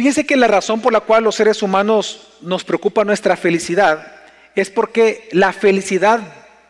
Fíjense 0.00 0.24
que 0.24 0.38
la 0.38 0.46
razón 0.46 0.80
por 0.80 0.94
la 0.94 1.00
cual 1.00 1.24
los 1.24 1.34
seres 1.34 1.62
humanos 1.62 2.28
nos 2.40 2.64
preocupa 2.64 3.04
nuestra 3.04 3.36
felicidad 3.36 4.10
es 4.54 4.70
porque 4.70 5.28
la 5.30 5.52
felicidad 5.52 6.20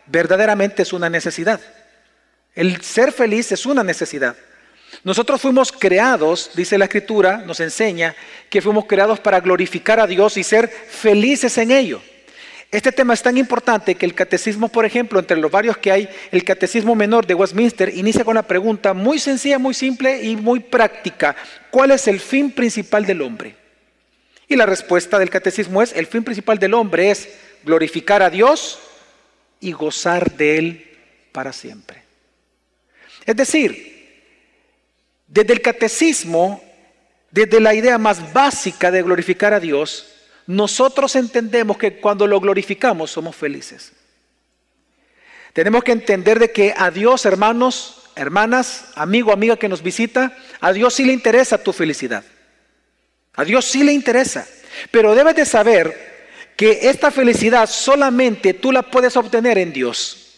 verdaderamente 0.06 0.82
es 0.82 0.92
una 0.92 1.08
necesidad. 1.08 1.60
El 2.56 2.82
ser 2.82 3.12
feliz 3.12 3.52
es 3.52 3.66
una 3.66 3.84
necesidad. 3.84 4.34
Nosotros 5.04 5.40
fuimos 5.40 5.70
creados, 5.70 6.50
dice 6.56 6.76
la 6.76 6.86
escritura, 6.86 7.36
nos 7.36 7.60
enseña 7.60 8.16
que 8.50 8.60
fuimos 8.60 8.86
creados 8.86 9.20
para 9.20 9.38
glorificar 9.38 10.00
a 10.00 10.08
Dios 10.08 10.36
y 10.36 10.42
ser 10.42 10.68
felices 10.68 11.56
en 11.58 11.70
ello. 11.70 12.02
Este 12.70 12.92
tema 12.92 13.14
es 13.14 13.22
tan 13.22 13.36
importante 13.36 13.96
que 13.96 14.06
el 14.06 14.14
catecismo, 14.14 14.68
por 14.68 14.84
ejemplo, 14.84 15.18
entre 15.18 15.36
los 15.36 15.50
varios 15.50 15.76
que 15.76 15.90
hay, 15.90 16.08
el 16.30 16.44
catecismo 16.44 16.94
menor 16.94 17.26
de 17.26 17.34
Westminster 17.34 17.92
inicia 17.92 18.24
con 18.24 18.32
una 18.32 18.46
pregunta 18.46 18.94
muy 18.94 19.18
sencilla, 19.18 19.58
muy 19.58 19.74
simple 19.74 20.22
y 20.22 20.36
muy 20.36 20.60
práctica. 20.60 21.34
¿Cuál 21.72 21.90
es 21.90 22.06
el 22.06 22.20
fin 22.20 22.52
principal 22.52 23.04
del 23.04 23.22
hombre? 23.22 23.56
Y 24.46 24.54
la 24.54 24.66
respuesta 24.66 25.18
del 25.18 25.30
catecismo 25.30 25.82
es, 25.82 25.92
el 25.96 26.06
fin 26.06 26.22
principal 26.22 26.60
del 26.60 26.74
hombre 26.74 27.10
es 27.10 27.28
glorificar 27.64 28.22
a 28.22 28.30
Dios 28.30 28.78
y 29.58 29.72
gozar 29.72 30.30
de 30.36 30.58
Él 30.58 30.98
para 31.32 31.52
siempre. 31.52 32.04
Es 33.26 33.34
decir, 33.34 33.90
desde 35.26 35.52
el 35.52 35.60
catecismo, 35.60 36.62
desde 37.32 37.60
la 37.60 37.74
idea 37.74 37.98
más 37.98 38.32
básica 38.32 38.92
de 38.92 39.02
glorificar 39.02 39.54
a 39.54 39.60
Dios, 39.60 40.19
nosotros 40.50 41.14
entendemos 41.14 41.78
que 41.78 42.00
cuando 42.00 42.26
lo 42.26 42.40
glorificamos 42.40 43.12
somos 43.12 43.36
felices. 43.36 43.92
Tenemos 45.52 45.84
que 45.84 45.92
entender 45.92 46.40
de 46.40 46.50
que 46.50 46.74
a 46.76 46.90
Dios, 46.90 47.24
hermanos, 47.24 48.10
hermanas, 48.16 48.86
amigo, 48.96 49.32
amiga 49.32 49.56
que 49.56 49.68
nos 49.68 49.80
visita, 49.80 50.36
a 50.60 50.72
Dios 50.72 50.94
sí 50.94 51.04
le 51.04 51.12
interesa 51.12 51.62
tu 51.62 51.72
felicidad. 51.72 52.24
A 53.34 53.44
Dios 53.44 53.64
sí 53.64 53.84
le 53.84 53.92
interesa. 53.92 54.44
Pero 54.90 55.14
debes 55.14 55.36
de 55.36 55.46
saber 55.46 56.26
que 56.56 56.90
esta 56.90 57.12
felicidad 57.12 57.68
solamente 57.70 58.52
tú 58.52 58.72
la 58.72 58.82
puedes 58.82 59.16
obtener 59.16 59.56
en 59.56 59.72
Dios. 59.72 60.34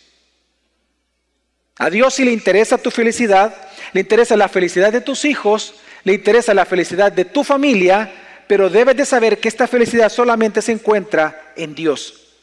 A 1.79 1.89
Dios 1.89 2.13
sí 2.13 2.27
le 2.27 2.33
interesa 2.33 2.77
tu 2.77 2.91
felicidad, 2.91 3.57
le 3.95 4.01
interesa 4.03 4.37
la 4.37 4.51
felicidad 4.51 4.93
de 4.93 5.01
tus 5.01 5.25
hijos, 5.25 5.77
le 6.05 6.13
interesa 6.13 6.53
la 6.53 6.67
felicidad 6.67 7.11
de 7.11 7.25
tu 7.25 7.45
familia, 7.45 8.22
pero 8.53 8.69
debes 8.69 8.95
de 8.95 9.07
saber 9.07 9.41
que 9.41 9.49
esta 9.49 9.67
felicidad 9.67 10.11
solamente 10.11 10.61
se 10.61 10.73
encuentra 10.73 11.55
en 11.57 11.75
Dios. 11.75 12.35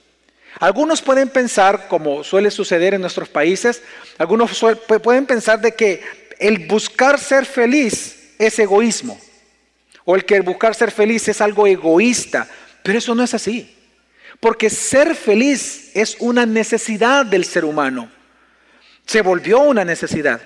Algunos 0.59 1.03
pueden 1.03 1.29
pensar, 1.29 1.87
como 1.87 2.23
suele 2.23 2.49
suceder 2.49 2.95
en 2.95 3.01
nuestros 3.01 3.29
países, 3.29 3.83
algunos 4.17 4.59
pueden 5.03 5.27
pensar 5.27 5.61
de 5.61 5.75
que 5.75 6.01
el 6.39 6.65
buscar 6.65 7.19
ser 7.19 7.45
feliz 7.45 8.33
es 8.39 8.57
egoísmo, 8.57 9.21
o 10.03 10.15
el 10.15 10.25
que 10.25 10.41
buscar 10.41 10.73
ser 10.73 10.89
feliz 10.89 11.27
es 11.27 11.41
algo 11.41 11.67
egoísta, 11.67 12.49
pero 12.81 12.97
eso 12.97 13.13
no 13.13 13.23
es 13.23 13.35
así, 13.35 13.77
porque 14.39 14.71
ser 14.71 15.13
feliz 15.13 15.91
es 15.93 16.17
una 16.17 16.43
necesidad 16.47 17.23
del 17.23 17.45
ser 17.45 17.65
humano, 17.65 18.09
se 19.05 19.21
volvió 19.21 19.59
una 19.59 19.85
necesidad. 19.85 20.41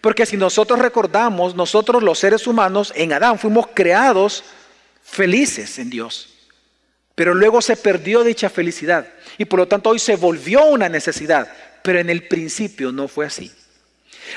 Porque 0.00 0.26
si 0.26 0.36
nosotros 0.36 0.80
recordamos, 0.80 1.54
nosotros 1.54 2.02
los 2.02 2.18
seres 2.18 2.48
humanos 2.48 2.92
en 2.96 3.12
Adán 3.12 3.38
fuimos 3.38 3.68
creados 3.72 4.42
felices 5.02 5.78
en 5.78 5.90
Dios. 5.90 6.28
Pero 7.14 7.34
luego 7.34 7.60
se 7.60 7.76
perdió 7.76 8.24
dicha 8.24 8.48
felicidad 8.48 9.06
y 9.36 9.44
por 9.44 9.58
lo 9.58 9.68
tanto 9.68 9.90
hoy 9.90 9.98
se 9.98 10.16
volvió 10.16 10.64
una 10.64 10.88
necesidad, 10.88 11.52
pero 11.82 11.98
en 11.98 12.08
el 12.08 12.26
principio 12.26 12.90
no 12.92 13.08
fue 13.08 13.26
así. 13.26 13.52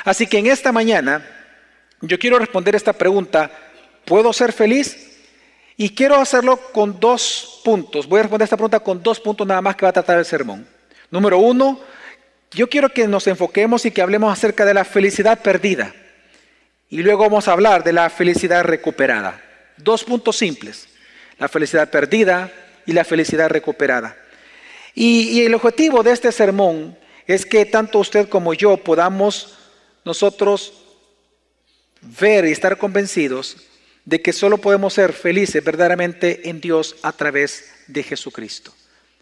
Así 0.04 0.28
que 0.28 0.40
en 0.40 0.48
esta 0.48 0.72
mañana 0.72 1.26
yo 2.02 2.20
quiero 2.20 2.38
responder 2.40 2.76
esta 2.76 2.94
pregunta, 2.94 3.52
¿puedo 4.04 4.34
ser 4.34 4.52
feliz? 4.52 5.14
Y 5.78 5.90
quiero 5.90 6.16
hacerlo 6.16 6.58
con 6.72 7.00
dos 7.00 7.62
puntos. 7.64 8.08
Voy 8.08 8.20
a 8.20 8.24
responder 8.24 8.46
esta 8.46 8.58
pregunta 8.58 8.80
con 8.80 9.02
dos 9.02 9.20
puntos 9.20 9.46
nada 9.46 9.62
más 9.62 9.76
que 9.76 9.86
va 9.86 9.90
a 9.90 9.94
tratar 9.94 10.18
el 10.18 10.26
sermón. 10.26 10.68
Número 11.12 11.38
uno, 11.38 11.80
yo 12.52 12.70
quiero 12.70 12.90
que 12.90 13.08
nos 13.08 13.28
enfoquemos 13.28 13.86
y 13.86 13.92
que 13.92 14.02
hablemos 14.02 14.32
acerca 14.32 14.66
de 14.66 14.74
la 14.74 14.86
felicidad 14.86 15.42
perdida. 15.42 15.94
Y 16.90 16.98
luego 17.00 17.24
vamos 17.24 17.48
a 17.48 17.54
hablar 17.54 17.84
de 17.84 17.94
la 17.94 18.10
felicidad 18.10 18.64
recuperada. 18.64 19.42
Dos 19.78 20.04
puntos 20.04 20.38
simples, 20.38 20.88
la 21.38 21.48
felicidad 21.48 21.90
perdida 21.90 22.52
y 22.86 22.94
la 22.94 23.04
felicidad 23.04 23.50
recuperada. 23.50 24.18
Y, 24.94 25.42
el 25.42 25.54
objetivo 25.54 26.04
de 26.04 26.12
este 26.12 26.32
sermón 26.32 26.98
es 27.28 27.46
que 27.46 27.66
tanto 27.66 28.00
usted 28.00 28.30
como 28.30 28.54
yo 28.54 28.78
podamos 28.78 29.58
nosotros 30.06 30.74
ver 32.02 32.46
y 32.46 32.52
estar 32.52 32.78
convencidos 32.78 33.58
de 34.06 34.22
que 34.22 34.32
solo 34.32 34.60
podemos 34.60 34.94
ser 34.94 35.12
felices 35.12 35.64
verdaderamente 35.64 36.50
en 36.50 36.62
Dios 36.62 36.96
a 37.02 37.12
través 37.12 37.66
de 37.88 38.04
Jesucristo. 38.04 38.74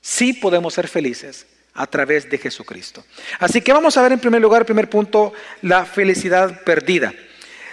Sí 0.02 0.34
podemos 0.34 0.74
ser 0.76 0.88
felices 0.88 1.48
a 1.74 1.88
través 1.88 2.30
de 2.30 2.38
Jesucristo. 2.38 3.04
Así 3.40 3.62
que 3.62 3.74
vamos 3.74 3.98
a 3.98 4.04
ver 4.04 4.12
en 4.12 4.20
primer 4.20 4.42
lugar, 4.42 4.66
primer 4.66 4.90
punto, 4.90 5.34
la 5.62 5.86
felicidad 5.86 6.64
perdida. 6.64 7.14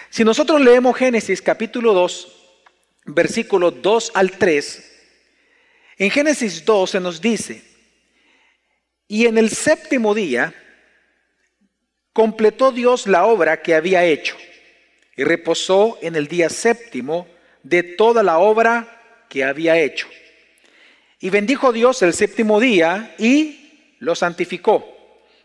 Si 0.09 0.25
nosotros 0.25 0.61
leemos 0.61 0.97
Génesis 0.97 1.43
capítulo 1.43 1.93
2, 1.93 2.40
versículo 3.05 3.71
2 3.71 4.13
al 4.15 4.33
3, 4.33 4.91
en 5.99 6.11
Génesis 6.11 6.65
2 6.65 6.91
se 6.91 7.01
nos 7.01 7.21
dice, 7.21 7.63
y 9.07 9.27
en 9.27 9.37
el 9.39 9.51
séptimo 9.51 10.15
día 10.15 10.55
completó 12.13 12.73
Dios 12.73 13.07
la 13.07 13.27
obra 13.27 13.61
que 13.61 13.75
había 13.75 14.05
hecho 14.05 14.37
y 15.17 15.25
reposó 15.25 15.99
en 16.01 16.17
el 16.17 16.29
día 16.29 16.49
séptimo 16.49 17.27
de 17.63 17.83
toda 17.83 18.23
la 18.23 18.39
obra 18.39 19.27
que 19.29 19.45
había 19.45 19.79
hecho. 19.79 20.09
Y 21.19 21.29
bendijo 21.29 21.73
Dios 21.73 22.01
el 22.01 22.15
séptimo 22.15 22.61
día 22.61 23.15
y 23.19 23.95
lo 23.99 24.15
santificó, 24.15 24.87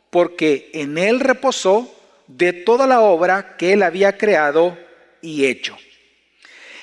porque 0.10 0.70
en 0.74 0.98
él 0.98 1.20
reposó 1.20 1.94
de 2.28 2.54
toda 2.54 2.88
la 2.88 3.02
obra 3.02 3.58
que 3.58 3.74
él 3.74 3.84
había 3.84 4.18
creado 4.18 4.78
y 5.22 5.46
hecho. 5.46 5.78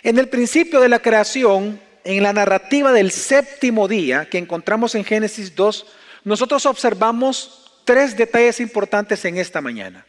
En 0.03 0.19
el 0.19 0.29
principio 0.29 0.81
de 0.81 0.89
la 0.89 0.99
creación, 0.99 1.81
en 2.03 2.23
la 2.23 2.33
narrativa 2.33 2.93
del 2.93 3.13
séptimo 3.13 3.87
día 3.87 4.29
que 4.29 4.39
encontramos 4.39 4.97
en 4.97 5.05
Génesis 5.05 5.55
2, 5.55 5.87
nosotros 6.25 6.67
observamos 6.67 7.81
tres 7.85 8.17
detalles 8.17 8.59
importantes 8.59 9.25
en 9.25 9.39
esta 9.39 9.61
mañana. 9.61 10.05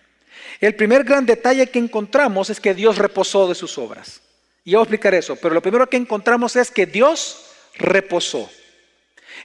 El 0.60 0.76
primer 0.76 1.04
gran 1.04 1.28
detalle 1.28 1.68
que 1.68 1.78
encontramos 1.78 2.50
es 2.50 2.60
que 2.60 2.74
Dios 2.74 2.98
reposó 2.98 3.48
de 3.48 3.54
sus 3.54 3.78
obras. 3.78 4.22
Y 4.66 4.72
ya 4.72 4.78
voy 4.78 4.84
a 4.84 4.86
explicar 4.86 5.14
eso, 5.14 5.36
pero 5.36 5.54
lo 5.54 5.62
primero 5.62 5.88
que 5.88 5.98
encontramos 5.98 6.56
es 6.56 6.72
que 6.72 6.88
Dios 6.88 7.46
reposó. 7.76 8.50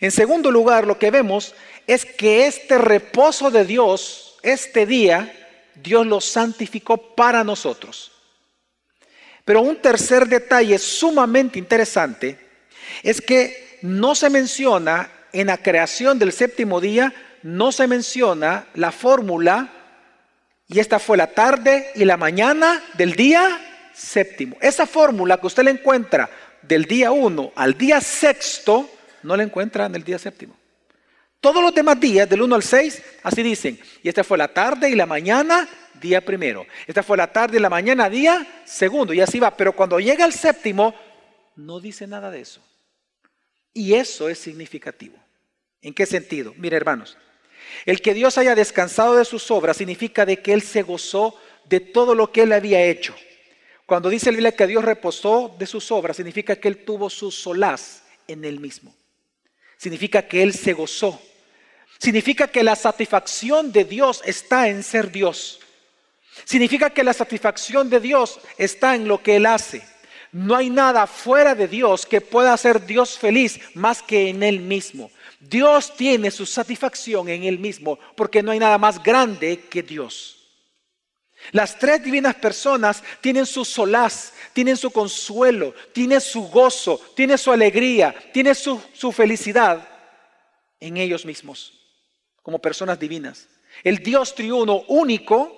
En 0.01 0.11
segundo 0.11 0.51
lugar, 0.51 0.87
lo 0.87 0.99
que 0.99 1.11
vemos 1.11 1.55
es 1.87 2.07
que 2.07 2.47
este 2.47 2.79
reposo 2.79 3.51
de 3.51 3.65
Dios, 3.65 4.39
este 4.43 4.87
día, 4.87 5.31
Dios 5.75 6.07
lo 6.07 6.21
santificó 6.21 7.15
para 7.15 7.45
nosotros. 7.45 8.13
Pero 9.49 9.63
un 9.63 9.77
tercer 9.77 10.29
detalle 10.29 10.79
sumamente 10.79 11.59
interesante 11.59 12.39
es 13.03 13.19
que 13.23 13.79
no 13.81 14.15
se 14.15 14.29
menciona 14.29 15.11
en 15.33 15.47
la 15.47 15.57
creación 15.57 16.19
del 16.19 16.33
séptimo 16.33 16.83
día, 16.83 17.15
no 17.43 17.73
se 17.73 17.87
menciona 17.87 18.67
la 18.75 18.93
fórmula, 18.93 19.73
y 20.67 20.81
esta 20.81 20.99
fue 20.99 21.17
la 21.17 21.29
tarde 21.29 21.93
y 21.95 22.05
la 22.05 22.19
mañana 22.19 22.83
del 22.99 23.15
día 23.15 23.89
séptimo. 23.95 24.59
Esa 24.61 24.87
fórmula 24.87 25.39
que 25.39 25.47
usted 25.47 25.65
le 25.65 25.71
encuentra 25.71 26.29
del 26.61 26.85
día 26.85 27.11
1 27.11 27.53
al 27.57 27.73
día 27.73 28.03
sexto, 28.03 28.91
no 29.23 29.35
la 29.35 29.45
encuentra 29.45 29.87
en 29.87 29.95
el 29.95 30.05
día 30.05 30.19
séptimo. 30.19 30.59
Todos 31.41 31.63
los 31.63 31.75
demás 31.75 31.99
días, 31.99 32.29
del 32.29 32.43
1 32.43 32.55
al 32.55 32.63
6, 32.63 33.03
así 33.23 33.43
dicen. 33.43 33.81
Y 34.03 34.11
esta 34.11 34.25
fue 34.25 34.37
la 34.37 34.49
tarde 34.49 34.91
y 34.91 34.95
la 34.95 35.07
mañana 35.07 35.67
día 36.01 36.25
primero. 36.25 36.67
Esta 36.87 37.03
fue 37.03 37.17
la 37.17 37.33
tarde 37.33 37.59
y 37.59 37.61
la 37.61 37.71
mañana, 37.71 38.09
día 38.09 38.63
segundo. 38.65 39.13
Y 39.13 39.21
así 39.21 39.39
va. 39.39 39.57
Pero 39.57 39.75
cuando 39.75 39.99
llega 40.01 40.25
el 40.25 40.33
séptimo, 40.33 40.95
no 41.57 41.81
dice 41.81 42.06
nada 42.06 42.31
de 42.31 42.41
eso. 42.41 42.62
Y 43.73 43.95
eso 43.95 44.29
es 44.29 44.39
significativo. 44.39 45.17
¿En 45.83 45.95
qué 45.95 46.06
sentido? 46.06 46.55
Mire, 46.56 46.77
hermanos, 46.77 47.17
el 47.85 48.00
que 48.00 48.15
Dios 48.15 48.39
haya 48.39 48.55
descansado 48.55 49.17
de 49.17 49.25
sus 49.25 49.50
obras 49.50 49.77
significa 49.77 50.27
de 50.27 50.41
que 50.41 50.53
Él 50.53 50.62
se 50.62 50.83
gozó 50.83 51.37
de 51.65 51.81
todo 51.81 52.15
lo 52.15 52.33
que 52.33 52.43
Él 52.43 52.53
había 52.53 52.83
hecho. 52.83 53.15
Cuando 53.87 54.09
dice 54.09 54.27
la 54.27 54.37
Biblia 54.37 54.53
que 54.53 54.67
Dios 54.67 54.85
reposó 54.85 55.55
de 55.59 55.67
sus 55.67 55.91
obras, 55.91 56.17
significa 56.17 56.56
que 56.56 56.69
Él 56.69 56.85
tuvo 56.85 57.09
su 57.09 57.31
solaz 57.31 58.03
en 58.27 58.44
Él 58.44 58.61
mismo. 58.61 58.94
Significa 59.77 60.27
que 60.27 60.43
Él 60.43 60.53
se 60.53 60.73
gozó. 60.73 61.21
Significa 61.99 62.49
que 62.49 62.62
la 62.62 62.77
satisfacción 62.77 63.73
de 63.73 63.85
Dios 63.85 64.23
está 64.25 64.69
en 64.69 64.83
ser 64.83 65.11
Dios. 65.11 65.61
Significa 66.44 66.90
que 66.90 67.05
la 67.05 67.12
satisfacción 67.12 67.90
de 67.90 68.00
Dios 68.00 68.40
está 68.56 68.94
en 68.94 69.08
lo 69.08 69.23
que 69.23 69.37
Él 69.37 69.46
hace. 69.46 69.82
No 70.32 70.56
hay 70.56 70.70
nada 70.70 71.06
fuera 71.06 71.55
de 71.55 71.69
Dios 71.69 72.05
que 72.05 72.20
pueda 72.20 72.52
hacer 72.52 72.85
Dios 72.85 73.19
feliz 73.19 73.61
más 73.75 74.02
que 74.02 74.29
en 74.29 74.43
Él 74.43 74.61
mismo. 74.61 75.11
Dios 75.40 75.94
tiene 75.96 76.31
su 76.31 76.44
satisfacción 76.44 77.29
en 77.29 77.44
Él 77.44 77.58
mismo 77.58 77.99
porque 78.17 78.43
no 78.43 78.50
hay 78.50 78.58
nada 78.58 78.79
más 78.79 79.02
grande 79.02 79.61
que 79.70 79.82
Dios. 79.82 80.35
Las 81.52 81.79
tres 81.79 82.02
divinas 82.02 82.35
personas 82.35 83.02
tienen 83.20 83.46
su 83.46 83.64
solaz, 83.64 84.32
tienen 84.52 84.76
su 84.76 84.91
consuelo, 84.91 85.73
tienen 85.93 86.20
su 86.20 86.49
gozo, 86.49 87.00
tienen 87.14 87.38
su 87.38 87.52
alegría, 87.52 88.14
tienen 88.32 88.55
su, 88.55 88.82
su 88.93 89.12
felicidad 89.12 89.88
en 90.81 90.96
ellos 90.96 91.25
mismos, 91.25 91.73
como 92.43 92.58
personas 92.58 92.99
divinas. 92.99 93.49
El 93.84 93.99
Dios 93.99 94.34
triuno 94.34 94.82
único 94.88 95.57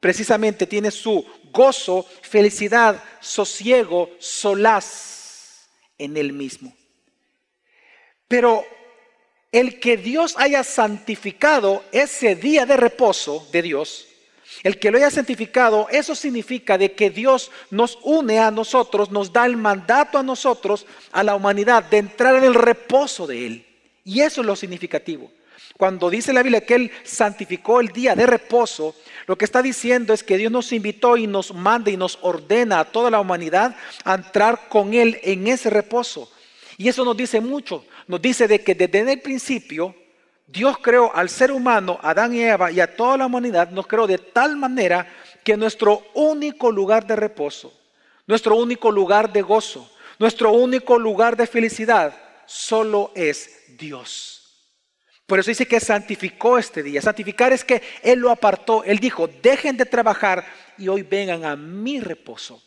precisamente 0.00 0.66
tiene 0.66 0.90
su 0.90 1.24
gozo, 1.52 2.06
felicidad, 2.22 3.02
sosiego, 3.20 4.10
solaz 4.18 5.68
en 5.98 6.16
él 6.16 6.32
mismo. 6.32 6.74
Pero 8.28 8.64
el 9.50 9.80
que 9.80 9.96
Dios 9.96 10.34
haya 10.36 10.62
santificado 10.62 11.82
ese 11.92 12.34
día 12.36 12.66
de 12.66 12.76
reposo 12.76 13.46
de 13.50 13.62
Dios, 13.62 14.06
el 14.62 14.78
que 14.78 14.90
lo 14.90 14.98
haya 14.98 15.10
santificado, 15.10 15.88
eso 15.90 16.14
significa 16.14 16.78
de 16.78 16.92
que 16.92 17.10
Dios 17.10 17.50
nos 17.70 17.98
une 18.02 18.38
a 18.38 18.50
nosotros, 18.50 19.10
nos 19.10 19.32
da 19.32 19.46
el 19.46 19.56
mandato 19.56 20.18
a 20.18 20.22
nosotros, 20.22 20.86
a 21.12 21.22
la 21.22 21.34
humanidad, 21.34 21.84
de 21.84 21.98
entrar 21.98 22.34
en 22.36 22.44
el 22.44 22.54
reposo 22.54 23.26
de 23.26 23.46
Él. 23.46 23.66
Y 24.04 24.20
eso 24.20 24.40
es 24.40 24.46
lo 24.46 24.56
significativo. 24.56 25.30
Cuando 25.78 26.10
dice 26.10 26.32
la 26.32 26.42
Biblia 26.42 26.66
que 26.66 26.74
Él 26.74 26.90
santificó 27.04 27.80
el 27.80 27.88
día 27.88 28.16
de 28.16 28.26
reposo, 28.26 28.96
lo 29.28 29.38
que 29.38 29.44
está 29.44 29.62
diciendo 29.62 30.12
es 30.12 30.24
que 30.24 30.36
Dios 30.36 30.50
nos 30.50 30.72
invitó 30.72 31.16
y 31.16 31.28
nos 31.28 31.54
manda 31.54 31.88
y 31.88 31.96
nos 31.96 32.18
ordena 32.20 32.80
a 32.80 32.84
toda 32.84 33.12
la 33.12 33.20
humanidad 33.20 33.76
a 34.04 34.16
entrar 34.16 34.68
con 34.68 34.92
Él 34.92 35.20
en 35.22 35.46
ese 35.46 35.70
reposo. 35.70 36.32
Y 36.78 36.88
eso 36.88 37.04
nos 37.04 37.16
dice 37.16 37.40
mucho. 37.40 37.84
Nos 38.08 38.20
dice 38.20 38.48
de 38.48 38.64
que 38.64 38.74
desde 38.74 39.12
el 39.12 39.20
principio 39.20 39.94
Dios 40.48 40.78
creó 40.78 41.14
al 41.14 41.28
ser 41.28 41.52
humano, 41.52 41.96
Adán 42.02 42.34
y 42.34 42.42
Eva 42.42 42.72
y 42.72 42.80
a 42.80 42.96
toda 42.96 43.16
la 43.16 43.26
humanidad, 43.26 43.70
nos 43.70 43.86
creó 43.86 44.08
de 44.08 44.18
tal 44.18 44.56
manera 44.56 45.06
que 45.44 45.56
nuestro 45.56 46.02
único 46.14 46.72
lugar 46.72 47.06
de 47.06 47.14
reposo, 47.14 47.72
nuestro 48.26 48.56
único 48.56 48.90
lugar 48.90 49.32
de 49.32 49.42
gozo, 49.42 49.88
nuestro 50.18 50.50
único 50.50 50.98
lugar 50.98 51.36
de 51.36 51.46
felicidad, 51.46 52.16
solo 52.46 53.12
es 53.14 53.76
Dios. 53.78 54.37
Por 55.28 55.38
eso 55.38 55.50
dice 55.50 55.68
que 55.68 55.78
santificó 55.78 56.56
este 56.56 56.82
día. 56.82 57.02
Santificar 57.02 57.52
es 57.52 57.62
que 57.62 57.82
Él 58.02 58.18
lo 58.18 58.30
apartó. 58.30 58.82
Él 58.82 58.98
dijo, 58.98 59.28
dejen 59.28 59.76
de 59.76 59.84
trabajar 59.84 60.46
y 60.78 60.88
hoy 60.88 61.02
vengan 61.02 61.44
a 61.44 61.54
mi 61.54 62.00
reposo. 62.00 62.62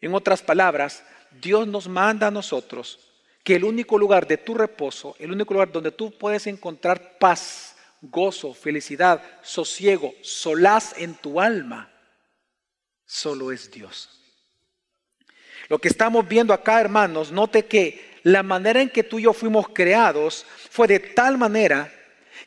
En 0.00 0.12
otras 0.12 0.42
palabras, 0.42 1.04
Dios 1.30 1.68
nos 1.68 1.86
manda 1.86 2.26
a 2.26 2.32
nosotros 2.32 2.98
que 3.44 3.54
el 3.54 3.62
único 3.62 3.96
lugar 3.96 4.26
de 4.26 4.38
tu 4.38 4.54
reposo, 4.54 5.14
el 5.20 5.30
único 5.30 5.54
lugar 5.54 5.70
donde 5.70 5.92
tú 5.92 6.10
puedes 6.18 6.48
encontrar 6.48 7.16
paz, 7.20 7.76
gozo, 8.02 8.54
felicidad, 8.54 9.22
sosiego, 9.44 10.16
solaz 10.20 10.98
en 10.98 11.14
tu 11.14 11.40
alma, 11.40 11.92
solo 13.06 13.52
es 13.52 13.70
Dios. 13.70 14.10
Lo 15.68 15.78
que 15.78 15.86
estamos 15.86 16.26
viendo 16.26 16.52
acá, 16.52 16.80
hermanos, 16.80 17.30
note 17.30 17.66
que 17.66 18.13
la 18.24 18.42
manera 18.42 18.80
en 18.80 18.88
que 18.88 19.04
tú 19.04 19.18
y 19.18 19.22
yo 19.22 19.32
fuimos 19.32 19.68
creados 19.68 20.44
fue 20.70 20.88
de 20.88 20.98
tal 20.98 21.38
manera 21.38 21.92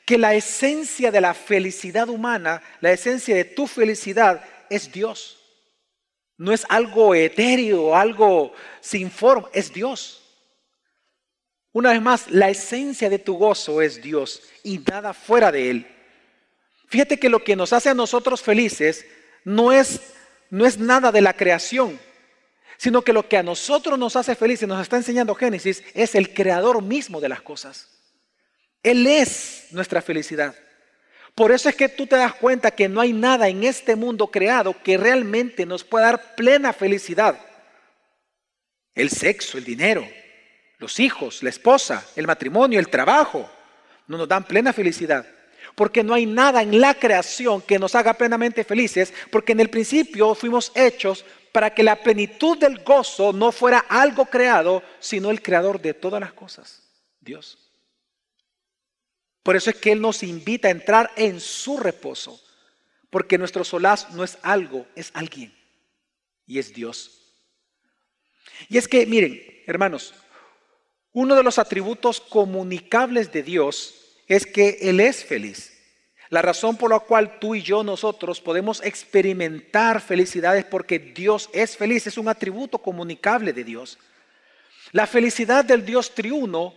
que 0.05 0.17
la 0.17 0.33
esencia 0.33 1.11
de 1.11 1.21
la 1.21 1.33
felicidad 1.33 2.09
humana, 2.09 2.61
la 2.81 2.91
esencia 2.91 3.35
de 3.35 3.45
tu 3.45 3.67
felicidad 3.67 4.43
es 4.69 4.91
Dios. 4.91 5.37
No 6.35 6.51
es 6.51 6.65
algo 6.69 7.13
etéreo, 7.13 7.95
algo 7.95 8.53
sin 8.81 9.11
forma, 9.11 9.49
es 9.53 9.71
Dios. 9.71 10.23
Una 11.71 11.91
vez 11.91 12.01
más, 12.01 12.31
la 12.31 12.49
esencia 12.49 13.07
de 13.07 13.19
tu 13.19 13.35
gozo 13.35 13.81
es 13.81 14.01
Dios 14.01 14.41
y 14.63 14.79
nada 14.79 15.13
fuera 15.13 15.51
de 15.51 15.69
Él. 15.69 15.87
Fíjate 16.87 17.19
que 17.19 17.29
lo 17.29 17.43
que 17.43 17.55
nos 17.55 17.71
hace 17.71 17.89
a 17.89 17.93
nosotros 17.93 18.41
felices 18.41 19.05
no 19.43 19.71
es, 19.71 20.01
no 20.49 20.65
es 20.65 20.79
nada 20.79 21.11
de 21.11 21.21
la 21.21 21.33
creación, 21.33 21.99
sino 22.77 23.01
que 23.01 23.13
lo 23.13 23.27
que 23.27 23.37
a 23.37 23.43
nosotros 23.43 23.97
nos 23.97 24.15
hace 24.15 24.35
felices, 24.35 24.67
nos 24.67 24.81
está 24.81 24.97
enseñando 24.97 25.35
Génesis, 25.35 25.83
es 25.93 26.15
el 26.15 26.33
creador 26.33 26.81
mismo 26.81 27.19
de 27.19 27.29
las 27.29 27.41
cosas. 27.41 27.89
Él 28.83 29.05
es 29.07 29.67
nuestra 29.71 30.01
felicidad. 30.01 30.55
Por 31.35 31.51
eso 31.51 31.69
es 31.69 31.75
que 31.75 31.89
tú 31.89 32.07
te 32.07 32.15
das 32.15 32.33
cuenta 32.33 32.71
que 32.71 32.89
no 32.89 33.01
hay 33.01 33.13
nada 33.13 33.47
en 33.47 33.63
este 33.63 33.95
mundo 33.95 34.27
creado 34.27 34.75
que 34.81 34.97
realmente 34.97 35.65
nos 35.65 35.83
pueda 35.83 36.05
dar 36.07 36.35
plena 36.35 36.73
felicidad. 36.73 37.39
El 38.95 39.11
sexo, 39.11 39.57
el 39.57 39.63
dinero, 39.63 40.07
los 40.79 40.99
hijos, 40.99 41.43
la 41.43 41.49
esposa, 41.49 42.03
el 42.15 42.25
matrimonio, 42.25 42.79
el 42.79 42.89
trabajo, 42.89 43.47
no 44.07 44.17
nos 44.17 44.27
dan 44.27 44.45
plena 44.45 44.73
felicidad. 44.73 45.27
Porque 45.75 46.03
no 46.03 46.15
hay 46.15 46.25
nada 46.25 46.63
en 46.63 46.81
la 46.81 46.95
creación 46.95 47.61
que 47.61 47.77
nos 47.77 47.93
haga 47.93 48.15
plenamente 48.15 48.63
felices, 48.63 49.13
porque 49.29 49.51
en 49.51 49.59
el 49.59 49.69
principio 49.69 50.33
fuimos 50.33 50.71
hechos 50.73 51.23
para 51.51 51.73
que 51.73 51.83
la 51.83 52.01
plenitud 52.01 52.57
del 52.57 52.83
gozo 52.83 53.33
no 53.33 53.51
fuera 53.51 53.79
algo 53.79 54.25
creado, 54.25 54.83
sino 54.99 55.31
el 55.31 55.41
creador 55.41 55.81
de 55.81 55.93
todas 55.93 56.19
las 56.19 56.33
cosas, 56.33 56.83
Dios. 57.19 57.57
Por 59.43 59.55
eso 59.55 59.69
es 59.69 59.77
que 59.77 59.91
Él 59.91 60.01
nos 60.01 60.23
invita 60.23 60.67
a 60.67 60.71
entrar 60.71 61.11
en 61.15 61.39
su 61.39 61.77
reposo, 61.77 62.41
porque 63.09 63.37
nuestro 63.37 63.63
solaz 63.63 64.11
no 64.11 64.23
es 64.23 64.37
algo, 64.41 64.85
es 64.95 65.11
alguien, 65.13 65.55
y 66.45 66.59
es 66.59 66.73
Dios. 66.73 67.33
Y 68.69 68.77
es 68.77 68.87
que, 68.87 69.05
miren, 69.05 69.41
hermanos, 69.65 70.13
uno 71.13 71.35
de 71.35 71.43
los 71.43 71.59
atributos 71.59 72.19
comunicables 72.19 73.31
de 73.31 73.43
Dios 73.43 73.95
es 74.27 74.45
que 74.45 74.77
Él 74.81 74.99
es 74.99 75.23
feliz. 75.23 75.76
La 76.29 76.41
razón 76.41 76.75
por 76.75 76.91
la 76.91 76.99
cual 76.99 77.39
tú 77.39 77.55
y 77.55 77.61
yo 77.61 77.83
nosotros 77.83 78.41
podemos 78.41 78.83
experimentar 78.83 80.01
felicidad 80.01 80.57
es 80.57 80.65
porque 80.65 80.99
Dios 80.99 81.49
es 81.53 81.77
feliz, 81.77 82.05
es 82.07 82.17
un 82.17 82.27
atributo 82.27 82.79
comunicable 82.79 83.53
de 83.53 83.63
Dios. 83.63 83.97
La 84.91 85.07
felicidad 85.07 85.63
del 85.63 85.85
Dios 85.85 86.13
triuno 86.13 86.73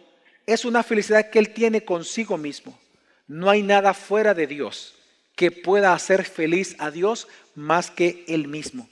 es 0.47 0.64
una 0.64 0.82
felicidad 0.82 1.31
que 1.31 1.38
Él 1.38 1.50
tiene 1.50 1.85
consigo 1.85 2.37
mismo. 2.37 2.79
No 3.26 3.50
hay 3.50 3.62
nada 3.62 3.94
fuera 3.94 4.35
de 4.35 4.47
Dios 4.47 4.94
que 5.35 5.50
pueda 5.50 5.94
hacer 5.94 6.25
feliz 6.25 6.76
a 6.79 6.91
Dios 6.91 7.26
más 7.55 7.91
que 7.91 8.25
Él 8.29 8.47
mismo. 8.47 8.88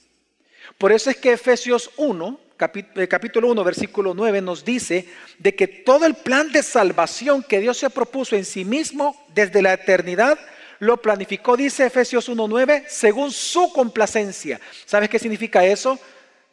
Por 0.77 0.93
eso 0.93 1.11
es 1.11 1.17
que 1.17 1.33
Efesios 1.33 1.91
1, 1.97 2.41
eh, 2.41 2.48
capítulo 2.59 3.49
1, 3.49 3.65
versículo 3.65 4.13
9 4.13 4.43
nos 4.43 4.65
dice 4.65 5.09
de 5.39 5.55
que 5.55 5.69
todo 5.69 6.05
el 6.05 6.15
plan 6.15 6.51
de 6.51 6.63
salvación 6.63 7.43
que 7.43 7.61
Dios 7.61 7.79
se 7.79 7.89
propuso 7.89 8.37
en 8.37 8.45
sí 8.45 8.65
mismo 8.65 9.27
desde 9.33 9.63
la 9.63 9.73
eternidad, 9.73 10.39
lo 10.81 11.01
planificó, 11.01 11.57
dice 11.57 11.87
Efesios 11.87 12.29
1.9, 12.29 12.87
según 12.89 13.31
su 13.31 13.73
complacencia. 13.73 14.61
¿Sabes 14.85 15.09
qué 15.09 15.19
significa 15.19 15.65
eso? 15.65 15.99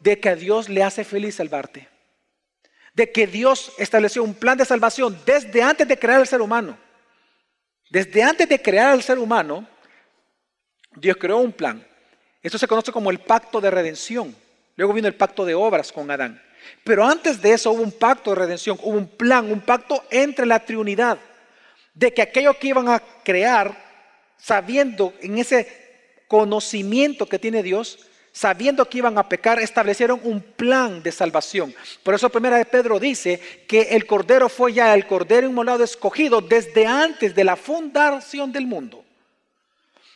De 0.00 0.18
que 0.18 0.28
a 0.28 0.36
Dios 0.36 0.68
le 0.68 0.82
hace 0.82 1.04
feliz 1.04 1.36
salvarte. 1.36 1.88
De 2.94 3.12
que 3.12 3.26
Dios 3.26 3.72
estableció 3.78 4.22
un 4.22 4.34
plan 4.34 4.56
de 4.56 4.64
salvación 4.64 5.18
desde 5.26 5.62
antes 5.62 5.86
de 5.86 5.98
crear 5.98 6.20
al 6.20 6.26
ser 6.26 6.40
humano. 6.40 6.78
Desde 7.90 8.22
antes 8.22 8.48
de 8.48 8.60
crear 8.60 8.92
al 8.92 9.02
ser 9.02 9.18
humano, 9.18 9.68
Dios 10.96 11.16
creó 11.18 11.38
un 11.38 11.52
plan. 11.52 11.86
Esto 12.42 12.58
se 12.58 12.66
conoce 12.66 12.92
como 12.92 13.10
el 13.10 13.20
pacto 13.20 13.60
de 13.60 13.70
redención. 13.70 14.34
Luego 14.76 14.92
vino 14.92 15.08
el 15.08 15.14
pacto 15.14 15.44
de 15.44 15.54
obras 15.54 15.90
con 15.90 16.10
Adán. 16.10 16.40
Pero 16.84 17.04
antes 17.04 17.40
de 17.40 17.52
eso 17.52 17.72
hubo 17.72 17.82
un 17.82 17.92
pacto 17.92 18.30
de 18.30 18.36
redención, 18.36 18.78
hubo 18.82 18.96
un 18.96 19.08
plan, 19.08 19.50
un 19.50 19.60
pacto 19.60 20.04
entre 20.10 20.46
la 20.46 20.64
Trinidad, 20.64 21.18
de 21.94 22.12
que 22.12 22.22
aquello 22.22 22.58
que 22.58 22.68
iban 22.68 22.88
a 22.88 23.02
crear, 23.24 23.74
sabiendo 24.36 25.14
en 25.20 25.38
ese 25.38 25.86
conocimiento 26.28 27.26
que 27.26 27.38
tiene 27.38 27.62
Dios, 27.62 27.98
sabiendo 28.32 28.86
que 28.86 28.98
iban 28.98 29.16
a 29.16 29.28
pecar, 29.28 29.58
establecieron 29.60 30.20
un 30.22 30.42
plan 30.42 31.02
de 31.02 31.10
salvación. 31.10 31.74
Por 32.02 32.14
eso 32.14 32.28
primera 32.28 32.58
de 32.58 32.66
Pedro 32.66 33.00
dice 33.00 33.40
que 33.66 33.82
el 33.82 34.06
Cordero 34.06 34.50
fue 34.50 34.74
ya 34.74 34.94
el 34.94 35.06
Cordero 35.06 35.46
inmolado 35.46 35.82
escogido 35.82 36.42
desde 36.42 36.86
antes 36.86 37.34
de 37.34 37.44
la 37.44 37.56
fundación 37.56 38.52
del 38.52 38.66
mundo. 38.66 39.02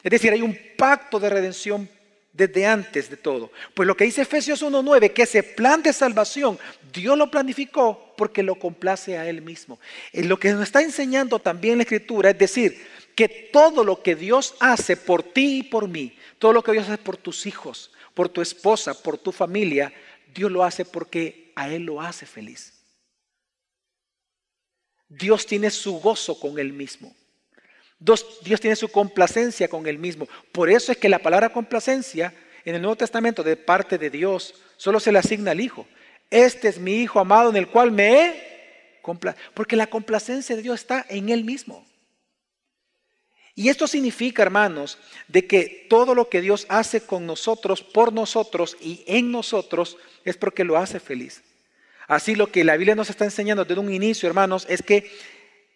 Es 0.02 0.10
decir, 0.10 0.32
hay 0.32 0.42
un 0.42 0.58
pacto 0.76 1.18
de 1.18 1.30
redención 1.30 1.88
desde 2.32 2.66
antes 2.66 3.10
de 3.10 3.16
todo. 3.16 3.50
Pues 3.74 3.86
lo 3.86 3.96
que 3.96 4.04
dice 4.04 4.22
Efesios 4.22 4.62
1.9, 4.62 5.12
que 5.12 5.22
ese 5.22 5.42
plan 5.42 5.82
de 5.82 5.92
salvación 5.92 6.58
Dios 6.92 7.16
lo 7.16 7.30
planificó 7.30 8.14
porque 8.16 8.42
lo 8.42 8.56
complace 8.56 9.18
a 9.18 9.28
Él 9.28 9.42
mismo. 9.42 9.78
Y 10.12 10.22
lo 10.22 10.38
que 10.38 10.52
nos 10.52 10.62
está 10.62 10.82
enseñando 10.82 11.38
también 11.38 11.78
la 11.78 11.82
Escritura 11.82 12.30
es 12.30 12.38
decir, 12.38 12.80
que 13.14 13.28
todo 13.52 13.84
lo 13.84 14.02
que 14.02 14.16
Dios 14.16 14.54
hace 14.60 14.96
por 14.96 15.22
ti 15.22 15.58
y 15.58 15.62
por 15.62 15.88
mí, 15.88 16.16
todo 16.38 16.52
lo 16.52 16.62
que 16.62 16.72
Dios 16.72 16.88
hace 16.88 16.98
por 16.98 17.16
tus 17.16 17.46
hijos, 17.46 17.90
por 18.14 18.28
tu 18.28 18.40
esposa, 18.40 18.94
por 19.02 19.18
tu 19.18 19.32
familia, 19.32 19.92
Dios 20.34 20.50
lo 20.50 20.64
hace 20.64 20.84
porque 20.84 21.52
a 21.54 21.68
Él 21.68 21.82
lo 21.82 22.00
hace 22.00 22.26
feliz. 22.26 22.74
Dios 25.08 25.44
tiene 25.44 25.70
su 25.70 26.00
gozo 26.00 26.38
con 26.38 26.58
Él 26.58 26.72
mismo. 26.72 27.14
Dios, 28.00 28.40
tiene 28.60 28.76
su 28.76 28.88
complacencia 28.88 29.68
con 29.68 29.86
Él 29.86 29.98
mismo. 29.98 30.26
Por 30.52 30.70
eso 30.70 30.90
es 30.90 30.98
que 30.98 31.08
la 31.08 31.18
palabra 31.18 31.52
complacencia 31.52 32.34
en 32.64 32.74
el 32.74 32.82
Nuevo 32.82 32.96
Testamento 32.96 33.42
de 33.42 33.56
parte 33.56 33.98
de 33.98 34.08
Dios 34.08 34.54
solo 34.78 34.98
se 34.98 35.12
le 35.12 35.18
asigna 35.18 35.50
al 35.50 35.60
Hijo. 35.60 35.86
Este 36.30 36.68
es 36.68 36.78
mi 36.78 36.96
Hijo 36.96 37.20
amado 37.20 37.50
en 37.50 37.56
el 37.56 37.68
cual 37.68 37.92
me 37.92 38.24
he 38.24 38.50
Porque 39.54 39.76
la 39.76 39.88
complacencia 39.88 40.56
de 40.56 40.62
Dios 40.62 40.80
está 40.80 41.04
en 41.08 41.28
Él 41.28 41.44
mismo. 41.44 41.86
Y 43.54 43.68
esto 43.68 43.86
significa, 43.86 44.42
hermanos, 44.42 44.96
de 45.28 45.46
que 45.46 45.86
todo 45.90 46.14
lo 46.14 46.30
que 46.30 46.40
Dios 46.40 46.64
hace 46.70 47.02
con 47.02 47.26
nosotros, 47.26 47.82
por 47.82 48.12
nosotros 48.12 48.76
y 48.80 49.04
en 49.06 49.30
nosotros, 49.30 49.98
es 50.24 50.38
porque 50.38 50.64
lo 50.64 50.78
hace 50.78 51.00
feliz. 51.00 51.42
Así 52.06 52.34
lo 52.34 52.50
que 52.50 52.64
la 52.64 52.76
Biblia 52.76 52.94
nos 52.94 53.10
está 53.10 53.24
enseñando 53.24 53.64
desde 53.64 53.80
un 53.80 53.92
inicio, 53.92 54.28
hermanos, 54.28 54.64
es 54.70 54.82
que 54.82 55.10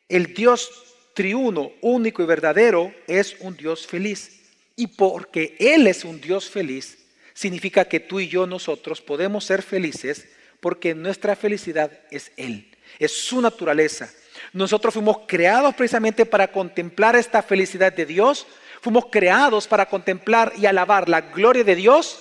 el 0.09 0.33
Dios 0.33 0.94
triuno, 1.15 1.73
único 1.81 2.23
y 2.23 2.27
verdadero, 2.27 2.93
es 3.07 3.37
un 3.41 3.57
Dios 3.57 3.87
feliz. 3.87 4.43
Y 4.77 4.89
porque 4.89 5.57
Él 5.59 5.87
es 5.87 6.05
un 6.05 6.21
Dios 6.21 6.51
feliz, 6.51 6.99
significa 7.33 7.85
que 7.85 8.01
tú 8.01 8.21
y 8.21 8.29
yo 8.29 8.47
nosotros 8.47 9.01
podemos 9.01 9.45
ser 9.45 9.63
felices 9.63 10.29
porque 10.61 10.95
nuestra 10.95 11.37
felicidad 11.37 11.91
es 12.11 12.33
Él, 12.37 12.75
es 12.99 13.13
su 13.13 13.41
naturaleza. 13.41 14.13
Nosotros 14.53 14.95
fuimos 14.95 15.19
creados 15.27 15.75
precisamente 15.75 16.27
para 16.27 16.51
contemplar 16.51 17.15
esta 17.17 17.43
felicidad 17.43 17.93
de 17.93 18.07
Dios, 18.07 18.47
fuimos 18.81 19.07
creados 19.11 19.69
para 19.69 19.87
contemplar 19.87 20.53
y 20.57 20.67
alabar 20.67 21.09
la 21.09 21.21
gloria 21.21 21.65
de 21.65 21.77
Dios 21.77 22.21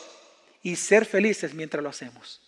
y 0.62 0.76
ser 0.76 1.06
felices 1.06 1.54
mientras 1.54 1.84
lo 1.84 1.90
hacemos. 1.90 2.42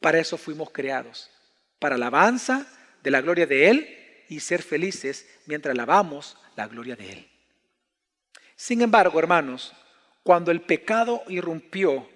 Para 0.00 0.18
eso 0.18 0.38
fuimos 0.38 0.70
creados, 0.70 1.30
para 1.78 1.96
alabanza 1.96 2.66
de 3.02 3.10
la 3.10 3.20
gloria 3.20 3.46
de 3.46 3.68
Él 3.68 4.01
y 4.32 4.40
ser 4.40 4.62
felices 4.62 5.26
mientras 5.44 5.74
alabamos 5.74 6.38
la 6.56 6.66
gloria 6.66 6.96
de 6.96 7.12
Él. 7.12 7.28
Sin 8.56 8.80
embargo, 8.80 9.18
hermanos, 9.18 9.72
cuando 10.22 10.50
el 10.50 10.62
pecado 10.62 11.22
irrumpió 11.28 12.08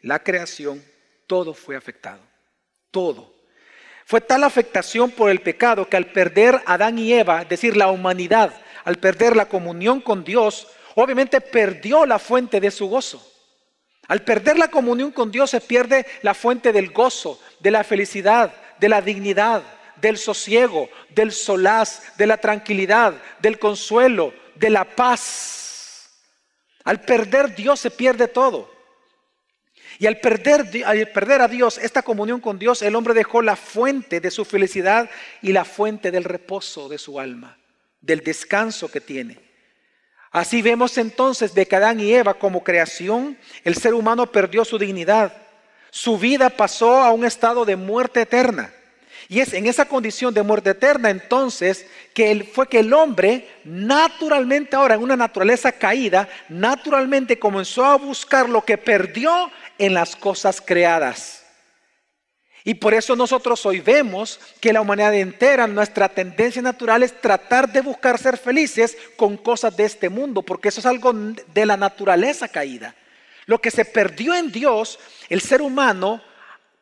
la 0.00 0.22
creación, 0.22 0.84
todo 1.26 1.52
fue 1.52 1.76
afectado. 1.76 2.20
Todo. 2.90 3.34
Fue 4.04 4.20
tal 4.20 4.44
afectación 4.44 5.10
por 5.10 5.30
el 5.30 5.40
pecado 5.40 5.88
que 5.88 5.96
al 5.96 6.12
perder 6.12 6.60
Adán 6.66 6.98
y 6.98 7.12
Eva, 7.12 7.42
es 7.42 7.48
decir, 7.48 7.76
la 7.76 7.88
humanidad, 7.88 8.54
al 8.84 8.96
perder 8.96 9.34
la 9.34 9.46
comunión 9.46 10.00
con 10.00 10.22
Dios, 10.22 10.68
obviamente 10.94 11.40
perdió 11.40 12.06
la 12.06 12.20
fuente 12.20 12.60
de 12.60 12.70
su 12.70 12.88
gozo. 12.88 13.26
Al 14.06 14.22
perder 14.22 14.58
la 14.58 14.68
comunión 14.68 15.10
con 15.10 15.32
Dios 15.32 15.50
se 15.50 15.60
pierde 15.60 16.06
la 16.22 16.34
fuente 16.34 16.72
del 16.72 16.92
gozo, 16.92 17.40
de 17.58 17.70
la 17.70 17.82
felicidad, 17.82 18.54
de 18.78 18.88
la 18.90 19.00
dignidad, 19.00 19.62
del 20.04 20.18
sosiego, 20.18 20.90
del 21.14 21.32
solaz, 21.32 22.14
de 22.18 22.26
la 22.26 22.36
tranquilidad, 22.36 23.14
del 23.40 23.58
consuelo, 23.58 24.34
de 24.54 24.68
la 24.68 24.84
paz. 24.84 26.10
Al 26.84 27.00
perder 27.00 27.54
Dios 27.54 27.80
se 27.80 27.90
pierde 27.90 28.28
todo. 28.28 28.70
Y 29.98 30.06
al 30.06 30.20
perder, 30.20 30.84
al 30.84 31.08
perder 31.08 31.40
a 31.40 31.48
Dios, 31.48 31.78
esta 31.78 32.02
comunión 32.02 32.42
con 32.42 32.58
Dios, 32.58 32.82
el 32.82 32.96
hombre 32.96 33.14
dejó 33.14 33.40
la 33.40 33.56
fuente 33.56 34.20
de 34.20 34.30
su 34.30 34.44
felicidad 34.44 35.08
y 35.40 35.52
la 35.52 35.64
fuente 35.64 36.10
del 36.10 36.24
reposo 36.24 36.90
de 36.90 36.98
su 36.98 37.18
alma, 37.18 37.56
del 38.02 38.20
descanso 38.20 38.90
que 38.90 39.00
tiene. 39.00 39.40
Así 40.30 40.60
vemos 40.60 40.98
entonces 40.98 41.54
de 41.54 41.66
que 41.66 41.76
Adán 41.76 41.98
y 41.98 42.12
Eva 42.12 42.34
como 42.34 42.62
creación, 42.62 43.38
el 43.62 43.74
ser 43.76 43.94
humano 43.94 44.30
perdió 44.30 44.66
su 44.66 44.76
dignidad. 44.76 45.32
Su 45.90 46.18
vida 46.18 46.50
pasó 46.50 47.02
a 47.02 47.10
un 47.12 47.24
estado 47.24 47.64
de 47.64 47.76
muerte 47.76 48.20
eterna. 48.20 48.70
Y 49.28 49.40
es 49.40 49.52
en 49.52 49.66
esa 49.66 49.86
condición 49.86 50.34
de 50.34 50.42
muerte 50.42 50.70
eterna 50.70 51.10
entonces 51.10 51.86
que 52.12 52.48
fue 52.52 52.68
que 52.68 52.80
el 52.80 52.92
hombre 52.92 53.48
naturalmente 53.64 54.76
ahora 54.76 54.94
en 54.94 55.02
una 55.02 55.16
naturaleza 55.16 55.72
caída, 55.72 56.28
naturalmente 56.48 57.38
comenzó 57.38 57.84
a 57.84 57.96
buscar 57.96 58.48
lo 58.48 58.64
que 58.64 58.78
perdió 58.78 59.50
en 59.78 59.94
las 59.94 60.14
cosas 60.14 60.60
creadas. 60.60 61.44
Y 62.66 62.74
por 62.74 62.94
eso 62.94 63.14
nosotros 63.14 63.66
hoy 63.66 63.80
vemos 63.80 64.40
que 64.58 64.72
la 64.72 64.80
humanidad 64.80 65.14
entera, 65.14 65.66
nuestra 65.66 66.08
tendencia 66.08 66.62
natural 66.62 67.02
es 67.02 67.20
tratar 67.20 67.70
de 67.70 67.82
buscar 67.82 68.18
ser 68.18 68.38
felices 68.38 68.96
con 69.16 69.36
cosas 69.36 69.76
de 69.76 69.84
este 69.84 70.08
mundo, 70.08 70.40
porque 70.40 70.68
eso 70.68 70.80
es 70.80 70.86
algo 70.86 71.12
de 71.12 71.66
la 71.66 71.76
naturaleza 71.76 72.48
caída. 72.48 72.94
Lo 73.44 73.60
que 73.60 73.70
se 73.70 73.84
perdió 73.84 74.34
en 74.34 74.50
Dios, 74.50 74.98
el 75.28 75.42
ser 75.42 75.60
humano 75.60 76.22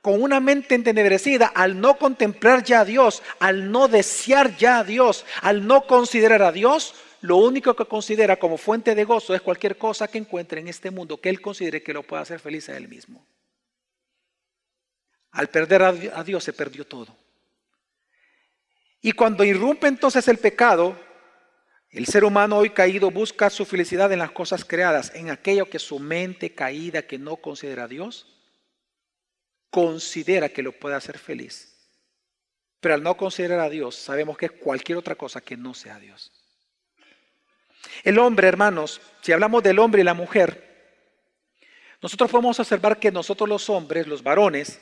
con 0.02 0.20
una 0.20 0.40
mente 0.40 0.74
entenebrecida, 0.74 1.46
al 1.46 1.80
no 1.80 1.96
contemplar 1.96 2.64
ya 2.64 2.80
a 2.80 2.84
Dios, 2.84 3.22
al 3.38 3.70
no 3.70 3.86
desear 3.86 4.56
ya 4.56 4.80
a 4.80 4.84
Dios, 4.84 5.24
al 5.40 5.64
no 5.66 5.86
considerar 5.86 6.42
a 6.42 6.50
Dios, 6.50 6.94
lo 7.20 7.36
único 7.36 7.76
que 7.76 7.84
considera 7.84 8.36
como 8.36 8.58
fuente 8.58 8.96
de 8.96 9.04
gozo 9.04 9.32
es 9.32 9.40
cualquier 9.40 9.78
cosa 9.78 10.08
que 10.08 10.18
encuentre 10.18 10.60
en 10.60 10.66
este 10.66 10.90
mundo 10.90 11.20
que 11.20 11.28
él 11.28 11.40
considere 11.40 11.84
que 11.84 11.92
lo 11.94 12.02
pueda 12.02 12.22
hacer 12.22 12.40
feliz 12.40 12.68
a 12.68 12.76
él 12.76 12.88
mismo. 12.88 13.24
Al 15.30 15.48
perder 15.48 15.82
a 15.82 16.24
Dios 16.24 16.42
se 16.42 16.52
perdió 16.52 16.84
todo. 16.84 17.16
Y 19.00 19.12
cuando 19.12 19.44
irrumpe 19.44 19.86
entonces 19.86 20.26
el 20.26 20.38
pecado, 20.38 20.98
el 21.90 22.06
ser 22.06 22.24
humano 22.24 22.58
hoy 22.58 22.70
caído 22.70 23.12
busca 23.12 23.50
su 23.50 23.64
felicidad 23.64 24.10
en 24.10 24.18
las 24.18 24.32
cosas 24.32 24.64
creadas, 24.64 25.14
en 25.14 25.30
aquello 25.30 25.70
que 25.70 25.78
su 25.78 26.00
mente 26.00 26.54
caída 26.54 27.02
que 27.02 27.18
no 27.18 27.36
considera 27.36 27.84
a 27.84 27.88
Dios, 27.88 28.41
considera 29.72 30.50
que 30.50 30.62
lo 30.62 30.72
puede 30.72 30.94
hacer 30.94 31.18
feliz. 31.18 31.74
Pero 32.78 32.94
al 32.94 33.02
no 33.02 33.16
considerar 33.16 33.58
a 33.58 33.70
Dios, 33.70 33.96
sabemos 33.96 34.36
que 34.36 34.46
es 34.46 34.52
cualquier 34.52 34.98
otra 34.98 35.14
cosa 35.14 35.40
que 35.40 35.56
no 35.56 35.72
sea 35.72 35.98
Dios. 35.98 36.30
El 38.04 38.18
hombre, 38.18 38.48
hermanos, 38.48 39.00
si 39.22 39.32
hablamos 39.32 39.62
del 39.62 39.78
hombre 39.78 40.02
y 40.02 40.04
la 40.04 40.12
mujer, 40.12 41.00
nosotros 42.02 42.30
podemos 42.30 42.60
observar 42.60 42.98
que 42.98 43.10
nosotros 43.10 43.48
los 43.48 43.70
hombres, 43.70 44.06
los 44.06 44.22
varones, 44.22 44.78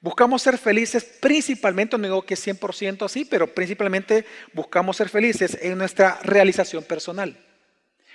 buscamos 0.00 0.42
ser 0.42 0.58
felices 0.58 1.04
principalmente, 1.04 1.96
no 1.96 2.02
digo 2.02 2.22
que 2.22 2.34
100% 2.34 3.04
así, 3.04 3.24
pero 3.24 3.54
principalmente 3.54 4.26
buscamos 4.52 4.96
ser 4.96 5.08
felices 5.08 5.56
en 5.62 5.78
nuestra 5.78 6.18
realización 6.24 6.82
personal. 6.82 7.38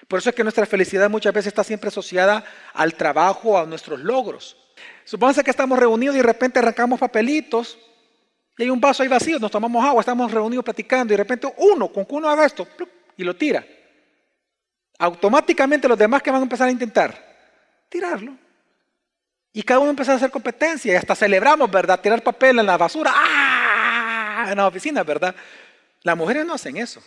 Por 0.09 0.19
eso 0.19 0.29
es 0.29 0.35
que 0.35 0.43
nuestra 0.43 0.65
felicidad 0.65 1.09
muchas 1.09 1.33
veces 1.33 1.47
está 1.47 1.63
siempre 1.63 1.87
asociada 1.87 2.43
al 2.73 2.95
trabajo, 2.95 3.57
a 3.57 3.65
nuestros 3.65 4.01
logros. 4.01 4.57
Supónganse 5.03 5.43
que 5.43 5.51
estamos 5.51 5.77
reunidos 5.77 6.15
y 6.15 6.19
de 6.19 6.23
repente 6.23 6.59
arrancamos 6.59 6.99
papelitos 6.99 7.77
y 8.57 8.63
hay 8.63 8.69
un 8.69 8.79
vaso 8.79 9.01
ahí 9.03 9.09
vacío, 9.09 9.39
nos 9.39 9.51
tomamos 9.51 9.83
agua, 9.83 10.01
estamos 10.01 10.31
reunidos 10.31 10.63
platicando 10.63 11.13
y 11.13 11.17
de 11.17 11.23
repente 11.23 11.51
uno, 11.57 11.91
con 11.91 12.05
que 12.05 12.13
uno 12.13 12.29
haga 12.29 12.45
esto 12.45 12.67
y 13.17 13.23
lo 13.23 13.35
tira. 13.35 13.65
Automáticamente 14.99 15.87
los 15.87 15.97
demás 15.97 16.21
que 16.21 16.31
van 16.31 16.41
a 16.41 16.43
empezar 16.43 16.67
a 16.67 16.71
intentar 16.71 17.33
tirarlo. 17.89 18.37
Y 19.51 19.61
cada 19.63 19.79
uno 19.79 19.91
empieza 19.91 20.13
a 20.13 20.15
hacer 20.15 20.31
competencia 20.31 20.93
y 20.93 20.95
hasta 20.95 21.15
celebramos, 21.15 21.69
¿verdad? 21.69 21.99
Tirar 21.99 22.23
papel 22.23 22.59
en 22.59 22.65
la 22.65 22.77
basura, 22.77 23.11
¡ah! 23.13 24.47
En 24.49 24.57
la 24.57 24.67
oficina, 24.67 25.03
¿verdad? 25.03 25.35
Las 26.01 26.17
mujeres 26.17 26.45
no 26.45 26.53
hacen 26.53 26.77
eso. 26.77 27.03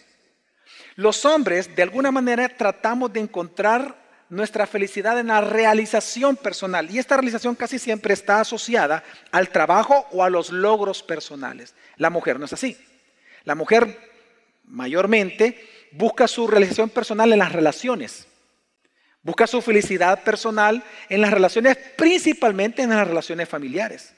Los 0.95 1.25
hombres, 1.25 1.75
de 1.75 1.83
alguna 1.83 2.11
manera, 2.11 2.49
tratamos 2.49 3.13
de 3.13 3.21
encontrar 3.21 4.06
nuestra 4.29 4.67
felicidad 4.67 5.19
en 5.19 5.29
la 5.29 5.41
realización 5.41 6.37
personal. 6.37 6.91
Y 6.91 6.99
esta 6.99 7.17
realización 7.17 7.55
casi 7.55 7.79
siempre 7.79 8.15
está 8.15 8.41
asociada 8.41 9.05
al 9.31 9.51
trabajo 9.51 10.07
o 10.13 10.25
a 10.25 10.31
los 10.31 10.51
logros 10.51 11.03
personales. 11.03 11.75
La 11.97 12.11
mujer 12.11 12.39
no 12.39 12.47
es 12.47 12.53
así. 12.53 12.77
La 13.45 13.55
mujer 13.55 13.99
mayormente 14.65 15.69
busca 15.93 16.27
su 16.27 16.47
realización 16.47 16.91
personal 16.91 17.33
en 17.33 17.39
las 17.39 17.53
relaciones. 17.53 18.27
Busca 19.23 19.47
su 19.47 19.61
felicidad 19.61 20.23
personal 20.23 20.85
en 21.09 21.21
las 21.21 21.33
relaciones, 21.33 21.77
principalmente 21.97 22.83
en 22.83 22.91
las 22.91 23.07
relaciones 23.07 23.49
familiares. 23.49 24.13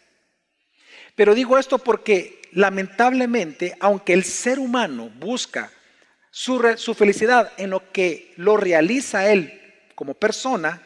Pero 1.15 1.35
digo 1.35 1.59
esto 1.59 1.79
porque 1.79 2.43
lamentablemente, 2.53 3.77
aunque 3.81 4.13
el 4.13 4.25
ser 4.25 4.59
humano 4.59 5.11
busca 5.11 5.71
su, 6.31 6.95
felicidad 6.95 7.53
en 7.57 7.71
lo 7.71 7.91
que 7.91 8.33
lo 8.37 8.57
realiza 8.57 9.31
él 9.31 9.58
como 9.99 10.15
persona, 10.15 10.81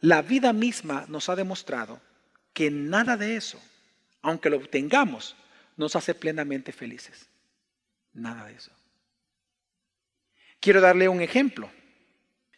la 0.00 0.20
vida 0.20 0.52
misma 0.52 1.04
nos 1.06 1.28
ha 1.28 1.36
demostrado 1.36 2.00
que 2.52 2.72
nada 2.72 3.16
de 3.16 3.36
eso, 3.36 3.62
aunque 4.20 4.50
lo 4.50 4.56
obtengamos, 4.56 5.36
nos 5.76 5.94
hace 5.94 6.12
plenamente 6.12 6.72
felices. 6.72 7.28
Nada 8.12 8.46
de 8.46 8.54
eso. 8.54 8.72
Quiero 10.58 10.80
darle 10.80 11.08
un 11.08 11.20
ejemplo. 11.20 11.70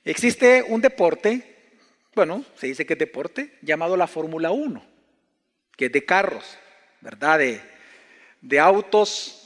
Existe 0.04 0.64
un 0.66 0.80
deporte, 0.80 1.76
bueno, 2.14 2.46
se 2.56 2.68
dice 2.68 2.86
que 2.86 2.94
es 2.94 2.98
deporte, 2.98 3.58
llamado 3.60 3.98
la 3.98 4.06
Fórmula 4.06 4.52
1, 4.52 4.82
que 5.76 5.84
es 5.84 5.92
de 5.92 6.06
carros, 6.06 6.56
¿verdad? 7.02 7.40
De, 7.40 7.60
de 8.40 8.58
autos 8.58 9.43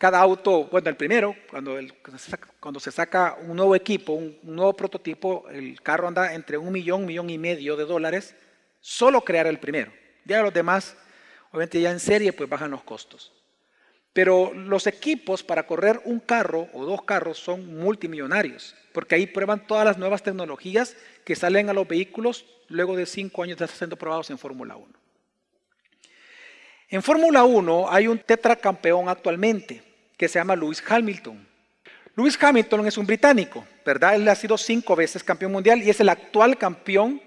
cada 0.00 0.18
auto, 0.18 0.64
bueno, 0.64 0.88
el 0.88 0.96
primero, 0.96 1.36
cuando, 1.50 2.80
se, 2.80 2.90
saca, 2.90 3.36
un 3.46 3.54
nuevo 3.54 3.76
equipo, 3.76 4.14
un, 4.14 4.38
nuevo 4.44 4.72
prototipo, 4.72 5.46
el 5.50 5.78
carro 5.82 6.08
anda 6.08 6.32
entre 6.32 6.56
un 6.56 6.72
millón, 6.72 7.04
millón 7.04 7.28
y 7.28 7.36
medio 7.36 7.76
de 7.76 7.84
dólares, 7.84 8.34
solo 8.80 9.20
crear 9.20 9.46
el 9.46 9.58
primero. 9.58 9.92
Ya 10.24 10.40
los 10.40 10.54
demás, 10.54 10.96
obviamente 11.50 11.82
ya 11.82 11.90
en 11.90 12.00
serie, 12.00 12.32
pues 12.32 12.48
bajan 12.48 12.70
los 12.70 12.82
costos. 12.82 13.30
Pero 14.14 14.54
los 14.54 14.86
equipos 14.86 15.42
para 15.42 15.66
correr 15.66 16.00
un 16.06 16.18
carro 16.18 16.68
o 16.72 16.86
dos 16.86 17.02
carros 17.02 17.36
son 17.36 17.66
multimillonarios, 17.78 18.74
porque 18.94 19.16
ahí 19.16 19.26
prueban 19.26 19.66
todas 19.66 19.84
las 19.84 19.98
nuevas 19.98 20.22
tecnologías 20.22 20.96
que 21.26 21.36
salen 21.36 21.68
a 21.68 21.74
los 21.74 21.86
vehículos 21.86 22.46
luego 22.68 22.96
de 22.96 23.04
cinco 23.04 23.42
años 23.42 23.58
de 23.58 23.66
estar 23.66 23.76
siendo 23.76 23.96
probados 23.96 24.30
en 24.30 24.38
Fórmula 24.38 24.76
1. 24.76 24.86
En 26.88 27.02
Fórmula 27.02 27.44
1 27.44 27.92
hay 27.92 28.08
un 28.08 28.18
tetracampeón 28.18 29.10
actualmente, 29.10 29.89
que 30.20 30.28
se 30.28 30.38
llama 30.38 30.54
Lewis 30.54 30.84
Hamilton. 30.86 31.48
Lewis 32.14 32.36
Hamilton 32.38 32.86
es 32.86 32.98
un 32.98 33.06
británico, 33.06 33.66
¿verdad? 33.86 34.16
Él 34.16 34.28
ha 34.28 34.34
sido 34.34 34.58
cinco 34.58 34.94
veces 34.94 35.24
campeón 35.24 35.50
mundial 35.50 35.82
y 35.82 35.88
es 35.88 35.98
el 35.98 36.10
actual 36.10 36.58
campeón 36.58 37.22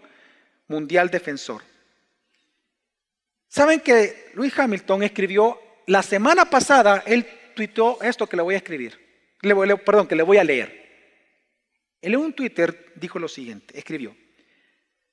mundial 0.67 1.09
defensor. 1.09 1.63
¿Saben 3.47 3.79
que 3.79 4.29
Lewis 4.35 4.53
Hamilton 4.55 5.01
escribió 5.01 5.59
la 5.87 6.03
semana 6.03 6.45
pasada, 6.45 7.01
él 7.07 7.25
tuiteó 7.55 7.99
esto 8.03 8.27
que 8.27 8.37
le 8.37 8.43
voy 8.43 8.53
a 8.53 8.57
escribir, 8.57 8.99
perdón, 9.41 10.05
que 10.05 10.15
le 10.15 10.21
voy 10.21 10.37
a 10.37 10.43
leer. 10.43 10.69
Él 11.99 12.13
en 12.13 12.19
un 12.19 12.33
Twitter 12.33 12.93
dijo 12.93 13.17
lo 13.17 13.27
siguiente, 13.27 13.75
escribió, 13.75 14.15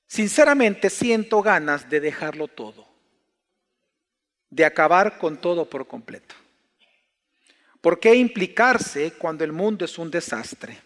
sinceramente 0.06 0.90
siento 0.90 1.40
ganas 1.40 1.88
de 1.88 2.00
dejarlo 2.00 2.46
todo, 2.46 2.86
de 4.50 4.66
acabar 4.66 5.16
con 5.16 5.38
todo 5.38 5.64
por 5.64 5.86
completo. 5.86 6.34
¿Por 7.80 7.98
qué 7.98 8.14
implicarse 8.14 9.12
cuando 9.12 9.44
el 9.44 9.52
mundo 9.52 9.84
es 9.84 9.98
un 9.98 10.10
desastre? 10.10 10.78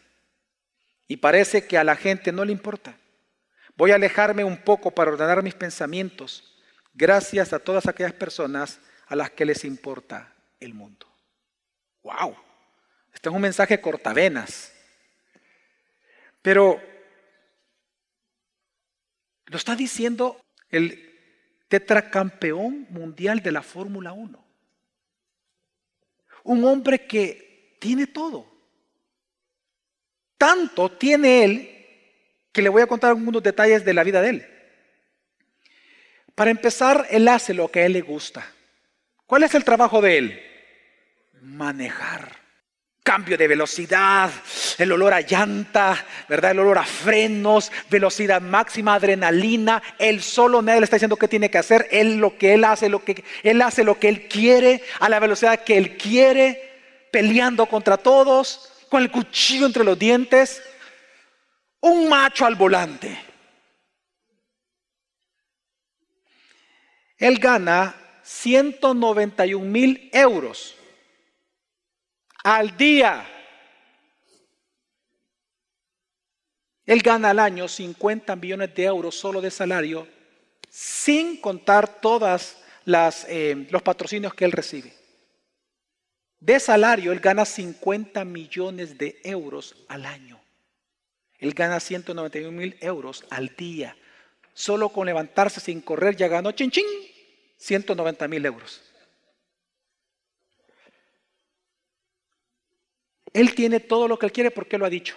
Y 1.08 1.16
parece 1.16 1.66
que 1.66 1.76
a 1.76 1.84
la 1.84 1.96
gente 1.96 2.30
no 2.30 2.44
le 2.44 2.52
importa. 2.52 2.96
Voy 3.76 3.90
a 3.90 3.96
alejarme 3.96 4.44
un 4.44 4.56
poco 4.56 4.92
para 4.92 5.10
ordenar 5.10 5.42
mis 5.42 5.54
pensamientos, 5.54 6.54
gracias 6.94 7.52
a 7.52 7.58
todas 7.58 7.88
aquellas 7.88 8.12
personas 8.12 8.78
a 9.06 9.16
las 9.16 9.30
que 9.30 9.44
les 9.44 9.64
importa 9.64 10.32
el 10.60 10.74
mundo. 10.74 11.06
¡Wow! 12.04 12.36
Este 13.12 13.28
es 13.28 13.34
un 13.34 13.40
mensaje 13.40 13.80
cortavenas. 13.80 14.72
Pero 16.42 16.80
lo 19.46 19.56
está 19.56 19.74
diciendo 19.74 20.40
el 20.70 21.10
tetracampeón 21.66 22.86
mundial 22.90 23.40
de 23.40 23.50
la 23.50 23.62
Fórmula 23.62 24.12
1 24.12 24.43
un 26.44 26.64
hombre 26.64 27.06
que 27.06 27.76
tiene 27.80 28.06
todo. 28.06 28.46
Tanto 30.38 30.90
tiene 30.92 31.44
él 31.44 31.70
que 32.52 32.62
le 32.62 32.68
voy 32.68 32.82
a 32.82 32.86
contar 32.86 33.10
algunos 33.10 33.42
detalles 33.42 33.84
de 33.84 33.94
la 33.94 34.04
vida 34.04 34.22
de 34.22 34.28
él. 34.30 34.46
Para 36.34 36.50
empezar, 36.50 37.06
él 37.10 37.26
hace 37.28 37.54
lo 37.54 37.68
que 37.68 37.80
a 37.80 37.86
él 37.86 37.92
le 37.92 38.00
gusta. 38.00 38.46
¿Cuál 39.26 39.42
es 39.42 39.54
el 39.54 39.64
trabajo 39.64 40.00
de 40.00 40.18
él? 40.18 40.42
Manejar 41.40 42.43
cambio 43.04 43.37
de 43.37 43.46
velocidad, 43.46 44.30
el 44.78 44.90
olor 44.90 45.12
a 45.12 45.20
llanta, 45.20 46.04
¿verdad? 46.26 46.52
El 46.52 46.61
olor 46.61 46.78
a 46.78 46.84
frenos, 46.84 47.70
velocidad 47.90 48.40
máxima, 48.40 48.94
adrenalina. 48.94 49.82
Él 49.99 50.23
solo 50.23 50.62
nadie 50.62 50.80
le 50.80 50.84
está 50.84 50.96
diciendo 50.96 51.16
qué 51.16 51.28
tiene 51.28 51.50
que 51.50 51.58
hacer. 51.58 51.87
Él 51.90 52.16
lo 52.16 52.38
que 52.38 52.54
él 52.54 52.64
hace, 52.64 52.88
lo 52.88 53.04
que 53.04 53.23
él 53.42 53.61
hace 53.61 53.84
lo 53.84 54.00
que 54.00 54.08
él 54.08 54.26
quiere, 54.26 54.82
a 55.00 55.11
la 55.11 55.20
velocidad 55.20 55.62
que 55.62 55.76
él 55.76 55.99
quiere, 55.99 57.06
peleando 57.12 57.66
contra 57.66 57.99
todos, 57.99 58.73
con 58.88 59.02
el 59.02 59.11
cuchillo 59.11 59.66
entre 59.66 59.84
los 59.84 59.99
dientes. 59.99 60.62
Un 61.80 62.08
macho 62.08 62.46
al 62.46 62.54
volante. 62.54 63.20
Él 67.18 67.38
gana 67.38 67.94
191 68.23 69.62
mil 69.62 70.08
euros 70.11 70.75
al 72.44 72.76
día. 72.76 73.26
Él 76.86 77.00
gana 77.00 77.30
al 77.30 77.38
año 77.40 77.66
50 77.66 78.36
millones 78.36 78.74
de 78.74 78.84
euros 78.84 79.18
solo 79.18 79.40
de 79.40 79.50
salario, 79.50 80.06
sin 80.68 81.40
contar 81.40 82.00
todos 82.00 82.56
eh, 82.86 83.66
los 83.70 83.82
patrocinios 83.82 84.34
que 84.34 84.44
él 84.44 84.52
recibe. 84.52 84.92
De 86.38 86.60
salario, 86.60 87.10
él 87.10 87.20
gana 87.20 87.46
50 87.46 88.22
millones 88.26 88.98
de 88.98 89.18
euros 89.24 89.74
al 89.88 90.04
año. 90.04 90.38
Él 91.38 91.54
gana 91.54 91.80
191 91.80 92.52
mil 92.52 92.76
euros 92.80 93.24
al 93.30 93.56
día. 93.56 93.96
Solo 94.52 94.90
con 94.90 95.06
levantarse 95.06 95.60
sin 95.60 95.80
correr 95.80 96.16
ya 96.16 96.28
ganó 96.28 96.52
chin 96.52 96.70
chin 96.70 96.84
190 97.56 98.28
mil 98.28 98.44
euros. 98.44 98.82
Él 103.35 103.53
tiene 103.55 103.81
todo 103.81 104.07
lo 104.07 104.16
que 104.16 104.27
él 104.27 104.33
quiere 104.33 104.51
porque 104.53 104.79
lo 104.79 104.87
ha 104.87 104.90
dicho. 104.90 105.16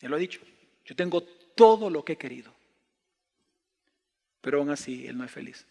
Él 0.00 0.08
lo 0.08 0.16
ha 0.16 0.20
dicho. 0.20 0.40
Yo 0.84 0.94
tengo 0.94 1.22
todo 1.22 1.90
lo 1.90 2.04
que 2.04 2.12
he 2.12 2.16
querido. 2.16 2.54
Pero 4.40 4.58
aún 4.58 4.70
así, 4.70 5.06
él 5.06 5.18
no 5.18 5.24
es 5.24 5.30
feliz. 5.32 5.66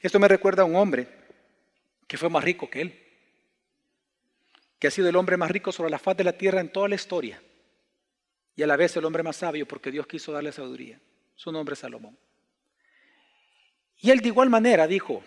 Esto 0.00 0.18
me 0.18 0.28
recuerda 0.28 0.62
a 0.62 0.66
un 0.66 0.76
hombre 0.76 1.08
que 2.06 2.16
fue 2.16 2.30
más 2.30 2.42
rico 2.42 2.70
que 2.70 2.80
él, 2.80 3.02
que 4.78 4.86
ha 4.86 4.90
sido 4.90 5.08
el 5.08 5.16
hombre 5.16 5.36
más 5.36 5.50
rico 5.50 5.72
sobre 5.72 5.90
la 5.90 5.98
faz 5.98 6.16
de 6.16 6.24
la 6.24 6.38
tierra 6.38 6.60
en 6.60 6.70
toda 6.70 6.88
la 6.88 6.94
historia, 6.94 7.42
y 8.54 8.62
a 8.62 8.66
la 8.66 8.76
vez 8.76 8.96
el 8.96 9.04
hombre 9.04 9.22
más 9.22 9.36
sabio 9.36 9.66
porque 9.66 9.90
Dios 9.90 10.06
quiso 10.06 10.32
darle 10.32 10.52
sabiduría. 10.52 11.00
Su 11.34 11.50
nombre 11.50 11.72
es 11.72 11.80
Salomón. 11.80 12.16
Y 13.98 14.10
él 14.10 14.20
de 14.20 14.28
igual 14.28 14.48
manera 14.48 14.86
dijo, 14.86 15.24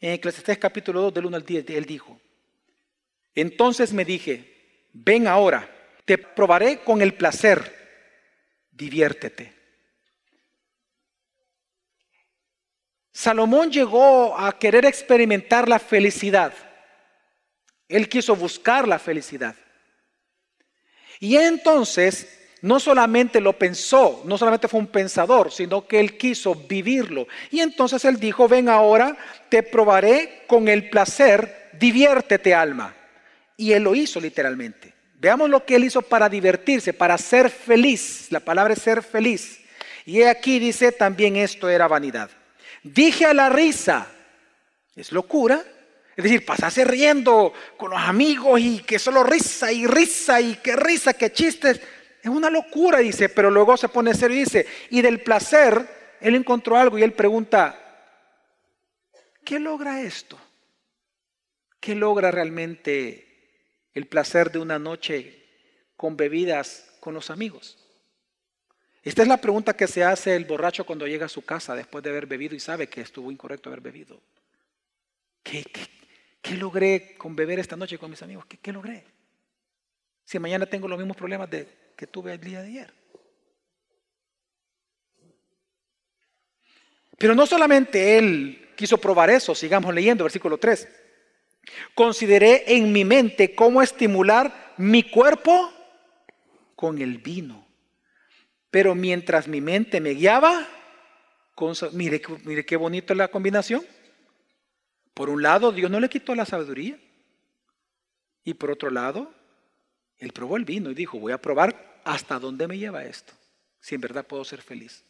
en 0.00 0.12
Eclesiastés 0.12 0.58
capítulo 0.58 1.00
2 1.02 1.14
del 1.14 1.26
1 1.26 1.36
al 1.36 1.44
10, 1.44 1.70
él 1.70 1.84
dijo, 1.84 2.20
entonces 3.34 3.92
me 3.92 4.04
dije, 4.04 4.88
ven 4.92 5.26
ahora, 5.26 5.70
te 6.04 6.18
probaré 6.18 6.80
con 6.80 7.02
el 7.02 7.14
placer, 7.14 7.74
diviértete. 8.70 9.54
Salomón 13.12 13.70
llegó 13.70 14.38
a 14.38 14.58
querer 14.58 14.84
experimentar 14.84 15.68
la 15.68 15.78
felicidad. 15.78 16.52
Él 17.88 18.08
quiso 18.08 18.36
buscar 18.36 18.86
la 18.86 18.98
felicidad. 18.98 19.56
Y 21.18 21.36
entonces 21.36 22.45
no 22.66 22.80
solamente 22.80 23.40
lo 23.40 23.52
pensó, 23.52 24.22
no 24.24 24.36
solamente 24.36 24.66
fue 24.66 24.80
un 24.80 24.88
pensador, 24.88 25.52
sino 25.52 25.86
que 25.86 26.00
él 26.00 26.18
quiso 26.18 26.52
vivirlo. 26.54 27.28
Y 27.52 27.60
entonces 27.60 28.04
él 28.04 28.18
dijo, 28.18 28.48
ven 28.48 28.68
ahora, 28.68 29.16
te 29.48 29.62
probaré 29.62 30.42
con 30.48 30.66
el 30.66 30.90
placer, 30.90 31.70
diviértete 31.78 32.54
alma. 32.54 32.92
Y 33.56 33.70
él 33.70 33.84
lo 33.84 33.94
hizo 33.94 34.20
literalmente. 34.20 34.92
Veamos 35.14 35.48
lo 35.48 35.64
que 35.64 35.76
él 35.76 35.84
hizo 35.84 36.02
para 36.02 36.28
divertirse, 36.28 36.92
para 36.92 37.16
ser 37.18 37.50
feliz. 37.50 38.26
La 38.30 38.40
palabra 38.40 38.74
es 38.74 38.82
ser 38.82 39.00
feliz. 39.00 39.60
Y 40.04 40.24
aquí 40.24 40.58
dice, 40.58 40.90
también 40.90 41.36
esto 41.36 41.68
era 41.68 41.86
vanidad. 41.86 42.30
Dije 42.82 43.26
a 43.26 43.34
la 43.34 43.48
risa, 43.48 44.08
es 44.96 45.12
locura. 45.12 45.62
Es 46.16 46.24
decir, 46.24 46.44
pasase 46.44 46.84
riendo 46.84 47.52
con 47.76 47.90
los 47.90 48.00
amigos 48.00 48.58
y 48.58 48.80
que 48.80 48.98
solo 48.98 49.22
risa 49.22 49.70
y 49.70 49.86
risa 49.86 50.40
y 50.40 50.56
que 50.56 50.74
risa, 50.74 51.12
que 51.12 51.30
chistes. 51.30 51.80
Es 52.26 52.32
una 52.32 52.50
locura, 52.50 52.98
dice, 52.98 53.28
pero 53.28 53.52
luego 53.52 53.76
se 53.76 53.88
pone 53.88 54.12
serio 54.12 54.36
y 54.36 54.40
dice, 54.40 54.66
y 54.90 55.00
del 55.00 55.20
placer, 55.20 56.16
él 56.20 56.34
encontró 56.34 56.76
algo 56.76 56.98
y 56.98 57.04
él 57.04 57.12
pregunta, 57.12 57.78
¿qué 59.44 59.60
logra 59.60 60.02
esto? 60.02 60.36
¿Qué 61.78 61.94
logra 61.94 62.32
realmente 62.32 63.70
el 63.94 64.08
placer 64.08 64.50
de 64.50 64.58
una 64.58 64.76
noche 64.76 65.46
con 65.96 66.16
bebidas 66.16 66.96
con 66.98 67.14
los 67.14 67.30
amigos? 67.30 67.78
Esta 69.04 69.22
es 69.22 69.28
la 69.28 69.40
pregunta 69.40 69.76
que 69.76 69.86
se 69.86 70.02
hace 70.02 70.34
el 70.34 70.46
borracho 70.46 70.84
cuando 70.84 71.06
llega 71.06 71.26
a 71.26 71.28
su 71.28 71.44
casa 71.44 71.76
después 71.76 72.02
de 72.02 72.10
haber 72.10 72.26
bebido 72.26 72.56
y 72.56 72.60
sabe 72.60 72.88
que 72.88 73.02
estuvo 73.02 73.30
incorrecto 73.30 73.68
haber 73.68 73.82
bebido. 73.82 74.20
¿Qué, 75.44 75.64
logré 76.56 77.14
con 77.16 77.36
beber 77.36 77.60
esta 77.60 77.76
noche 77.76 77.98
con 77.98 78.10
mis 78.10 78.22
amigos? 78.22 78.46
¿Qué, 78.46 78.58
¿Qué 78.58 78.72
logré? 78.72 79.04
Si 80.24 80.40
mañana 80.40 80.66
tengo 80.66 80.88
los 80.88 80.98
mismos 80.98 81.16
problemas 81.16 81.48
de, 81.48 81.85
que 81.96 82.06
tuve 82.06 82.34
el 82.34 82.40
día 82.40 82.60
de 82.62 82.68
ayer. 82.68 82.94
Pero 87.18 87.34
no 87.34 87.46
solamente 87.46 88.18
él 88.18 88.68
quiso 88.76 88.98
probar 88.98 89.30
eso, 89.30 89.54
sigamos 89.54 89.94
leyendo, 89.94 90.24
versículo 90.24 90.58
3. 90.58 90.86
Consideré 91.94 92.76
en 92.76 92.92
mi 92.92 93.04
mente 93.04 93.54
cómo 93.54 93.82
estimular 93.82 94.74
mi 94.76 95.02
cuerpo 95.02 95.72
con 96.74 97.00
el 97.00 97.18
vino. 97.18 97.66
Pero 98.70 98.94
mientras 98.94 99.48
mi 99.48 99.62
mente 99.62 100.00
me 100.00 100.10
guiaba, 100.10 100.68
mire, 101.92 102.20
mire 102.44 102.66
qué 102.66 102.76
bonito 102.76 103.14
la 103.14 103.28
combinación. 103.28 103.82
Por 105.14 105.30
un 105.30 105.42
lado, 105.42 105.72
Dios 105.72 105.90
no 105.90 105.98
le 105.98 106.10
quitó 106.10 106.34
la 106.34 106.44
sabiduría. 106.44 106.98
Y 108.44 108.54
por 108.54 108.70
otro 108.70 108.90
lado, 108.90 109.32
él 110.18 110.32
probó 110.32 110.56
el 110.56 110.64
vino 110.64 110.90
y 110.90 110.94
dijo, 110.94 111.18
voy 111.18 111.32
a 111.32 111.40
probar 111.40 112.00
hasta 112.04 112.38
dónde 112.38 112.68
me 112.68 112.78
lleva 112.78 113.04
esto, 113.04 113.32
si 113.80 113.94
en 113.94 114.00
verdad 114.00 114.26
puedo 114.26 114.44
ser 114.44 114.62
feliz. 114.62 115.04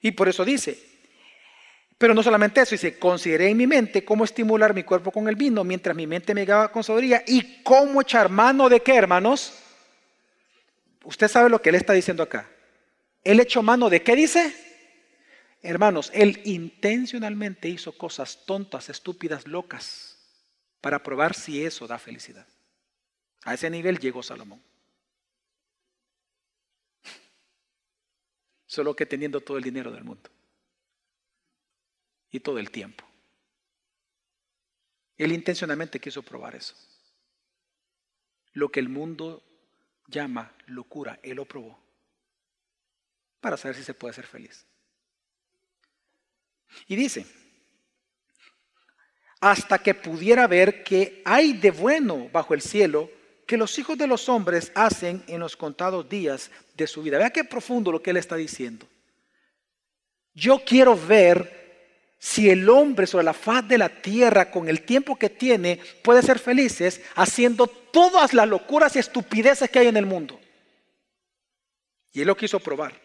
Y 0.00 0.12
por 0.12 0.28
eso 0.28 0.44
dice, 0.44 0.78
pero 1.96 2.12
no 2.14 2.22
solamente 2.22 2.60
eso, 2.60 2.74
dice, 2.74 2.98
consideré 2.98 3.48
en 3.48 3.56
mi 3.56 3.66
mente 3.66 4.04
cómo 4.04 4.24
estimular 4.24 4.74
mi 4.74 4.82
cuerpo 4.82 5.10
con 5.10 5.28
el 5.28 5.36
vino 5.36 5.62
mientras 5.64 5.94
mi 5.94 6.06
mente 6.06 6.34
me 6.34 6.44
daba 6.44 6.70
con 6.70 6.82
sabiduría 6.82 7.22
y 7.26 7.62
cómo 7.62 8.00
echar 8.00 8.28
mano 8.28 8.68
de 8.68 8.80
qué, 8.80 8.96
hermanos. 8.96 9.54
Usted 11.04 11.28
sabe 11.28 11.48
lo 11.48 11.62
que 11.62 11.68
él 11.68 11.76
está 11.76 11.92
diciendo 11.92 12.22
acá. 12.22 12.48
Él 13.22 13.40
echó 13.40 13.62
mano 13.62 13.88
de 13.88 14.02
qué 14.02 14.16
dice? 14.16 14.54
Hermanos, 15.62 16.10
él 16.12 16.42
intencionalmente 16.44 17.68
hizo 17.68 17.92
cosas 17.92 18.44
tontas, 18.44 18.90
estúpidas, 18.90 19.46
locas, 19.46 20.18
para 20.82 21.02
probar 21.02 21.34
si 21.34 21.64
eso 21.64 21.86
da 21.86 21.98
felicidad. 21.98 22.46
A 23.44 23.54
ese 23.54 23.70
nivel 23.70 23.98
llegó 23.98 24.22
Salomón. 24.22 24.62
Solo 28.66 28.96
que 28.96 29.06
teniendo 29.06 29.40
todo 29.40 29.58
el 29.58 29.62
dinero 29.62 29.92
del 29.92 30.04
mundo 30.04 30.30
y 32.30 32.40
todo 32.40 32.58
el 32.58 32.70
tiempo. 32.70 33.04
Él 35.16 35.32
intencionalmente 35.32 36.00
quiso 36.00 36.22
probar 36.22 36.56
eso. 36.56 36.74
Lo 38.52 38.70
que 38.70 38.80
el 38.80 38.88
mundo 38.88 39.42
llama 40.08 40.52
locura, 40.66 41.20
él 41.22 41.36
lo 41.36 41.44
probó 41.44 41.78
para 43.40 43.56
saber 43.56 43.76
si 43.76 43.84
se 43.84 43.94
puede 43.94 44.14
ser 44.14 44.26
feliz. 44.26 44.66
Y 46.88 46.96
dice, 46.96 47.26
hasta 49.40 49.78
que 49.78 49.94
pudiera 49.94 50.46
ver 50.46 50.82
que 50.82 51.22
hay 51.24 51.52
de 51.52 51.70
bueno 51.70 52.28
bajo 52.30 52.54
el 52.54 52.62
cielo 52.62 53.10
que 53.46 53.56
los 53.56 53.78
hijos 53.78 53.98
de 53.98 54.06
los 54.06 54.28
hombres 54.28 54.72
hacen 54.74 55.22
en 55.26 55.40
los 55.40 55.56
contados 55.56 56.08
días 56.08 56.50
de 56.76 56.86
su 56.86 57.02
vida. 57.02 57.18
Vea 57.18 57.30
qué 57.30 57.44
profundo 57.44 57.92
lo 57.92 58.02
que 58.02 58.10
él 58.10 58.16
está 58.16 58.36
diciendo. 58.36 58.86
Yo 60.34 60.62
quiero 60.64 60.96
ver 60.96 61.64
si 62.18 62.48
el 62.48 62.68
hombre 62.70 63.06
sobre 63.06 63.24
la 63.24 63.34
faz 63.34 63.68
de 63.68 63.76
la 63.76 63.88
tierra, 63.88 64.50
con 64.50 64.68
el 64.68 64.82
tiempo 64.82 65.16
que 65.18 65.28
tiene, 65.28 65.78
puede 66.02 66.22
ser 66.22 66.38
felices 66.38 67.02
haciendo 67.14 67.66
todas 67.66 68.32
las 68.32 68.48
locuras 68.48 68.96
y 68.96 68.98
estupideces 68.98 69.68
que 69.70 69.80
hay 69.80 69.88
en 69.88 69.96
el 69.96 70.06
mundo. 70.06 70.40
Y 72.12 72.22
él 72.22 72.26
lo 72.26 72.36
quiso 72.36 72.60
probar. 72.60 72.98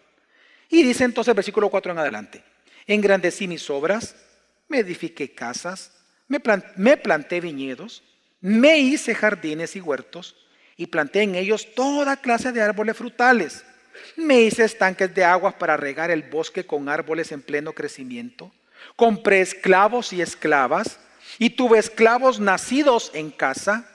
Y 0.69 0.84
dice 0.84 1.04
entonces 1.04 1.36
versículo 1.36 1.69
4 1.69 1.91
en 1.91 1.97
adelante, 1.97 2.43
engrandecí 2.88 3.47
mis 3.47 3.69
obras, 3.69 4.15
me 4.67 4.80
edifiqué 4.80 5.34
casas, 5.34 5.91
me, 6.28 6.39
me 6.78 6.95
planté 6.95 7.41
viñedos, 7.41 8.04
me 8.41 8.78
hice 8.78 9.13
jardines 9.15 9.75
y 9.75 9.82
huertos 9.82 10.36
y 10.78 10.88
planté 10.88 11.23
en 11.23 11.36
ellos 11.36 11.67
toda 11.75 12.17
clase 12.17 12.52
de 12.52 12.62
árboles 12.62 12.95
frutales. 12.95 13.65
Me 14.15 14.41
hice 14.41 14.63
estanques 14.63 15.13
de 15.13 15.25
aguas 15.25 15.54
para 15.56 15.75
regar 15.75 16.10
el 16.10 16.23
bosque 16.23 16.65
con 16.65 16.88
árboles 16.88 17.32
en 17.32 17.41
pleno 17.41 17.73
crecimiento. 17.73 18.52
Compré 18.95 19.41
esclavos 19.41 20.13
y 20.13 20.21
esclavas 20.21 20.99
y 21.38 21.49
tuve 21.49 21.80
esclavos 21.80 22.39
nacidos 22.39 23.12
en 23.13 23.30
casa. 23.30 23.89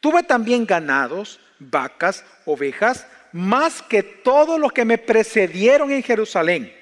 Tuve 0.00 0.22
también 0.22 0.64
ganados, 0.64 1.40
vacas, 1.58 2.24
ovejas, 2.44 3.06
más 3.32 3.82
que 3.82 4.02
todos 4.02 4.60
los 4.60 4.72
que 4.72 4.84
me 4.84 4.98
precedieron 4.98 5.90
en 5.90 6.02
Jerusalén. 6.04 6.72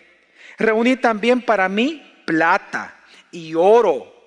Reuní 0.58 0.96
también 0.96 1.40
para 1.40 1.68
mí 1.68 2.22
plata 2.26 2.94
y 3.30 3.54
oro 3.54 4.19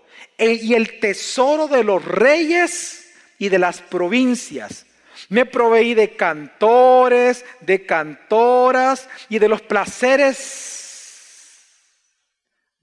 y 0.46 0.74
el 0.74 1.00
tesoro 1.00 1.68
de 1.68 1.84
los 1.84 2.04
reyes 2.04 3.14
y 3.38 3.50
de 3.50 3.60
las 3.60 3.82
provincias. 3.82 4.86
Me 5.30 5.46
proveí 5.46 5.94
de 5.94 6.16
cantores, 6.16 7.46
de 7.62 7.86
cantoras 7.86 9.08
y 9.30 9.40
de 9.40 9.48
los 9.48 9.62
placeres 9.62 10.74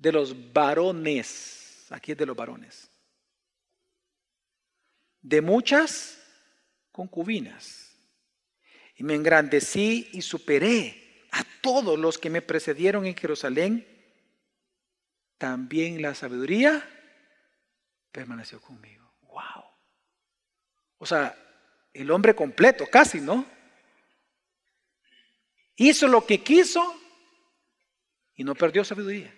de 0.01 0.13
los 0.13 0.53
varones. 0.53 1.87
Aquí 1.91 2.13
es 2.13 2.19
de 2.19 2.27
los 2.27 2.37
varones. 2.37 2.91
De 5.21 5.41
muchas 5.43 6.19
concubinas. 6.91 7.95
Y 8.97 9.05
me 9.05 9.15
engrandecí 9.15 10.09
y 10.13 10.23
superé 10.23 11.27
a 11.31 11.45
todos 11.61 11.99
los 11.99 12.19
que 12.19 12.31
me 12.31 12.43
precedieron 12.43 13.07
en 13.07 13.15
Jerusalén. 13.15 13.87
También 15.37 16.01
la 16.03 16.15
sabiduría 16.15 16.87
permaneció 18.13 18.61
conmigo. 18.61 19.13
¡Wow! 19.23 19.65
O 20.99 21.07
sea, 21.07 21.37
el 21.93 22.11
hombre 22.11 22.35
completo, 22.35 22.87
casi, 22.87 23.21
¿no? 23.21 23.45
Hizo 25.77 26.09
lo 26.09 26.27
que 26.27 26.43
quiso 26.43 26.95
y 28.35 28.45
no 28.45 28.55
perdió 28.55 28.85
sabiduría. 28.85 29.35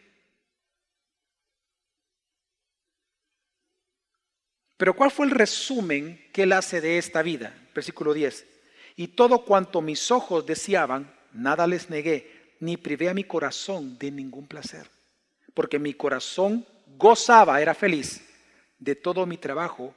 Pero 4.77 4.95
¿cuál 4.95 5.13
fue 5.13 5.27
el 5.27 5.31
resumen 5.31 6.29
que 6.33 6.43
él 6.43 6.53
hace 6.53 6.81
de 6.81 6.99
esta 6.99 7.23
vida? 7.23 7.55
Versículo 7.73 8.13
10. 8.13 8.45
Y 8.97 9.09
todo 9.09 9.45
cuanto 9.45 9.81
mis 9.81 10.11
ojos 10.11 10.45
deseaban, 10.45 11.15
nada 11.33 11.69
les 11.69 11.89
negué, 11.89 12.57
ni 12.59 12.77
privé 12.77 13.09
a 13.09 13.15
mi 13.15 13.23
corazón 13.23 13.97
de 13.99 14.11
ningún 14.11 14.49
placer. 14.49 14.91
Porque 15.55 15.79
mi 15.79 15.95
corazón 15.95 16.67
gozaba, 16.97 17.61
era 17.61 17.75
feliz 17.75 18.32
de 18.83 18.97
todo 18.97 19.27
mi 19.27 19.37
trabajo 19.37 19.95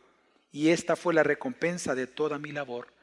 y 0.51 0.69
esta 0.69 0.95
fue 0.95 1.13
la 1.13 1.23
recompensa 1.23 1.95
de 1.95 2.07
toda 2.07 2.37
mi 2.37 2.51
labor. 2.51 2.93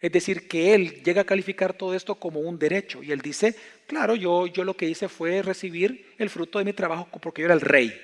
Es 0.00 0.12
decir, 0.12 0.48
que 0.48 0.74
él 0.74 1.02
llega 1.02 1.22
a 1.22 1.26
calificar 1.26 1.72
todo 1.72 1.94
esto 1.94 2.14
como 2.14 2.40
un 2.40 2.58
derecho. 2.58 3.02
Y 3.02 3.12
él 3.12 3.20
dice, 3.20 3.54
claro, 3.86 4.14
yo, 4.14 4.46
yo 4.46 4.64
lo 4.64 4.76
que 4.76 4.88
hice 4.88 5.08
fue 5.08 5.42
recibir 5.42 6.14
el 6.18 6.30
fruto 6.30 6.58
de 6.58 6.64
mi 6.64 6.72
trabajo 6.72 7.08
porque 7.20 7.42
yo 7.42 7.46
era 7.46 7.54
el 7.54 7.60
rey. 7.60 7.98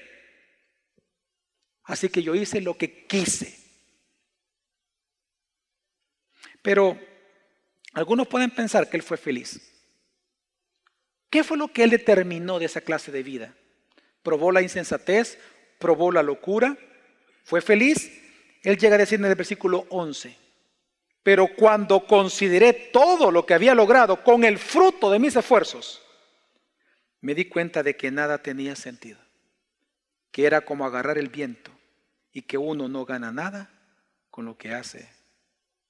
Así 1.85 2.09
que 2.09 2.23
yo 2.23 2.35
hice 2.35 2.61
lo 2.61 2.77
que 2.77 3.07
quise. 3.07 3.57
Pero 6.63 6.99
algunos 7.93 8.27
pueden 8.27 8.51
pensar 8.51 8.91
que 8.91 8.97
él 8.97 9.03
fue 9.03 9.17
feliz. 9.17 9.61
¿Qué 11.31 11.45
fue 11.45 11.57
lo 11.57 11.69
que 11.69 11.85
él 11.85 11.91
determinó 11.91 12.59
de 12.59 12.65
esa 12.65 12.81
clase 12.81 13.13
de 13.13 13.23
vida? 13.23 13.55
¿Probó 14.23 14.53
la 14.53 14.63
insensatez? 14.63 15.39
¿Probó 15.79 16.11
la 16.11 16.23
locura? 16.23 16.77
¿Fue 17.47 17.61
feliz? 17.61 18.11
Él 18.65 18.77
llega 18.77 18.97
a 18.97 18.99
decir 18.99 19.21
en 19.21 19.27
el 19.27 19.37
versículo 19.37 19.87
11, 19.91 20.37
pero 21.23 21.47
cuando 21.55 22.05
consideré 22.05 22.73
todo 22.73 23.31
lo 23.31 23.47
que 23.47 23.55
había 23.55 23.73
logrado 23.73 24.25
con 24.25 24.43
el 24.43 24.59
fruto 24.59 25.13
de 25.13 25.21
mis 25.21 25.37
esfuerzos, 25.37 26.03
me 27.21 27.37
di 27.37 27.45
cuenta 27.45 27.85
de 27.85 27.97
que 27.97 28.11
nada 28.11 28.43
tenía 28.43 28.75
sentido, 28.75 29.21
que 30.33 30.45
era 30.45 30.63
como 30.63 30.85
agarrar 30.85 31.19
el 31.19 31.29
viento 31.29 31.71
y 32.33 32.43
que 32.43 32.59
uno 32.59 32.89
no 32.89 33.05
gana 33.05 33.31
nada 33.31 33.71
con 34.29 34.45
lo 34.45 34.59
que 34.59 34.75
hace 34.75 35.09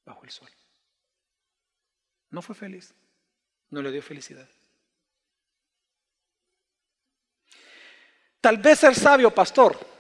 bajo 0.05 0.25
el 0.25 0.31
sol. 0.31 0.51
No 2.29 2.43
fue 2.43 2.55
feliz, 2.55 2.93
no 3.71 3.81
le 3.81 3.93
dio 3.93 4.03
felicidad. 4.03 4.47
Tal 8.43 8.59
vez 8.59 8.81
ser 8.81 8.95
sabio, 8.95 9.31
pastor, 9.31 9.96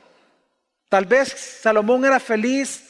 Tal 0.88 1.04
vez 1.04 1.28
Salomón 1.62 2.04
era 2.04 2.20
feliz 2.20 2.84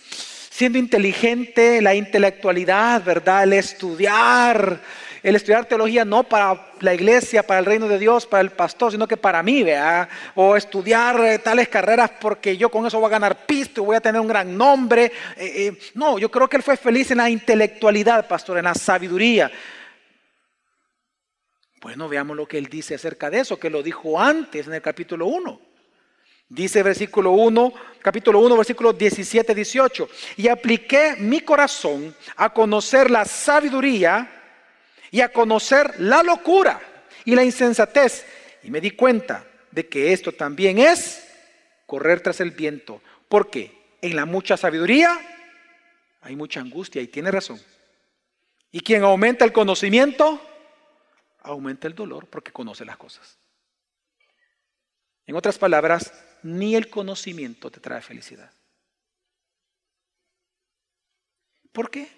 siendo 0.50 0.76
inteligente, 0.76 1.80
la 1.80 1.94
intelectualidad, 1.94 3.02
¿verdad? 3.02 3.44
El 3.44 3.54
estudiar, 3.54 4.80
el 5.22 5.34
estudiar 5.34 5.64
teología 5.64 6.04
no 6.04 6.22
para 6.22 6.72
la 6.80 6.92
iglesia, 6.92 7.42
para 7.42 7.60
el 7.60 7.64
reino 7.64 7.88
de 7.88 7.98
Dios, 7.98 8.26
para 8.26 8.42
el 8.42 8.50
pastor, 8.50 8.92
sino 8.92 9.08
que 9.08 9.16
para 9.16 9.42
mí, 9.42 9.62
¿verdad? 9.62 10.10
O 10.34 10.56
estudiar 10.56 11.18
eh, 11.24 11.38
tales 11.38 11.68
carreras 11.68 12.10
porque 12.20 12.58
yo 12.58 12.70
con 12.70 12.86
eso 12.86 12.98
voy 12.98 13.06
a 13.06 13.10
ganar 13.12 13.46
pisto, 13.46 13.82
voy 13.82 13.96
a 13.96 14.00
tener 14.00 14.20
un 14.20 14.28
gran 14.28 14.54
nombre. 14.54 15.06
Eh, 15.36 15.66
eh, 15.66 15.78
no, 15.94 16.18
yo 16.18 16.30
creo 16.30 16.48
que 16.48 16.58
él 16.58 16.62
fue 16.62 16.76
feliz 16.76 17.10
en 17.10 17.18
la 17.18 17.30
intelectualidad, 17.30 18.28
pastor, 18.28 18.58
en 18.58 18.64
la 18.64 18.74
sabiduría. 18.74 19.50
Bueno, 21.80 22.10
veamos 22.10 22.36
lo 22.36 22.46
que 22.46 22.58
él 22.58 22.66
dice 22.66 22.94
acerca 22.94 23.30
de 23.30 23.40
eso, 23.40 23.58
que 23.58 23.70
lo 23.70 23.82
dijo 23.82 24.20
antes 24.20 24.66
en 24.66 24.74
el 24.74 24.82
capítulo 24.82 25.26
1. 25.26 25.75
Dice 26.48 26.82
versículo 26.82 27.32
1, 27.32 27.74
capítulo 28.00 28.38
1, 28.38 28.56
versículo 28.56 28.92
17, 28.92 29.54
18. 29.54 30.08
Y 30.36 30.48
apliqué 30.48 31.16
mi 31.18 31.40
corazón 31.40 32.14
a 32.36 32.52
conocer 32.52 33.10
la 33.10 33.24
sabiduría 33.24 34.30
y 35.10 35.20
a 35.20 35.32
conocer 35.32 36.00
la 36.00 36.22
locura 36.22 36.80
y 37.24 37.34
la 37.34 37.42
insensatez. 37.42 38.24
Y 38.62 38.70
me 38.70 38.80
di 38.80 38.92
cuenta 38.92 39.44
de 39.72 39.88
que 39.88 40.12
esto 40.12 40.32
también 40.32 40.78
es 40.78 41.26
correr 41.84 42.20
tras 42.20 42.40
el 42.40 42.52
viento. 42.52 43.02
Porque 43.28 43.96
en 44.00 44.14
la 44.14 44.24
mucha 44.24 44.56
sabiduría 44.56 45.18
hay 46.20 46.36
mucha 46.36 46.60
angustia 46.60 47.02
y 47.02 47.08
tiene 47.08 47.32
razón. 47.32 47.60
Y 48.70 48.80
quien 48.80 49.02
aumenta 49.02 49.44
el 49.44 49.52
conocimiento, 49.52 50.40
aumenta 51.40 51.88
el 51.88 51.94
dolor 51.94 52.28
porque 52.28 52.52
conoce 52.52 52.84
las 52.84 52.96
cosas. 52.96 53.38
En 55.26 55.34
otras 55.34 55.58
palabras, 55.58 56.12
ni 56.46 56.74
el 56.74 56.88
conocimiento 56.88 57.70
te 57.70 57.80
trae 57.80 58.00
felicidad. 58.00 58.50
¿Por 61.72 61.90
qué? 61.90 62.08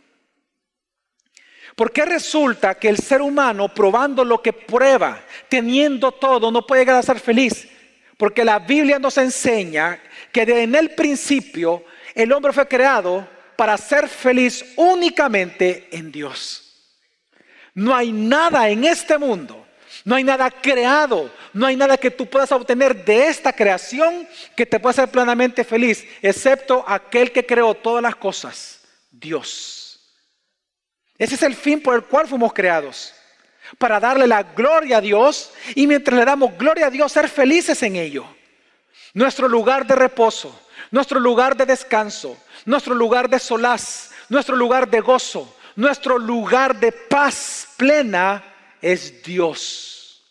Porque 1.74 2.04
resulta 2.04 2.74
que 2.74 2.88
el 2.88 2.98
ser 2.98 3.22
humano, 3.22 3.72
probando 3.72 4.24
lo 4.24 4.42
que 4.42 4.52
prueba, 4.52 5.24
teniendo 5.48 6.12
todo, 6.12 6.50
no 6.50 6.66
puede 6.66 6.82
llegar 6.82 6.96
a 6.96 7.02
ser 7.02 7.20
feliz. 7.20 7.68
Porque 8.16 8.44
la 8.44 8.58
Biblia 8.58 8.98
nos 8.98 9.16
enseña 9.16 10.02
que 10.32 10.42
en 10.42 10.74
el 10.74 10.94
principio 10.94 11.84
el 12.14 12.32
hombre 12.32 12.52
fue 12.52 12.66
creado 12.66 13.28
para 13.56 13.76
ser 13.76 14.08
feliz 14.08 14.64
únicamente 14.76 15.88
en 15.92 16.10
Dios. 16.10 16.64
No 17.74 17.94
hay 17.94 18.12
nada 18.12 18.68
en 18.68 18.84
este 18.84 19.18
mundo 19.18 19.67
No 20.04 20.16
hay 20.16 20.24
nada 20.24 20.50
creado, 20.50 21.30
no 21.52 21.66
hay 21.66 21.76
nada 21.76 21.96
que 21.96 22.10
tú 22.10 22.26
puedas 22.26 22.52
obtener 22.52 23.04
de 23.04 23.28
esta 23.28 23.52
creación 23.52 24.28
que 24.56 24.66
te 24.66 24.78
pueda 24.78 24.90
hacer 24.90 25.10
plenamente 25.10 25.64
feliz, 25.64 26.04
excepto 26.22 26.84
aquel 26.86 27.32
que 27.32 27.44
creó 27.44 27.74
todas 27.74 28.02
las 28.02 28.16
cosas, 28.16 28.80
Dios. 29.10 30.00
Ese 31.18 31.34
es 31.34 31.42
el 31.42 31.54
fin 31.54 31.82
por 31.82 31.96
el 31.96 32.04
cual 32.04 32.28
fuimos 32.28 32.52
creados, 32.52 33.12
para 33.76 33.98
darle 33.98 34.26
la 34.26 34.42
gloria 34.44 34.98
a 34.98 35.00
Dios 35.00 35.52
y 35.74 35.86
mientras 35.86 36.18
le 36.18 36.24
damos 36.24 36.56
gloria 36.56 36.86
a 36.86 36.90
Dios, 36.90 37.12
ser 37.12 37.28
felices 37.28 37.82
en 37.82 37.96
ello. 37.96 38.24
Nuestro 39.14 39.48
lugar 39.48 39.86
de 39.86 39.96
reposo, 39.96 40.58
nuestro 40.90 41.18
lugar 41.18 41.56
de 41.56 41.66
descanso, 41.66 42.36
nuestro 42.64 42.94
lugar 42.94 43.28
de 43.28 43.38
solaz, 43.38 44.10
nuestro 44.28 44.54
lugar 44.54 44.88
de 44.88 45.00
gozo, 45.00 45.56
nuestro 45.74 46.18
lugar 46.18 46.78
de 46.78 46.92
paz 46.92 47.68
plena 47.76 48.44
es 48.82 49.22
Dios. 49.22 50.24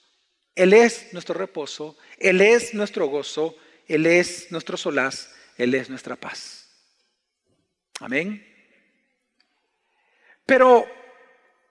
Él 0.56 0.74
es 0.74 1.14
nuestro 1.14 1.36
reposo, 1.36 1.98
Él 2.18 2.42
es 2.42 2.74
nuestro 2.74 3.08
gozo, 3.08 3.56
Él 3.88 4.06
es 4.06 4.52
nuestro 4.52 4.76
solaz, 4.76 5.30
Él 5.58 5.76
es 5.76 5.90
nuestra 5.90 6.16
paz. 6.16 6.68
Amén. 8.00 8.44
Pero 10.46 10.88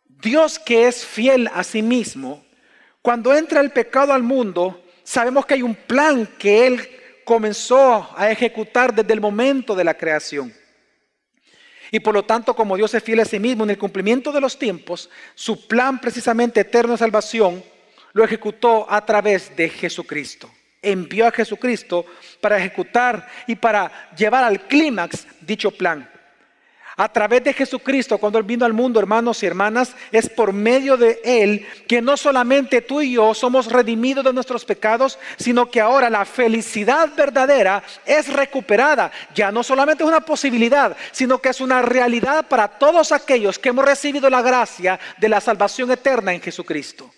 Dios 0.05 0.59
que 0.59 0.87
es 0.87 1.05
fiel 1.05 1.49
a 1.53 1.65
sí 1.65 1.83
mismo, 1.83 2.47
cuando 3.03 3.35
entra 3.35 3.61
el 3.61 3.71
pecado 3.71 4.13
al 4.13 4.23
mundo, 4.23 4.85
sabemos 5.03 5.47
que 5.47 5.55
hay 5.55 5.63
un 5.63 5.75
plan 5.75 6.27
que 6.39 6.67
Él 6.67 6.89
comenzó 7.25 8.09
a 8.17 8.31
ejecutar 8.31 8.95
desde 8.95 9.13
el 9.13 9.21
momento 9.21 9.75
de 9.75 9.85
la 9.85 9.95
creación. 9.95 10.55
Y 11.91 12.01
por 12.01 12.15
lo 12.15 12.25
tanto, 12.25 12.55
como 12.55 12.77
Dios 12.77 12.95
es 12.95 13.03
fiel 13.03 13.21
a 13.21 13.25
sí 13.25 13.39
mismo 13.39 13.65
en 13.65 13.71
el 13.71 13.79
cumplimiento 13.79 14.33
de 14.33 14.41
los 14.41 14.59
tiempos, 14.59 15.11
su 15.35 15.67
plan 15.67 16.01
precisamente 16.01 16.61
eterno 16.61 16.93
de 16.93 16.99
salvación 16.99 17.63
lo 18.13 18.25
ejecutó 18.25 18.91
a 18.91 19.05
través 19.05 19.55
de 19.57 19.69
Jesucristo. 19.69 20.51
Envió 20.81 21.27
a 21.27 21.33
Jesucristo 21.33 22.07
para 22.41 22.59
ejecutar 22.59 23.29
y 23.47 23.57
para 23.57 24.11
llevar 24.17 24.45
al 24.45 24.67
clímax 24.67 25.27
dicho 25.41 25.71
plan. 25.71 26.11
A 26.99 27.11
través 27.11 27.45
de 27.45 27.53
Jesucristo, 27.53 28.17
cuando 28.17 28.39
Él 28.39 28.45
vino 28.45 28.65
al 28.65 28.73
mundo, 28.73 28.99
hermanos 28.99 29.43
y 29.43 29.47
hermanas, 29.47 29.95
es 30.13 30.31
por 30.31 30.55
medio 30.55 30.97
de 30.97 31.21
Él 31.25 31.67
que 31.87 32.01
no 32.01 32.17
solamente 32.17 32.81
tú 32.81 33.03
y 33.03 33.13
yo 33.13 33.35
somos 33.35 33.71
redimidos 33.71 34.25
de 34.25 34.33
nuestros 34.33 34.65
pecados, 34.65 35.19
sino 35.37 35.71
que 35.71 35.83
ahora 35.83 36.09
la 36.09 36.25
felicidad 36.25 37.11
verdadera 37.15 37.83
es 38.07 38.33
recuperada. 38.33 39.13
Ya 39.35 39.53
no 39.53 39.63
solamente 39.63 40.05
es 40.05 40.09
una 40.09 40.23
posibilidad, 40.23 40.97
sino 41.13 41.39
que 41.39 41.51
es 41.51 41.61
una 41.61 41.83
realidad 41.83 42.49
para 42.49 42.67
todos 42.67 43.13
aquellos 43.13 43.59
que 43.59 43.69
hemos 43.69 43.85
recibido 43.85 44.31
la 44.31 44.41
gracia 44.41 44.99
de 45.19 45.29
la 45.29 45.43
salvación 45.43 45.91
eterna 45.91 46.33
en 46.33 46.41
Jesucristo. 46.41 47.13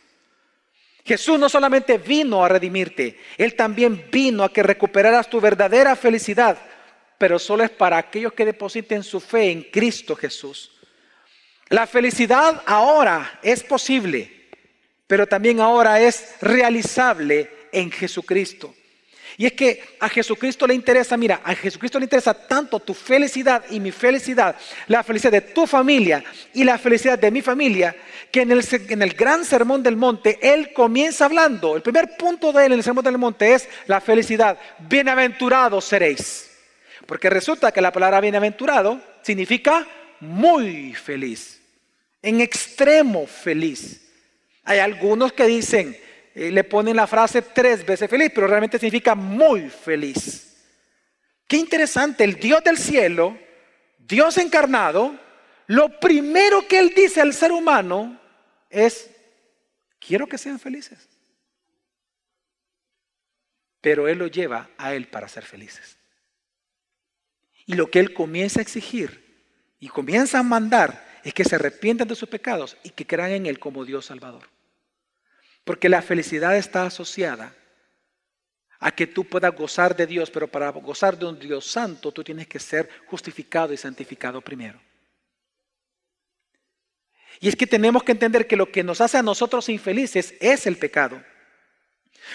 Jesús 1.05 1.39
no 1.39 1.49
solamente 1.49 1.99
vino 1.99 2.45
a 2.45 2.49
redimirte, 2.49 3.17
Él 3.39 3.55
también 3.55 4.09
vino 4.11 4.43
a 4.43 4.53
que 4.53 4.65
recuperaras 4.65 5.31
tu 5.31 5.41
verdadera 5.41 5.95
felicidad 5.95 6.59
pero 7.19 7.39
solo 7.39 7.65
es 7.65 7.71
para 7.71 7.99
aquellos 7.99 8.33
que 8.33 8.45
depositen 8.45 9.03
su 9.03 9.21
fe 9.21 9.51
en 9.51 9.63
Cristo 9.65 10.15
Jesús. 10.15 10.71
La 11.69 11.87
felicidad 11.87 12.63
ahora 12.65 13.41
es 13.43 13.63
posible, 13.63 14.49
pero 15.07 15.27
también 15.27 15.61
ahora 15.61 16.01
es 16.01 16.37
realizable 16.41 17.51
en 17.73 17.91
Jesucristo. 17.91 18.75
Y 19.37 19.47
es 19.47 19.53
que 19.53 19.97
a 20.01 20.09
Jesucristo 20.09 20.67
le 20.67 20.75
interesa, 20.75 21.17
mira, 21.17 21.41
a 21.45 21.55
Jesucristo 21.55 21.99
le 21.99 22.07
interesa 22.07 22.35
tanto 22.35 22.81
tu 22.81 22.95
felicidad 22.95 23.65
y 23.71 23.79
mi 23.79 23.93
felicidad, 23.93 24.57
la 24.89 25.05
felicidad 25.05 25.31
de 25.31 25.41
tu 25.43 25.67
familia 25.67 26.25
y 26.55 26.65
la 26.65 26.79
felicidad 26.79 27.19
de 27.19 27.31
mi 27.31 27.41
familia, 27.41 27.95
que 28.33 28.41
en 28.41 28.51
el, 28.51 28.65
en 28.89 29.03
el 29.03 29.13
gran 29.13 29.45
sermón 29.45 29.83
del 29.83 29.97
monte, 29.97 30.39
Él 30.43 30.73
comienza 30.73 31.27
hablando, 31.27 31.77
el 31.77 31.83
primer 31.83 32.17
punto 32.17 32.53
de 32.53 32.67
Él 32.67 32.73
en 32.73 32.79
el 32.79 32.85
sermón 32.85 33.05
del 33.05 33.19
monte 33.19 33.55
es 33.55 33.69
la 33.87 34.01
felicidad. 34.01 34.59
Bienaventurados 34.81 35.85
seréis. 35.85 36.48
Porque 37.09 37.31
resulta 37.31 37.73
que 37.73 37.81
la 37.81 37.91
palabra 37.91 38.21
bienaventurado 38.21 39.01
significa 39.23 39.89
muy 40.21 40.93
feliz, 40.93 41.59
en 42.21 42.43
extremo 42.43 43.27
feliz. 43.27 44.13
Hay 44.63 44.81
algunos 44.81 45.33
que 45.33 45.47
dicen, 45.47 45.99
eh, 46.35 46.51
le 46.51 46.65
ponen 46.65 46.97
la 46.97 47.07
frase 47.07 47.41
tres 47.41 47.87
veces 47.87 48.11
feliz, 48.11 48.31
pero 48.35 48.47
realmente 48.47 48.79
significa 48.79 49.15
muy 49.15 49.71
feliz. 49.71 50.55
Qué 51.47 51.57
interesante, 51.57 52.25
el 52.25 52.35
Dios 52.35 52.63
del 52.63 52.77
cielo, 52.77 53.39
Dios 53.97 54.37
encarnado, 54.37 55.19
lo 55.67 55.99
primero 55.99 56.69
que 56.69 56.79
Él 56.79 56.93
dice 56.95 57.23
al 57.23 57.33
ser 57.33 57.53
humano 57.53 58.21
es, 58.69 59.09
quiero 59.99 60.27
que 60.27 60.37
sean 60.37 60.59
felices. 60.59 61.09
Pero 63.81 64.09
Él 64.09 64.19
lo 64.19 64.27
lleva 64.27 64.69
a 64.77 64.93
Él 64.93 65.09
para 65.09 65.27
ser 65.27 65.47
felices. 65.47 65.98
Y 67.69 67.75
lo 67.75 67.91
que 67.91 68.01
Él 68.01 68.15
comienza 68.15 68.61
a 68.61 68.63
exigir 68.63 69.23
y 69.79 69.89
comienza 69.89 70.39
a 70.39 70.43
mandar 70.43 71.07
es 71.23 71.35
que 71.35 71.45
se 71.45 71.55
arrepientan 71.55 72.09
de 72.09 72.15
sus 72.15 72.27
pecados 72.27 72.79
y 72.83 72.89
que 72.89 73.07
crean 73.07 73.31
en 73.33 73.45
Él 73.45 73.59
como 73.59 73.85
Dios 73.85 74.07
Salvador. 74.07 74.49
Porque 75.65 75.91
la 75.91 76.01
felicidad 76.01 76.57
está 76.57 76.87
asociada 76.87 77.55
a 78.81 78.91
que 78.91 79.07
tú 79.07 79.27
puedas 79.27 79.55
gozar 79.55 79.95
de 79.95 80.07
Dios, 80.07 80.31
pero 80.31 80.49
para 80.49 80.71
gozar 80.71 81.19
de 81.19 81.27
un 81.27 81.39
Dios 81.39 81.67
santo 81.67 82.11
tú 82.11 82.25
tienes 82.25 82.47
que 82.47 82.59
ser 82.59 82.89
justificado 83.07 83.75
y 83.75 83.77
santificado 83.77 84.41
primero. 84.41 84.81
Y 87.41 87.49
es 87.49 87.57
que 87.57 87.67
tenemos 87.67 88.03
que 88.03 88.13
entender 88.13 88.47
que 88.47 88.57
lo 88.57 88.73
que 88.73 88.83
nos 88.83 89.03
hace 89.03 89.19
a 89.19 89.23
nosotros 89.23 89.69
infelices 89.69 90.35
es 90.41 90.67
el 90.67 90.79
pecado. 90.79 91.23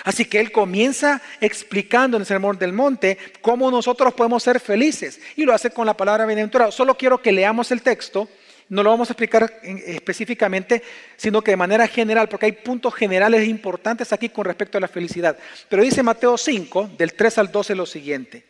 Así 0.04 0.26
que 0.26 0.40
él 0.40 0.52
comienza 0.52 1.22
explicando 1.40 2.18
en 2.18 2.22
el 2.22 2.28
Sermón 2.28 2.58
del 2.58 2.74
Monte 2.74 3.18
cómo 3.42 3.70
nosotros 3.70 4.14
podemos 4.14 4.44
ser 4.44 4.60
felices 4.60 5.20
y 5.36 5.44
lo 5.44 5.54
hace 5.54 5.70
con 5.70 5.86
la 5.86 5.96
palabra 5.96 6.26
bienaventurado. 6.26 6.72
Solo 6.72 6.98
quiero 6.98 7.22
que 7.22 7.32
leamos 7.32 7.72
el 7.72 7.82
texto, 7.82 8.28
no 8.70 8.82
lo 8.82 8.90
vamos 8.90 9.10
a 9.10 9.14
explicar 9.14 9.60
específicamente, 9.64 10.82
sino 11.16 11.42
que 11.42 11.52
de 11.52 11.58
manera 11.58 11.88
general, 11.88 12.28
porque 12.28 12.48
hay 12.48 12.52
puntos 12.54 12.94
generales 12.96 13.48
importantes 13.48 14.12
aquí 14.12 14.30
con 14.30 14.46
respecto 14.46 14.78
a 14.78 14.82
la 14.82 14.88
felicidad. 14.88 15.38
Pero 15.70 15.84
dice 15.84 16.04
Mateo 16.04 16.38
5, 16.38 16.92
del 16.98 17.14
3 17.14 17.38
al 17.38 17.52
12 17.52 17.76
lo 17.76 17.86
siguiente. 17.86 18.46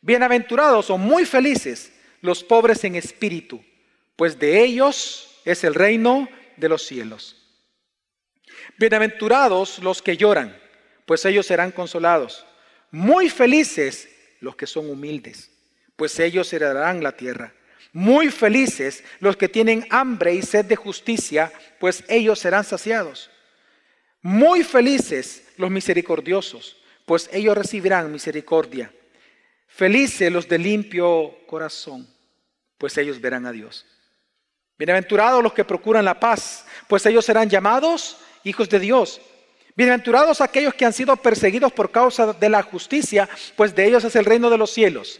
Bienaventurados 0.00 0.90
o 0.90 0.98
muy 0.98 1.24
felices 1.24 1.92
los 2.20 2.44
pobres 2.44 2.84
en 2.84 2.96
espíritu, 2.96 3.64
pues 4.16 4.38
de 4.38 4.62
ellos 4.62 5.40
es 5.44 5.64
el 5.64 5.74
reino 5.74 6.28
de 6.56 6.68
los 6.68 6.86
cielos. 6.86 7.38
Bienaventurados 8.78 9.78
los 9.78 10.02
que 10.02 10.16
lloran 10.16 10.61
pues 11.06 11.24
ellos 11.24 11.46
serán 11.46 11.72
consolados. 11.72 12.46
Muy 12.90 13.30
felices 13.30 14.08
los 14.40 14.56
que 14.56 14.66
son 14.66 14.90
humildes, 14.90 15.50
pues 15.96 16.18
ellos 16.18 16.52
heredarán 16.52 17.02
la 17.02 17.12
tierra. 17.12 17.52
Muy 17.92 18.30
felices 18.30 19.04
los 19.20 19.36
que 19.36 19.48
tienen 19.48 19.86
hambre 19.90 20.34
y 20.34 20.42
sed 20.42 20.64
de 20.64 20.76
justicia, 20.76 21.52
pues 21.78 22.04
ellos 22.08 22.38
serán 22.38 22.64
saciados. 22.64 23.30
Muy 24.22 24.64
felices 24.64 25.44
los 25.56 25.70
misericordiosos, 25.70 26.76
pues 27.04 27.28
ellos 27.32 27.56
recibirán 27.56 28.10
misericordia. 28.10 28.92
Felices 29.66 30.30
los 30.30 30.48
de 30.48 30.58
limpio 30.58 31.34
corazón, 31.46 32.06
pues 32.78 32.96
ellos 32.98 33.20
verán 33.20 33.46
a 33.46 33.52
Dios. 33.52 33.86
Bienaventurados 34.78 35.42
los 35.42 35.52
que 35.52 35.64
procuran 35.64 36.04
la 36.04 36.18
paz, 36.18 36.64
pues 36.88 37.04
ellos 37.06 37.24
serán 37.24 37.48
llamados 37.48 38.18
hijos 38.44 38.68
de 38.68 38.80
Dios. 38.80 39.20
Bienaventurados 39.74 40.42
aquellos 40.42 40.74
que 40.74 40.84
han 40.84 40.92
sido 40.92 41.16
perseguidos 41.16 41.72
por 41.72 41.90
causa 41.90 42.34
de 42.34 42.48
la 42.50 42.62
justicia, 42.62 43.28
pues 43.56 43.74
de 43.74 43.86
ellos 43.86 44.04
es 44.04 44.14
el 44.16 44.26
reino 44.26 44.50
de 44.50 44.58
los 44.58 44.70
cielos. 44.70 45.18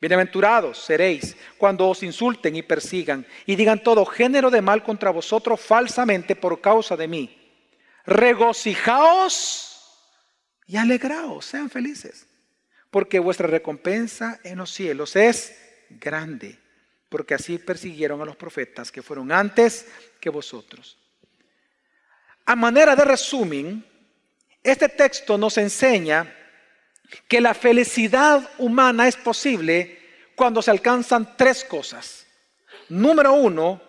Bienaventurados 0.00 0.78
seréis 0.78 1.36
cuando 1.56 1.88
os 1.88 2.04
insulten 2.04 2.54
y 2.54 2.62
persigan 2.62 3.26
y 3.46 3.56
digan 3.56 3.82
todo 3.82 4.06
género 4.06 4.50
de 4.50 4.62
mal 4.62 4.84
contra 4.84 5.10
vosotros 5.10 5.60
falsamente 5.60 6.36
por 6.36 6.60
causa 6.60 6.96
de 6.96 7.08
mí. 7.08 7.36
Regocijaos 8.06 9.68
y 10.66 10.76
alegraos, 10.76 11.46
sean 11.46 11.68
felices, 11.68 12.28
porque 12.92 13.18
vuestra 13.18 13.48
recompensa 13.48 14.38
en 14.44 14.58
los 14.58 14.70
cielos 14.70 15.16
es 15.16 15.58
grande, 15.90 16.56
porque 17.08 17.34
así 17.34 17.58
persiguieron 17.58 18.22
a 18.22 18.24
los 18.24 18.36
profetas 18.36 18.92
que 18.92 19.02
fueron 19.02 19.32
antes 19.32 19.88
que 20.20 20.30
vosotros. 20.30 20.96
A 22.48 22.56
manera 22.56 22.96
de 22.96 23.04
resumen, 23.04 23.84
este 24.62 24.88
texto 24.88 25.36
nos 25.36 25.58
enseña 25.58 26.34
que 27.28 27.42
la 27.42 27.52
felicidad 27.52 28.48
humana 28.56 29.06
es 29.06 29.16
posible 29.16 29.98
cuando 30.34 30.62
se 30.62 30.70
alcanzan 30.70 31.36
tres 31.36 31.62
cosas. 31.62 32.26
Número 32.88 33.34
uno, 33.34 33.82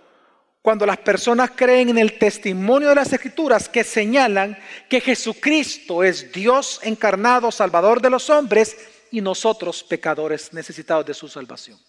cuando 0.62 0.86
las 0.86 0.98
personas 0.98 1.52
creen 1.56 1.88
en 1.88 2.00
el 2.00 2.19
testimonio 2.19 2.89
de 2.89 2.95
las 2.95 3.13
escrituras 3.13 3.69
que 3.69 3.86
señalan 3.86 4.58
que 4.89 5.00
Jesucristo 5.00 6.04
es 6.04 6.30
Dios 6.34 6.82
encarnado, 6.84 7.54
Salvador 7.54 8.02
de 8.02 8.10
los 8.10 8.30
hombres 8.30 8.76
y 9.10 9.22
nosotros 9.22 9.86
pecadores 9.86 10.52
necesitados 10.52 11.06
de 11.06 11.13
su 11.13 11.30
salvación. 11.30 11.80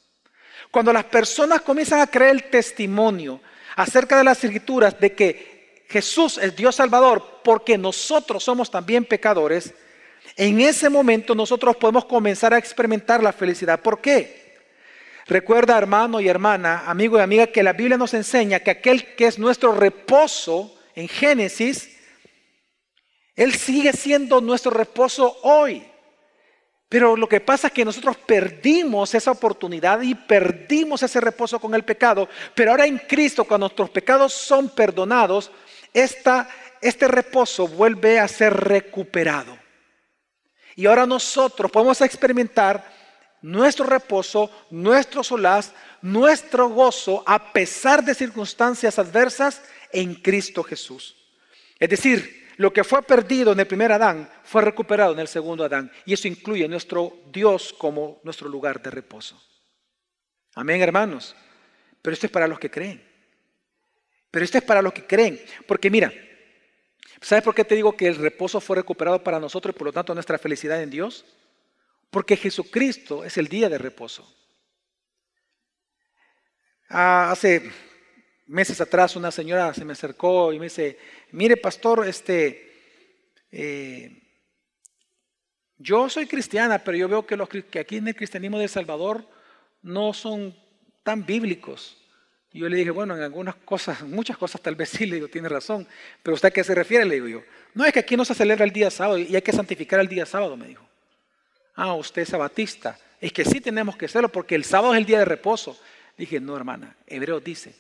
Cuando 0.70 0.92
las 0.92 1.06
personas 1.06 1.62
comienzan 1.62 1.98
a 1.98 2.06
creer 2.06 2.30
el 2.30 2.44
testimonio 2.44 3.40
acerca 3.74 4.18
de 4.18 4.24
las 4.24 4.44
escrituras 4.44 5.00
de 5.00 5.14
que 5.14 5.49
Jesús 5.90 6.38
es 6.38 6.55
Dios 6.55 6.76
Salvador 6.76 7.40
porque 7.42 7.76
nosotros 7.76 8.44
somos 8.44 8.70
también 8.70 9.05
pecadores, 9.05 9.74
en 10.37 10.61
ese 10.61 10.88
momento 10.88 11.35
nosotros 11.35 11.76
podemos 11.76 12.05
comenzar 12.05 12.55
a 12.55 12.59
experimentar 12.59 13.22
la 13.22 13.33
felicidad. 13.33 13.81
¿Por 13.81 14.00
qué? 14.00 14.40
Recuerda, 15.26 15.76
hermano 15.76 16.20
y 16.20 16.29
hermana, 16.29 16.85
amigo 16.87 17.18
y 17.18 17.22
amiga, 17.22 17.48
que 17.48 17.62
la 17.62 17.72
Biblia 17.72 17.96
nos 17.96 18.14
enseña 18.14 18.61
que 18.61 18.70
aquel 18.70 19.14
que 19.16 19.26
es 19.26 19.38
nuestro 19.38 19.72
reposo 19.72 20.74
en 20.94 21.09
Génesis, 21.09 21.96
Él 23.35 23.55
sigue 23.55 23.92
siendo 23.92 24.40
nuestro 24.40 24.70
reposo 24.70 25.38
hoy. 25.42 25.85
Pero 26.88 27.16
lo 27.16 27.29
que 27.29 27.40
pasa 27.40 27.68
es 27.68 27.72
que 27.72 27.85
nosotros 27.85 28.16
perdimos 28.16 29.14
esa 29.14 29.31
oportunidad 29.31 30.03
y 30.03 30.14
perdimos 30.14 31.03
ese 31.03 31.20
reposo 31.20 31.61
con 31.61 31.74
el 31.74 31.85
pecado. 31.85 32.29
Pero 32.55 32.72
ahora 32.72 32.87
en 32.87 32.98
Cristo, 32.98 33.44
cuando 33.44 33.66
nuestros 33.66 33.90
pecados 33.90 34.33
son 34.33 34.70
perdonados, 34.70 35.53
este 35.92 37.09
reposo 37.09 37.68
vuelve 37.68 38.18
a 38.18 38.29
ser 38.29 38.55
recuperado. 38.55 39.59
Y 40.76 40.87
ahora 40.87 41.07
nosotros 41.07 41.70
podemos 41.70 42.00
experimentar 42.00 43.00
nuestro 43.42 43.87
reposo, 43.87 44.50
nuestro 44.70 45.24
solaz, 45.24 45.72
nuestro 46.03 46.68
gozo 46.68 47.22
a 47.26 47.53
pesar 47.53 48.05
de 48.05 48.14
circunstancias 48.14 48.98
adversas 48.98 49.62
en 49.92 50.14
Cristo 50.14 50.62
Jesús. 50.62 51.16
Es 51.79 51.88
decir, 51.88 52.48
lo 52.57 52.72
que 52.72 52.85
fue 52.85 53.03
perdido 53.03 53.53
en 53.53 53.61
el 53.61 53.66
primer 53.66 53.90
Adán 53.90 54.31
fue 54.44 54.62
recuperado 54.62 55.12
en 55.14 55.18
el 55.18 55.29
segundo 55.29 55.64
Adán. 55.64 55.90
Y 56.05 56.12
eso 56.12 56.29
incluye 56.29 56.68
nuestro 56.68 57.22
Dios 57.33 57.74
como 57.76 58.20
nuestro 58.22 58.48
lugar 58.48 58.83
de 58.83 58.90
reposo. 58.90 59.42
Amén, 60.55 60.83
hermanos. 60.83 61.35
Pero 62.03 62.12
esto 62.12 62.26
es 62.26 62.33
para 62.33 62.46
los 62.46 62.59
que 62.59 62.70
creen. 62.70 63.10
Pero 64.30 64.44
esto 64.44 64.58
es 64.58 64.64
para 64.64 64.82
los 64.82 64.92
que 64.92 65.06
creen. 65.06 65.40
Porque 65.66 65.90
mira, 65.90 66.12
¿sabes 67.20 67.44
por 67.44 67.54
qué 67.54 67.64
te 67.64 67.74
digo 67.74 67.96
que 67.96 68.06
el 68.06 68.16
reposo 68.16 68.60
fue 68.60 68.76
recuperado 68.76 69.22
para 69.22 69.40
nosotros 69.40 69.74
y 69.74 69.78
por 69.78 69.86
lo 69.86 69.92
tanto 69.92 70.14
nuestra 70.14 70.38
felicidad 70.38 70.82
en 70.82 70.90
Dios? 70.90 71.24
Porque 72.10 72.36
Jesucristo 72.36 73.24
es 73.24 73.36
el 73.38 73.48
día 73.48 73.68
de 73.68 73.78
reposo. 73.78 74.36
Ah, 76.88 77.30
hace 77.30 77.70
meses 78.46 78.80
atrás 78.80 79.14
una 79.14 79.30
señora 79.30 79.72
se 79.72 79.84
me 79.84 79.92
acercó 79.92 80.52
y 80.52 80.58
me 80.58 80.66
dice, 80.66 80.98
mire 81.30 81.56
pastor, 81.56 82.06
este, 82.06 82.68
eh, 83.52 84.20
yo 85.78 86.08
soy 86.08 86.26
cristiana, 86.26 86.78
pero 86.82 86.98
yo 86.98 87.08
veo 87.08 87.24
que, 87.24 87.36
los, 87.36 87.48
que 87.48 87.78
aquí 87.78 87.96
en 87.98 88.08
el 88.08 88.16
cristianismo 88.16 88.58
de 88.58 88.64
El 88.64 88.70
Salvador 88.70 89.24
no 89.82 90.12
son 90.12 90.56
tan 91.04 91.24
bíblicos. 91.24 91.99
Y 92.52 92.60
yo 92.60 92.68
le 92.68 92.76
dije, 92.76 92.90
bueno, 92.90 93.16
en 93.16 93.22
algunas 93.22 93.54
cosas, 93.56 94.02
muchas 94.06 94.36
cosas 94.36 94.60
tal 94.60 94.74
vez 94.74 94.90
sí, 94.90 95.06
le 95.06 95.16
digo, 95.16 95.28
tiene 95.28 95.48
razón, 95.48 95.86
pero 96.22 96.34
¿usted 96.34 96.48
a 96.48 96.50
qué 96.50 96.64
se 96.64 96.74
refiere? 96.74 97.04
Le 97.04 97.14
digo 97.16 97.28
yo, 97.28 97.42
no 97.74 97.84
es 97.84 97.92
que 97.92 98.00
aquí 98.00 98.16
no 98.16 98.24
se 98.24 98.34
celebra 98.34 98.64
el 98.64 98.72
día 98.72 98.90
sábado 98.90 99.18
y 99.18 99.34
hay 99.34 99.42
que 99.42 99.52
santificar 99.52 100.00
el 100.00 100.08
día 100.08 100.26
sábado, 100.26 100.56
me 100.56 100.66
dijo. 100.66 100.86
Ah, 101.74 101.94
usted 101.94 102.22
es 102.22 102.28
sabatista. 102.28 102.98
Es 103.20 103.32
que 103.32 103.44
sí 103.44 103.60
tenemos 103.60 103.96
que 103.96 104.06
hacerlo 104.06 104.30
porque 104.30 104.54
el 104.54 104.64
sábado 104.64 104.94
es 104.94 104.98
el 104.98 105.06
día 105.06 105.18
de 105.18 105.24
reposo. 105.24 105.78
Dije, 106.16 106.40
no, 106.40 106.56
hermana, 106.56 106.96
Hebreo 107.06 107.40
dice 107.40 107.74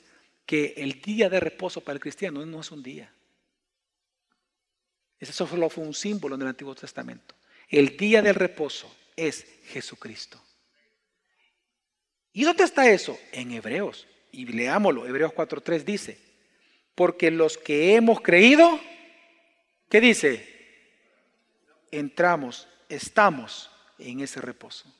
que 0.46 0.74
el 0.76 1.00
día 1.00 1.28
de 1.28 1.40
reposo 1.40 1.80
para 1.80 1.94
el 1.94 2.00
cristiano 2.00 2.44
no 2.46 2.60
es 2.60 2.70
un 2.70 2.82
día. 2.82 3.12
Eso 5.18 5.46
solo 5.46 5.68
fue 5.68 5.84
un 5.84 5.92
símbolo 5.92 6.34
en 6.34 6.42
el 6.42 6.48
Antiguo 6.48 6.74
Testamento. 6.74 7.34
El 7.68 7.96
día 7.96 8.22
del 8.22 8.34
reposo 8.34 8.94
es 9.16 9.46
Jesucristo. 9.66 10.42
¿Y 12.32 12.44
dónde 12.44 12.64
está 12.64 12.88
eso? 12.88 13.18
En 13.32 13.50
Hebreos. 13.50 14.06
Y 14.32 14.46
leámoslo, 14.46 15.06
Hebreos 15.06 15.32
4.3 15.32 15.84
dice, 15.84 16.18
porque 16.94 17.30
los 17.30 17.58
que 17.58 17.94
hemos 17.94 18.20
creído, 18.20 18.80
¿qué 19.88 20.00
dice? 20.00 20.46
Entramos, 21.90 22.68
estamos 22.88 23.70
en 23.98 24.20
ese 24.20 24.40
reposo. 24.40 24.92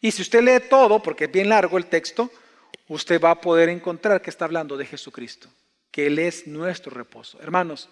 Y 0.00 0.10
si 0.10 0.22
usted 0.22 0.42
lee 0.42 0.68
todo, 0.68 1.02
porque 1.02 1.24
es 1.24 1.32
bien 1.32 1.48
largo 1.48 1.78
el 1.78 1.86
texto, 1.86 2.30
usted 2.88 3.20
va 3.20 3.32
a 3.32 3.40
poder 3.40 3.68
encontrar 3.68 4.20
que 4.20 4.30
está 4.30 4.44
hablando 4.44 4.76
de 4.76 4.86
Jesucristo, 4.86 5.48
que 5.90 6.06
Él 6.06 6.18
es 6.18 6.46
nuestro 6.46 6.90
reposo. 6.90 7.40
Hermanos, 7.40 7.88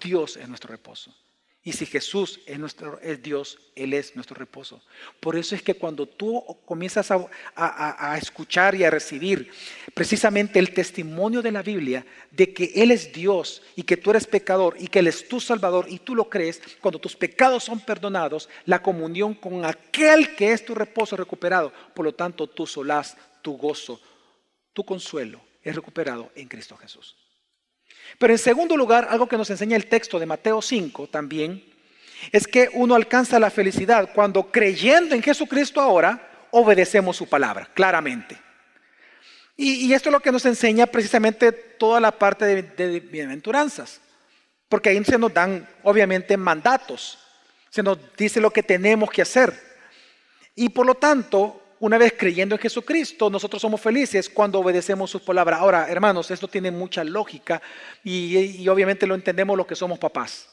Dios 0.00 0.36
es 0.36 0.48
nuestro 0.48 0.70
reposo. 0.70 1.14
Y 1.62 1.72
si 1.72 1.84
Jesús 1.84 2.40
es, 2.46 2.58
nuestro, 2.58 2.98
es 3.00 3.22
Dios, 3.22 3.58
Él 3.76 3.92
es 3.92 4.16
nuestro 4.16 4.34
reposo. 4.34 4.82
Por 5.20 5.36
eso 5.36 5.54
es 5.54 5.62
que 5.62 5.74
cuando 5.74 6.06
tú 6.06 6.42
comienzas 6.64 7.10
a, 7.10 7.28
a, 7.54 8.16
escuchar 8.16 8.74
y 8.74 8.84
a 8.84 8.90
recibir 8.90 9.50
precisamente 9.92 10.58
el 10.58 10.72
testimonio 10.72 11.42
de 11.42 11.52
la 11.52 11.62
Biblia 11.62 12.06
de 12.30 12.54
que 12.54 12.72
Él 12.76 12.90
es 12.90 13.12
Dios 13.12 13.60
y 13.76 13.82
que 13.82 13.98
tú 13.98 14.08
eres 14.08 14.26
pecador 14.26 14.74
y 14.78 14.86
que 14.86 15.00
Él 15.00 15.08
es 15.08 15.28
tu 15.28 15.38
Salvador 15.38 15.84
y 15.90 15.98
tú 15.98 16.14
lo 16.14 16.30
crees, 16.30 16.62
cuando 16.80 16.98
tus 16.98 17.14
pecados 17.14 17.64
son 17.64 17.80
perdonados, 17.80 18.48
la 18.64 18.82
comunión 18.82 19.34
con 19.34 19.66
aquel 19.66 20.34
que 20.36 20.52
es 20.52 20.64
tu 20.64 20.74
reposo 20.74 21.14
recuperado. 21.14 21.74
Por 21.94 22.06
lo 22.06 22.14
tanto, 22.14 22.46
tu 22.46 22.66
solaz, 22.66 23.18
tu 23.42 23.58
gozo, 23.58 24.00
tu 24.72 24.82
consuelo 24.82 25.42
es 25.62 25.74
recuperado 25.74 26.32
en 26.34 26.48
Cristo 26.48 26.74
Jesús. 26.78 27.19
Pero 28.18 28.32
en 28.32 28.38
segundo 28.38 28.76
lugar, 28.76 29.08
algo 29.10 29.28
que 29.28 29.36
nos 29.36 29.50
enseña 29.50 29.76
el 29.76 29.86
texto 29.86 30.18
de 30.18 30.26
Mateo 30.26 30.60
5 30.60 31.08
también, 31.08 31.64
es 32.32 32.46
que 32.46 32.68
uno 32.74 32.94
alcanza 32.94 33.38
la 33.38 33.50
felicidad 33.50 34.10
cuando 34.14 34.50
creyendo 34.50 35.14
en 35.14 35.22
Jesucristo 35.22 35.80
ahora, 35.80 36.48
obedecemos 36.50 37.16
su 37.16 37.28
palabra, 37.28 37.68
claramente. 37.72 38.36
Y, 39.56 39.92
esto 39.92 40.08
es 40.08 40.12
lo 40.12 40.20
que 40.20 40.32
nos 40.32 40.46
enseña 40.46 40.86
precisamente 40.86 41.52
toda 41.52 42.00
la 42.00 42.12
parte 42.12 42.46
de, 42.46 42.62
de 42.62 43.00
bienaventuranzas, 43.00 44.00
porque 44.70 44.88
ahí 44.88 45.04
se 45.04 45.18
nos 45.18 45.34
dan 45.34 45.68
obviamente 45.82 46.34
mandatos, 46.38 47.18
se 47.68 47.82
nos 47.82 47.98
dice 48.16 48.40
lo 48.40 48.50
que 48.50 48.62
tenemos 48.62 49.10
que 49.10 49.20
hacer. 49.20 49.52
Y 50.54 50.70
por 50.70 50.86
lo 50.86 50.94
tanto, 50.94 51.59
una 51.80 51.96
vez 51.96 52.14
creyendo 52.16 52.54
en 52.54 52.60
Jesucristo, 52.60 53.30
nosotros 53.30 53.62
somos 53.62 53.80
felices 53.80 54.28
cuando 54.28 54.60
obedecemos 54.60 55.10
sus 55.10 55.22
palabras. 55.22 55.60
Ahora, 55.60 55.86
hermanos, 55.88 56.30
esto 56.30 56.46
tiene 56.46 56.70
mucha 56.70 57.02
lógica 57.04 57.62
y, 58.04 58.68
obviamente 58.68 59.06
lo 59.06 59.14
entendemos 59.14 59.56
los 59.56 59.66
que 59.66 59.74
somos 59.74 59.98
papás. 59.98 60.46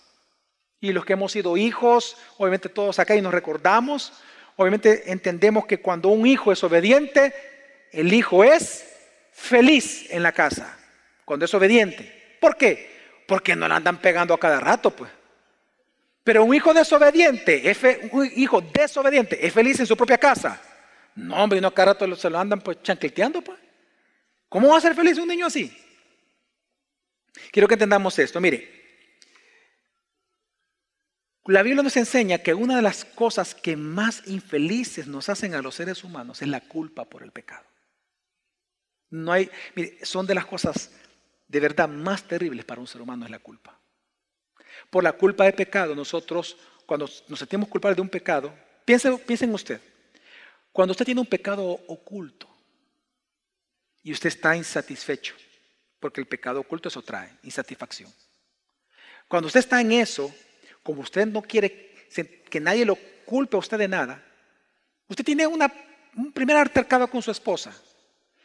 Y 0.79 0.93
los 0.93 1.03
que 1.03 1.13
hemos 1.13 1.33
sido 1.33 1.57
hijos, 1.57 2.15
obviamente 2.37 2.69
todos 2.69 2.97
acá 2.99 3.13
y 3.15 3.21
nos 3.21 3.33
recordamos, 3.33 4.13
obviamente 4.55 5.11
entendemos 5.11 5.65
que 5.65 5.81
cuando 5.81 6.09
un 6.09 6.25
hijo 6.25 6.53
es 6.53 6.63
obediente, 6.63 7.33
el 7.91 8.13
hijo 8.13 8.45
es 8.45 8.85
feliz 9.33 10.09
en 10.09 10.23
la 10.23 10.31
casa, 10.31 10.77
cuando 11.25 11.43
es 11.43 11.53
obediente. 11.53 12.37
¿Por 12.39 12.55
qué? 12.55 13.25
Porque 13.27 13.53
no 13.53 13.67
le 13.67 13.73
andan 13.73 13.97
pegando 13.97 14.33
a 14.33 14.39
cada 14.39 14.61
rato, 14.61 14.91
pues. 14.91 15.11
Pero 16.23 16.45
un 16.45 16.53
hijo 16.53 16.73
desobediente, 16.73 17.75
un 18.13 18.31
hijo 18.33 18.61
desobediente, 18.61 19.45
es 19.45 19.51
feliz 19.51 19.77
en 19.81 19.85
su 19.85 19.97
propia 19.97 20.17
casa. 20.17 20.61
No, 21.17 21.43
hombre, 21.43 21.59
no, 21.59 21.73
cada 21.73 21.93
rato 21.93 22.15
se 22.15 22.29
lo 22.29 22.37
andan 22.37 22.61
pues 22.61 22.81
chancleteando, 22.83 23.41
pues. 23.41 23.57
¿Cómo 24.47 24.69
va 24.69 24.77
a 24.77 24.81
ser 24.81 24.93
feliz 24.93 25.17
un 25.17 25.27
niño 25.27 25.47
así? 25.47 25.75
Quiero 27.51 27.67
que 27.67 27.73
entendamos 27.73 28.17
esto. 28.19 28.39
Mire, 28.39 28.69
la 31.45 31.63
Biblia 31.63 31.81
nos 31.81 31.97
enseña 31.97 32.37
que 32.37 32.53
una 32.53 32.75
de 32.75 32.83
las 32.83 33.03
cosas 33.03 33.55
que 33.55 33.75
más 33.75 34.27
infelices 34.27 35.07
nos 35.07 35.27
hacen 35.27 35.55
a 35.55 35.61
los 35.63 35.73
seres 35.73 36.03
humanos 36.03 36.43
es 36.43 36.47
la 36.49 36.61
culpa 36.61 37.05
por 37.05 37.23
el 37.23 37.31
pecado. 37.31 37.65
No 39.09 39.31
hay, 39.31 39.49
mire, 39.73 39.97
son 40.05 40.27
de 40.27 40.35
las 40.35 40.45
cosas 40.45 40.91
de 41.47 41.59
verdad 41.59 41.89
más 41.89 42.27
terribles 42.27 42.63
para 42.63 42.79
un 42.79 42.87
ser 42.87 43.01
humano 43.01 43.25
es 43.25 43.31
la 43.31 43.39
culpa. 43.39 43.79
Por 44.91 45.03
la 45.03 45.13
culpa 45.13 45.45
del 45.45 45.55
pecado, 45.55 45.95
nosotros, 45.95 46.57
cuando 46.85 47.09
nos 47.27 47.39
sentimos 47.39 47.69
culpables 47.69 47.95
de 47.95 48.01
un 48.03 48.09
pecado, 48.09 48.53
piensen, 48.85 49.17
piensen 49.17 49.51
usted, 49.51 49.81
cuando 50.71 50.91
usted 50.91 51.05
tiene 51.05 51.21
un 51.21 51.27
pecado 51.27 51.63
oculto 51.87 52.47
y 54.03 54.11
usted 54.11 54.29
está 54.29 54.55
insatisfecho, 54.55 55.35
porque 55.99 56.21
el 56.21 56.27
pecado 56.27 56.59
oculto 56.59 56.87
eso 56.87 57.01
trae 57.01 57.37
insatisfacción. 57.43 58.11
Cuando 59.27 59.47
usted 59.47 59.59
está 59.59 59.81
en 59.81 59.91
eso, 59.91 60.33
como 60.83 61.01
usted 61.01 61.27
no 61.27 61.41
quiere 61.41 62.07
que 62.49 62.59
nadie 62.59 62.85
lo 62.85 62.95
culpe 63.25 63.57
a 63.57 63.59
usted 63.59 63.77
de 63.77 63.87
nada, 63.87 64.23
usted 65.07 65.25
tiene 65.25 65.45
una, 65.45 65.71
un 66.15 66.31
primer 66.31 66.55
altercado 66.55 67.09
con 67.09 67.21
su 67.21 67.31
esposa. 67.31 67.75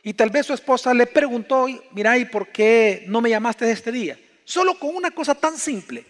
Y 0.02 0.14
tal 0.14 0.30
vez 0.30 0.46
su 0.46 0.52
esposa 0.52 0.92
le 0.92 1.06
preguntó, 1.06 1.66
mira, 1.92 2.18
¿y 2.18 2.24
por 2.24 2.48
qué 2.48 3.04
no 3.06 3.20
me 3.20 3.30
llamaste 3.30 3.70
este 3.70 3.92
día? 3.92 4.18
Solo 4.44 4.76
con 4.78 4.96
una 4.96 5.12
cosa 5.12 5.34
tan 5.34 5.56
simple. 5.56 6.04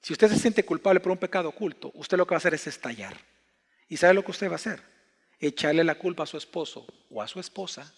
Si 0.00 0.12
usted 0.12 0.28
se 0.28 0.38
siente 0.38 0.64
culpable 0.64 1.00
por 1.00 1.12
un 1.12 1.18
pecado 1.18 1.48
oculto, 1.48 1.90
usted 1.94 2.16
lo 2.16 2.26
que 2.26 2.30
va 2.30 2.36
a 2.36 2.38
hacer 2.38 2.54
es 2.54 2.66
estallar. 2.68 3.16
¿Y 3.88 3.96
sabe 3.96 4.14
lo 4.14 4.24
que 4.24 4.30
usted 4.30 4.48
va 4.48 4.52
a 4.52 4.56
hacer? 4.56 4.80
Echarle 5.40 5.82
la 5.84 5.96
culpa 5.96 6.24
a 6.24 6.26
su 6.26 6.36
esposo 6.36 6.86
o 7.10 7.22
a 7.22 7.28
su 7.28 7.40
esposa 7.40 7.92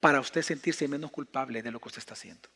para 0.00 0.20
usted 0.20 0.42
sentirse 0.42 0.86
menos 0.86 1.10
culpable 1.10 1.62
de 1.62 1.70
lo 1.70 1.80
que 1.80 1.88
usted 1.88 1.98
está 1.98 2.14
haciendo. 2.14 2.48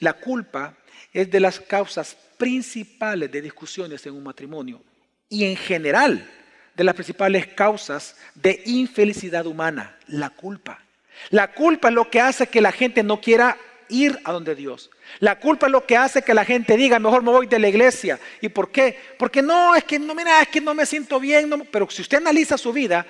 La 0.00 0.14
culpa 0.14 0.76
es 1.12 1.30
de 1.30 1.40
las 1.40 1.60
causas 1.60 2.16
principales 2.38 3.30
de 3.30 3.42
discusiones 3.42 4.04
en 4.06 4.14
un 4.14 4.24
matrimonio 4.24 4.82
y 5.28 5.44
en 5.44 5.56
general 5.56 6.28
de 6.74 6.84
las 6.84 6.94
principales 6.94 7.46
causas 7.48 8.16
de 8.34 8.62
infelicidad 8.66 9.46
humana, 9.46 9.98
la 10.08 10.30
culpa. 10.30 10.82
La 11.30 11.52
culpa 11.52 11.88
es 11.88 11.94
lo 11.94 12.10
que 12.10 12.20
hace 12.20 12.48
que 12.48 12.60
la 12.60 12.72
gente 12.72 13.02
no 13.02 13.20
quiera 13.20 13.56
ir 13.88 14.18
a 14.24 14.32
donde 14.32 14.54
Dios. 14.54 14.90
La 15.20 15.38
culpa 15.38 15.66
es 15.66 15.72
lo 15.72 15.86
que 15.86 15.96
hace 15.96 16.22
que 16.22 16.34
la 16.34 16.44
gente 16.44 16.76
diga, 16.76 16.98
mejor 16.98 17.22
me 17.22 17.30
voy 17.30 17.46
de 17.46 17.58
la 17.58 17.68
iglesia. 17.68 18.18
¿Y 18.40 18.48
por 18.48 18.70
qué? 18.70 18.98
Porque 19.18 19.42
no, 19.42 19.74
es 19.74 19.84
que 19.84 19.98
no, 19.98 20.14
mira, 20.14 20.42
es 20.42 20.48
que 20.48 20.60
no 20.60 20.74
me 20.74 20.86
siento 20.86 21.20
bien. 21.20 21.68
Pero 21.70 21.88
si 21.90 22.02
usted 22.02 22.18
analiza 22.18 22.58
su 22.58 22.72
vida, 22.72 23.06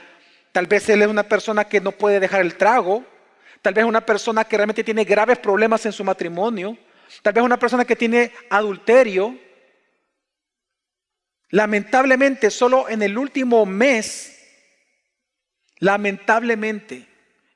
tal 0.53 0.67
vez 0.67 0.89
él 0.89 1.03
es 1.03 1.09
una 1.09 1.23
persona 1.23 1.65
que 1.65 1.81
no 1.81 1.93
puede 1.93 2.21
dejar 2.21 2.41
el 2.41 2.57
trago, 2.57 3.05
tal 3.63 3.75
vez 3.75 3.85
una 3.85 4.05
persona 4.05 4.45
que 4.45 4.57
realmente 4.57 4.85
tiene 4.85 5.05
graves 5.05 5.39
problemas 5.39 5.85
en 5.87 5.93
su 5.93 6.05
matrimonio, 6.05 6.77
tal 7.23 7.33
vez 7.33 7.45
una 7.45 7.59
persona 7.59 7.85
que 7.85 7.97
tiene 7.97 8.33
adulterio. 8.51 9.39
Lamentablemente, 11.51 12.51
solo 12.51 12.89
en 12.89 13.03
el 13.03 13.17
último 13.17 13.65
mes, 13.67 14.39
lamentablemente, 15.79 17.07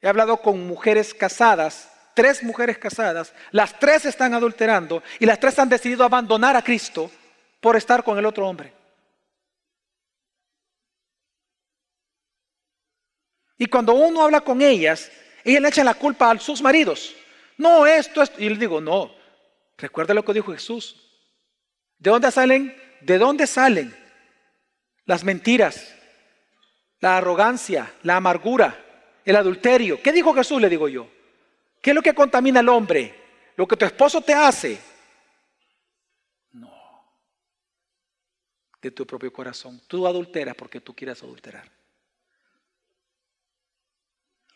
he 0.00 0.08
hablado 0.08 0.38
con 0.38 0.66
mujeres 0.66 1.12
casadas 1.12 1.89
tres 2.14 2.42
mujeres 2.42 2.78
casadas, 2.78 3.32
las 3.50 3.78
tres 3.78 4.04
están 4.04 4.34
adulterando 4.34 5.02
y 5.18 5.26
las 5.26 5.38
tres 5.38 5.58
han 5.58 5.68
decidido 5.68 6.04
abandonar 6.04 6.56
a 6.56 6.62
Cristo 6.62 7.10
por 7.60 7.76
estar 7.76 8.02
con 8.02 8.18
el 8.18 8.26
otro 8.26 8.46
hombre. 8.46 8.72
Y 13.58 13.66
cuando 13.66 13.92
uno 13.92 14.22
habla 14.22 14.40
con 14.40 14.62
ellas, 14.62 15.10
ellas 15.44 15.60
le 15.60 15.68
echan 15.68 15.84
la 15.84 15.94
culpa 15.94 16.30
a 16.30 16.38
sus 16.38 16.62
maridos. 16.62 17.14
No, 17.58 17.86
esto 17.86 18.22
es... 18.22 18.32
Y 18.38 18.48
le 18.48 18.56
digo, 18.56 18.80
no, 18.80 19.14
recuerda 19.76 20.14
lo 20.14 20.24
que 20.24 20.32
dijo 20.32 20.52
Jesús. 20.52 20.96
¿De 21.98 22.10
dónde 22.10 22.30
salen? 22.30 22.74
¿De 23.02 23.18
dónde 23.18 23.46
salen 23.46 23.94
las 25.04 25.24
mentiras, 25.24 25.94
la 27.00 27.18
arrogancia, 27.18 27.92
la 28.02 28.16
amargura, 28.16 28.82
el 29.26 29.36
adulterio? 29.36 30.02
¿Qué 30.02 30.12
dijo 30.12 30.32
Jesús? 30.32 30.60
Le 30.60 30.70
digo 30.70 30.88
yo. 30.88 31.10
¿Qué 31.80 31.90
es 31.90 31.96
lo 31.96 32.02
que 32.02 32.14
contamina 32.14 32.60
al 32.60 32.68
hombre? 32.68 33.14
¿Lo 33.56 33.66
que 33.66 33.76
tu 33.76 33.84
esposo 33.84 34.20
te 34.20 34.34
hace? 34.34 34.78
No. 36.52 36.70
De 38.80 38.90
tu 38.90 39.06
propio 39.06 39.32
corazón. 39.32 39.80
Tú 39.86 40.06
adulteras 40.06 40.54
porque 40.54 40.80
tú 40.80 40.94
quieres 40.94 41.22
adulterar. 41.22 41.70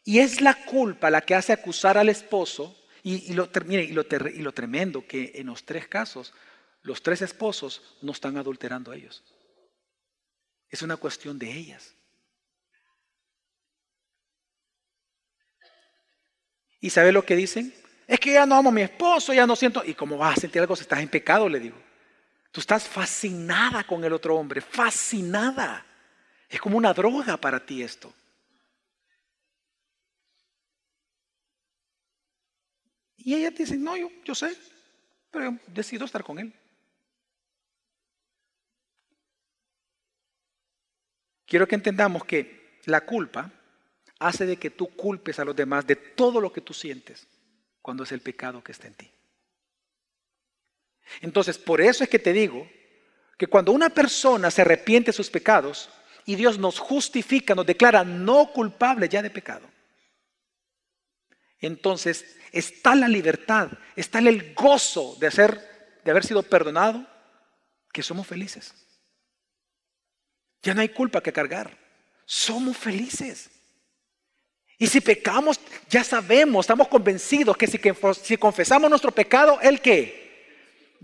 Y 0.05 0.19
es 0.19 0.43
la 0.43 0.55
culpa 0.67 1.11
la 1.11 1.23
que 1.23 1.35
hace 1.35 1.53
acusar 1.53 1.97
al 1.97 2.11
esposo. 2.11 2.79
Y, 3.03 3.35
lo, 3.35 3.51
y, 3.69 3.89
lo, 3.89 4.03
y 4.29 4.39
lo 4.39 4.53
tremendo 4.53 5.07
que 5.07 5.33
en 5.35 5.47
los 5.47 5.65
tres 5.65 5.87
casos, 5.89 6.33
los 6.83 7.03
tres 7.03 7.21
esposos 7.21 7.97
no 8.01 8.13
están 8.13 8.39
adulterando 8.39 8.93
a 8.93 8.97
ellos. 8.97 9.23
Es 10.71 10.81
una 10.81 10.97
cuestión 10.97 11.39
de 11.39 11.51
ellas. 11.51 11.95
¿Y 16.85 16.91
sabe 16.91 17.13
lo 17.13 17.25
que 17.25 17.35
dicen? 17.35 17.73
Es 18.07 18.21
que 18.21 18.35
ya 18.35 18.45
no 18.45 18.57
amo 18.57 18.69
a 18.69 18.73
mi 18.73 18.83
esposo, 18.83 19.33
ya 19.33 19.47
no 19.47 19.57
siento. 19.57 19.83
¿Y 19.87 19.95
cómo 19.95 20.19
vas 20.19 20.37
a 20.37 20.41
sentir 20.43 20.61
algo 20.61 20.77
si 20.77 20.83
estás 20.83 21.01
en 21.01 21.09
pecado? 21.09 21.49
Le 21.49 21.59
digo. 21.59 21.79
Tú 22.53 22.61
estás 22.61 22.87
fascinada 22.87 23.85
con 23.85 24.05
el 24.05 24.13
otro 24.13 24.37
hombre, 24.37 24.61
fascinada. 24.61 25.83
Es 26.47 26.61
como 26.61 26.77
una 26.77 26.93
droga 26.93 27.39
para 27.39 27.65
ti 27.65 27.83
esto. 27.83 28.13
Y 33.17 33.35
ella 33.35 33.51
dice, 33.51 33.79
no, 33.79 33.97
yo, 33.97 34.11
yo 34.23 34.35
sé, 34.35 34.55
pero 35.31 35.53
yo 35.53 35.59
decido 35.69 36.05
estar 36.05 36.23
con 36.23 36.39
él. 36.39 36.53
Quiero 41.47 41.67
que 41.67 41.77
entendamos 41.77 42.27
que 42.27 42.79
la 42.85 43.01
culpa 43.07 43.51
hace 44.27 44.47
de 44.47 44.57
que 44.57 44.71
tú 44.71 44.89
culpes 44.97 45.39
a 45.39 45.45
los 45.45 45.55
demás 45.55 45.87
de 45.87 45.97
todo 45.97 46.41
lo 46.41 46.53
que 46.53 46.61
tú 46.61 46.73
sientes 46.73 47.27
cuando 47.83 48.05
es 48.05 48.13
el 48.13 48.21
pecado 48.21 48.63
que 48.63 48.73
está 48.73 48.87
en 48.87 48.95
ti. 48.95 49.11
Entonces, 51.21 51.59
por 51.59 51.81
eso 51.81 52.05
es 52.05 52.11
que 52.11 52.19
te 52.19 52.33
digo 52.33 52.67
que 53.37 53.47
cuando 53.47 53.73
una 53.73 53.91
persona 53.91 54.51
se 54.51 54.63
arrepiente 54.63 55.11
de 55.11 55.17
sus 55.17 55.31
pecados 55.31 55.91
y 56.25 56.35
Dios 56.35 56.59
nos 56.59 56.79
justifica, 56.79 57.55
nos 57.55 57.67
declara 57.67 58.05
no 58.05 58.53
culpable 58.53 59.09
ya 59.09 59.23
de 59.23 59.31
pecado, 59.31 59.69
entonces 61.61 62.37
está 62.53 62.95
la 62.95 63.09
libertad, 63.09 63.71
está 63.97 64.19
el 64.19 64.55
gozo 64.55 65.17
de, 65.21 65.27
hacer, 65.27 66.01
de 66.05 66.11
haber 66.11 66.25
sido 66.25 66.43
perdonado, 66.43 67.07
que 67.93 68.03
somos 68.03 68.27
felices. 68.27 68.75
Ya 70.63 70.75
no 70.75 70.81
hay 70.81 70.89
culpa 70.89 71.23
que 71.23 71.33
cargar, 71.33 71.79
somos 72.25 72.77
felices. 72.77 73.51
Y 74.85 74.87
si 74.87 75.01
pecamos, 75.01 75.59
ya 75.89 76.05
sabemos, 76.05 76.67
estamos 76.67 76.89
convencidos 76.89 77.57
que 77.57 77.67
si, 77.67 78.37
confesamos 78.37 78.91
nuestro 78.91 79.11
pecado, 79.13 79.59
¿Él 79.63 79.81
qué? 79.81 81.01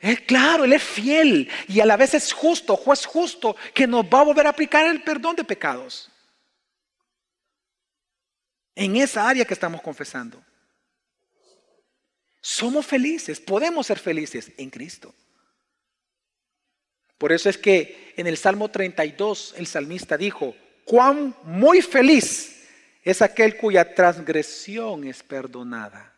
Es 0.00 0.20
claro, 0.22 0.64
Él 0.64 0.72
es 0.72 0.82
fiel 0.82 1.50
y 1.68 1.80
a 1.80 1.84
la 1.84 1.98
vez 1.98 2.14
es 2.14 2.32
justo, 2.32 2.76
juez 2.76 3.04
justo, 3.04 3.56
que 3.74 3.86
nos 3.86 4.06
va 4.06 4.20
a 4.20 4.24
volver 4.24 4.46
a 4.46 4.50
aplicar 4.50 4.86
el 4.86 5.02
perdón 5.02 5.36
de 5.36 5.44
pecados. 5.44 6.10
En 8.74 8.96
esa 8.96 9.28
área 9.28 9.44
que 9.44 9.52
estamos 9.52 9.82
confesando. 9.82 10.42
Somos 12.40 12.86
felices, 12.86 13.38
podemos 13.38 13.86
ser 13.86 13.98
felices 13.98 14.50
en 14.56 14.70
Cristo. 14.70 15.14
Por 17.18 17.32
eso 17.32 17.50
es 17.50 17.58
que 17.58 18.14
en 18.16 18.26
el 18.26 18.38
Salmo 18.38 18.70
32 18.70 19.56
el 19.58 19.66
salmista 19.66 20.16
dijo, 20.16 20.56
cuán 20.86 21.36
muy 21.44 21.82
feliz 21.82 22.53
es 23.04 23.20
aquel 23.20 23.56
cuya 23.56 23.94
transgresión 23.94 25.04
es 25.04 25.22
perdonada, 25.22 26.12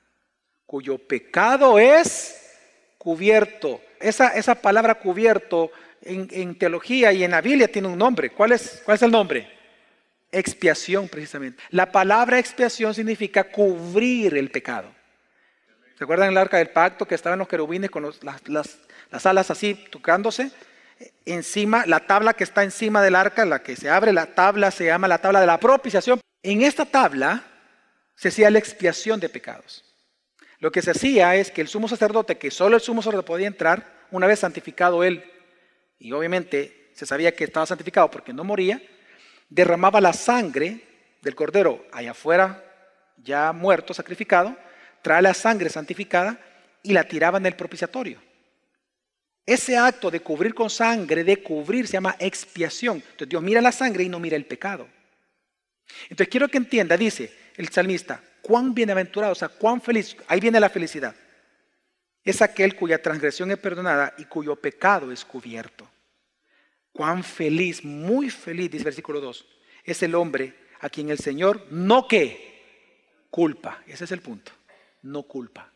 cuyo 0.67 0.99
pecado 0.99 1.79
es 1.79 2.55
cubierto. 2.97 3.81
Esa, 3.99 4.29
esa 4.29 4.55
palabra 4.55 4.95
cubierto 4.95 5.73
en, 6.03 6.57
teología 6.57 7.13
y 7.13 7.25
en 7.25 7.33
la 7.33 7.41
Biblia 7.41 7.67
tiene 7.67 7.89
un 7.89 7.99
nombre. 7.99 8.31
¿Cuál 8.31 8.53
es, 8.53 8.83
¿Cuál 8.85 8.95
es 8.95 9.03
el 9.03 9.11
nombre? 9.11 9.51
Expiación, 10.31 11.09
precisamente. 11.09 11.63
La 11.71 11.91
palabra 11.91 12.39
expiación 12.39 12.95
significa 12.95 13.45
cubrir 13.45 14.37
el 14.37 14.51
pecado. 14.51 14.95
¿Se 15.99 16.05
acuerdan 16.05 16.31
el 16.31 16.39
arca 16.39 16.59
del 16.59 16.71
pacto 16.71 17.07
que 17.07 17.15
estaban 17.15 17.39
los 17.39 17.49
querubines 17.49 17.91
con 17.91 18.05
las, 18.23 18.79
las 19.11 19.27
alas 19.27 19.51
así 19.51 19.75
tocándose? 19.91 20.53
Encima, 21.25 21.85
la 21.87 22.01
tabla 22.01 22.35
que 22.35 22.45
está 22.45 22.63
encima 22.63 23.03
del 23.03 23.17
arca, 23.17 23.45
la 23.45 23.63
que 23.63 23.77
se 23.77 23.91
abre, 23.91 24.13
la 24.13 24.27
tabla 24.27 24.71
se 24.71 24.87
llama 24.87 25.09
la 25.09 25.19
tabla 25.19 25.41
de 25.41 25.47
la 25.47 25.59
propiciación. 25.59 26.21
En 26.47 26.63
esta 26.63 26.85
tabla 26.85 27.43
se 28.15 28.29
hacía 28.29 28.53
la 28.53 28.61
expiación 28.61 29.19
de 29.19 29.29
pecados. 29.29 29.85
Lo 30.61 30.71
que 30.71 30.81
se 30.81 30.93
hacía 30.93 31.35
es 31.35 31.51
que 31.51 31.61
el 31.61 31.67
sumo 31.67 31.89
sacerdote, 31.89 32.39
que 32.39 32.53
solo 32.53 32.77
el 32.77 32.81
sumo 32.81 33.03
sacerdote 33.03 33.27
podía 33.27 33.49
entrar, 33.49 34.07
una 34.13 34.29
vez 34.29 34.39
santificado 34.39 35.03
él, 35.03 35.25
y 35.99 36.13
obviamente 36.13 36.93
se 36.95 37.05
sabía 37.05 37.35
que 37.35 37.43
estaba 37.43 37.67
santificado 37.67 38.13
porque 38.13 38.33
no 38.33 38.45
moría, 38.45 38.81
derramaba 39.49 40.01
la 40.01 40.13
sangre 40.13 40.85
del 41.21 41.35
cordero 41.35 41.85
allá 41.91 42.13
afuera, 42.13 42.63
ya 43.17 43.51
muerto, 43.51 43.93
sacrificado, 43.93 44.57
trae 45.03 45.23
la 45.23 45.35
sangre 45.35 45.69
santificada 45.69 46.39
y 46.81 46.93
la 46.93 47.09
tiraba 47.09 47.39
en 47.39 47.47
el 47.47 47.57
propiciatorio. 47.57 48.23
Ese 49.45 49.77
acto 49.77 50.13
de 50.13 50.21
cubrir 50.21 50.55
con 50.55 50.71
sangre, 50.71 51.25
de 51.25 51.43
cubrir, 51.43 51.89
se 51.89 51.95
llama 51.95 52.15
expiación. 52.21 52.99
Entonces 52.99 53.31
Dios 53.31 53.43
mira 53.43 53.61
la 53.61 53.73
sangre 53.73 54.05
y 54.05 54.09
no 54.09 54.21
mira 54.21 54.37
el 54.37 54.47
pecado. 54.47 54.87
Entonces 56.05 56.29
quiero 56.29 56.49
que 56.49 56.59
entienda, 56.59 56.97
dice 56.97 57.33
el 57.57 57.69
salmista, 57.69 58.23
cuán 58.43 58.75
bienaventurado, 58.75 59.33
o 59.33 59.37
sea, 59.37 59.49
cuán 59.49 59.81
feliz, 59.81 60.17
ahí 60.29 60.41
viene 60.41 60.61
la 60.61 60.69
felicidad. 60.69 61.15
Es 62.23 62.43
aquel 62.43 62.75
cuya 62.75 63.01
transgresión 63.01 63.51
es 63.51 63.59
perdonada 63.59 64.15
y 64.19 64.25
cuyo 64.25 64.57
pecado 64.57 65.13
es 65.13 65.25
cubierto. 65.25 65.89
Cuán 66.93 67.23
feliz, 67.23 67.85
muy 67.85 68.31
feliz, 68.31 68.71
dice 68.71 68.83
el 68.83 68.85
versículo 68.85 69.21
2, 69.21 69.47
es 69.85 70.03
el 70.03 70.15
hombre 70.15 70.55
a 70.81 70.89
quien 70.89 71.11
el 71.11 71.19
Señor 71.19 71.67
no 71.71 72.09
que 72.09 72.57
culpa, 73.31 73.83
ese 73.87 74.05
es 74.05 74.13
el 74.13 74.23
punto, 74.23 74.53
no 75.03 75.23
culpa 75.23 75.73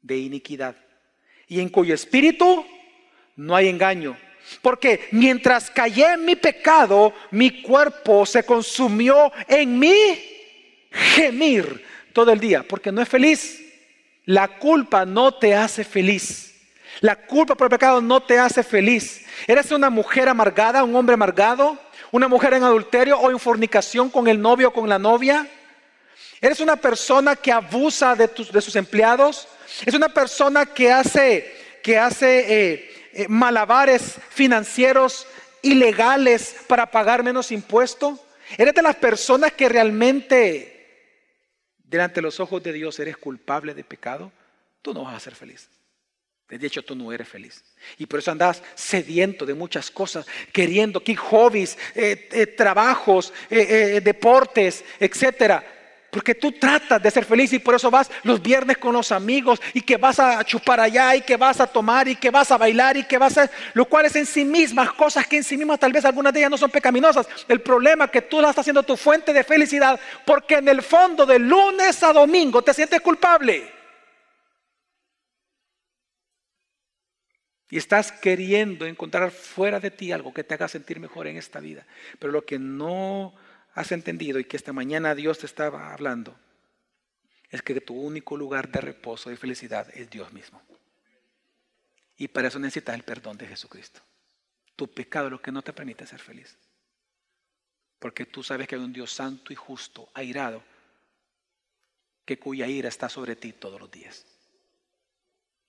de 0.00 0.16
iniquidad. 0.18 0.76
Y 1.46 1.60
en 1.60 1.68
cuyo 1.68 1.94
espíritu 1.94 2.64
no 3.36 3.56
hay 3.56 3.68
engaño. 3.68 4.16
Porque 4.60 5.08
mientras 5.12 5.70
callé 5.70 6.12
en 6.14 6.24
mi 6.24 6.36
pecado, 6.36 7.12
mi 7.30 7.62
cuerpo 7.62 8.26
se 8.26 8.44
consumió 8.44 9.32
en 9.48 9.78
mi 9.78 9.94
gemir 10.90 11.84
todo 12.12 12.32
el 12.32 12.40
día, 12.40 12.62
porque 12.62 12.92
no 12.92 13.02
es 13.02 13.08
feliz. 13.08 13.60
La 14.24 14.58
culpa 14.58 15.04
no 15.04 15.34
te 15.34 15.54
hace 15.54 15.84
feliz. 15.84 16.54
La 17.00 17.16
culpa 17.16 17.54
por 17.54 17.66
el 17.66 17.70
pecado 17.70 18.00
no 18.00 18.22
te 18.22 18.38
hace 18.38 18.62
feliz. 18.62 19.26
¿Eres 19.46 19.70
una 19.72 19.90
mujer 19.90 20.28
amargada, 20.28 20.84
un 20.84 20.94
hombre 20.94 21.14
amargado? 21.14 21.78
¿Una 22.10 22.28
mujer 22.28 22.54
en 22.54 22.62
adulterio 22.62 23.18
o 23.18 23.30
en 23.30 23.38
fornicación 23.38 24.10
con 24.10 24.28
el 24.28 24.40
novio 24.40 24.68
o 24.68 24.72
con 24.72 24.88
la 24.88 24.98
novia? 24.98 25.46
¿Eres 26.40 26.60
una 26.60 26.76
persona 26.76 27.34
que 27.34 27.50
abusa 27.50 28.14
de 28.14 28.30
sus 28.60 28.76
empleados? 28.76 29.48
¿Es 29.86 29.94
una 29.94 30.08
persona 30.08 30.66
que 30.66 30.92
hace, 30.92 31.80
que 31.82 31.98
hace 31.98 32.44
eh, 32.48 33.01
eh, 33.12 33.26
malabares 33.28 34.18
financieros 34.30 35.26
ilegales 35.62 36.56
para 36.66 36.90
pagar 36.90 37.22
menos 37.22 37.52
impuesto? 37.52 38.18
¿Eres 38.58 38.74
de 38.74 38.82
las 38.82 38.96
personas 38.96 39.52
que 39.52 39.68
realmente 39.68 40.72
delante 41.92 42.16
de 42.16 42.22
los 42.22 42.40
ojos 42.40 42.62
de 42.62 42.72
Dios 42.72 42.98
eres 42.98 43.18
culpable 43.18 43.74
de 43.74 43.84
pecado, 43.84 44.32
tú 44.80 44.94
no 44.94 45.04
vas 45.04 45.14
a 45.14 45.20
ser 45.20 45.34
feliz. 45.34 45.68
De 46.48 46.66
hecho, 46.66 46.82
tú 46.82 46.94
no 46.94 47.12
eres 47.12 47.28
feliz. 47.28 47.64
Y 47.96 48.04
por 48.04 48.18
eso 48.18 48.30
andas 48.30 48.62
sediento 48.74 49.46
de 49.46 49.54
muchas 49.54 49.90
cosas, 49.90 50.26
queriendo 50.52 51.02
que 51.02 51.16
hobbies, 51.16 51.78
eh, 51.94 52.28
eh, 52.30 52.46
trabajos, 52.46 53.32
deportes, 53.48 54.84
etcétera. 55.00 55.81
Porque 56.12 56.34
tú 56.34 56.52
tratas 56.52 57.02
de 57.02 57.10
ser 57.10 57.24
feliz 57.24 57.54
y 57.54 57.58
por 57.58 57.74
eso 57.74 57.90
vas 57.90 58.10
los 58.22 58.42
viernes 58.42 58.76
con 58.76 58.92
los 58.92 59.10
amigos 59.12 59.62
y 59.72 59.80
que 59.80 59.96
vas 59.96 60.20
a 60.20 60.44
chupar 60.44 60.78
allá 60.78 61.16
y 61.16 61.22
que 61.22 61.38
vas 61.38 61.58
a 61.58 61.66
tomar 61.66 62.06
y 62.06 62.16
que 62.16 62.28
vas 62.28 62.50
a 62.50 62.58
bailar 62.58 62.98
y 62.98 63.04
que 63.04 63.16
vas 63.16 63.38
a... 63.38 63.50
Lo 63.72 63.86
cual 63.86 64.04
es 64.04 64.14
en 64.16 64.26
sí 64.26 64.44
mismas, 64.44 64.92
cosas 64.92 65.26
que 65.26 65.38
en 65.38 65.42
sí 65.42 65.56
mismas 65.56 65.80
tal 65.80 65.90
vez 65.90 66.04
algunas 66.04 66.34
de 66.34 66.40
ellas 66.40 66.50
no 66.50 66.58
son 66.58 66.70
pecaminosas. 66.70 67.26
El 67.48 67.62
problema 67.62 68.04
es 68.04 68.10
que 68.10 68.20
tú 68.20 68.42
las 68.42 68.50
estás 68.50 68.64
haciendo 68.64 68.82
tu 68.82 68.94
fuente 68.94 69.32
de 69.32 69.42
felicidad 69.42 69.98
porque 70.26 70.56
en 70.56 70.68
el 70.68 70.82
fondo 70.82 71.24
de 71.24 71.38
lunes 71.38 72.02
a 72.02 72.12
domingo 72.12 72.60
te 72.60 72.74
sientes 72.74 73.00
culpable. 73.00 73.72
Y 77.70 77.78
estás 77.78 78.12
queriendo 78.12 78.84
encontrar 78.84 79.30
fuera 79.30 79.80
de 79.80 79.90
ti 79.90 80.12
algo 80.12 80.34
que 80.34 80.44
te 80.44 80.52
haga 80.52 80.68
sentir 80.68 81.00
mejor 81.00 81.26
en 81.26 81.38
esta 81.38 81.58
vida. 81.58 81.86
Pero 82.18 82.34
lo 82.34 82.44
que 82.44 82.58
no 82.58 83.32
has 83.74 83.92
entendido 83.92 84.38
y 84.38 84.44
que 84.44 84.56
esta 84.56 84.72
mañana 84.72 85.14
Dios 85.14 85.38
te 85.38 85.46
estaba 85.46 85.92
hablando 85.92 86.36
es 87.50 87.62
que 87.62 87.80
tu 87.80 87.94
único 87.94 88.36
lugar 88.36 88.70
de 88.70 88.80
reposo 88.80 89.30
y 89.30 89.36
felicidad 89.36 89.88
es 89.94 90.08
Dios 90.08 90.32
mismo. 90.32 90.60
Y 92.16 92.28
para 92.28 92.48
eso 92.48 92.58
necesitas 92.58 92.94
el 92.94 93.02
perdón 93.02 93.36
de 93.36 93.46
Jesucristo. 93.46 94.00
Tu 94.74 94.88
pecado 94.88 95.26
es 95.26 95.32
lo 95.32 95.42
que 95.42 95.52
no 95.52 95.62
te 95.62 95.72
permite 95.72 96.06
ser 96.06 96.18
feliz. 96.18 96.56
Porque 97.98 98.26
tú 98.26 98.42
sabes 98.42 98.66
que 98.66 98.74
hay 98.74 98.80
un 98.80 98.92
Dios 98.92 99.12
santo 99.12 99.52
y 99.52 99.56
justo, 99.56 100.08
airado, 100.14 100.62
que 102.24 102.38
cuya 102.38 102.66
ira 102.66 102.88
está 102.88 103.08
sobre 103.08 103.36
ti 103.36 103.52
todos 103.52 103.80
los 103.80 103.90
días. 103.90 104.24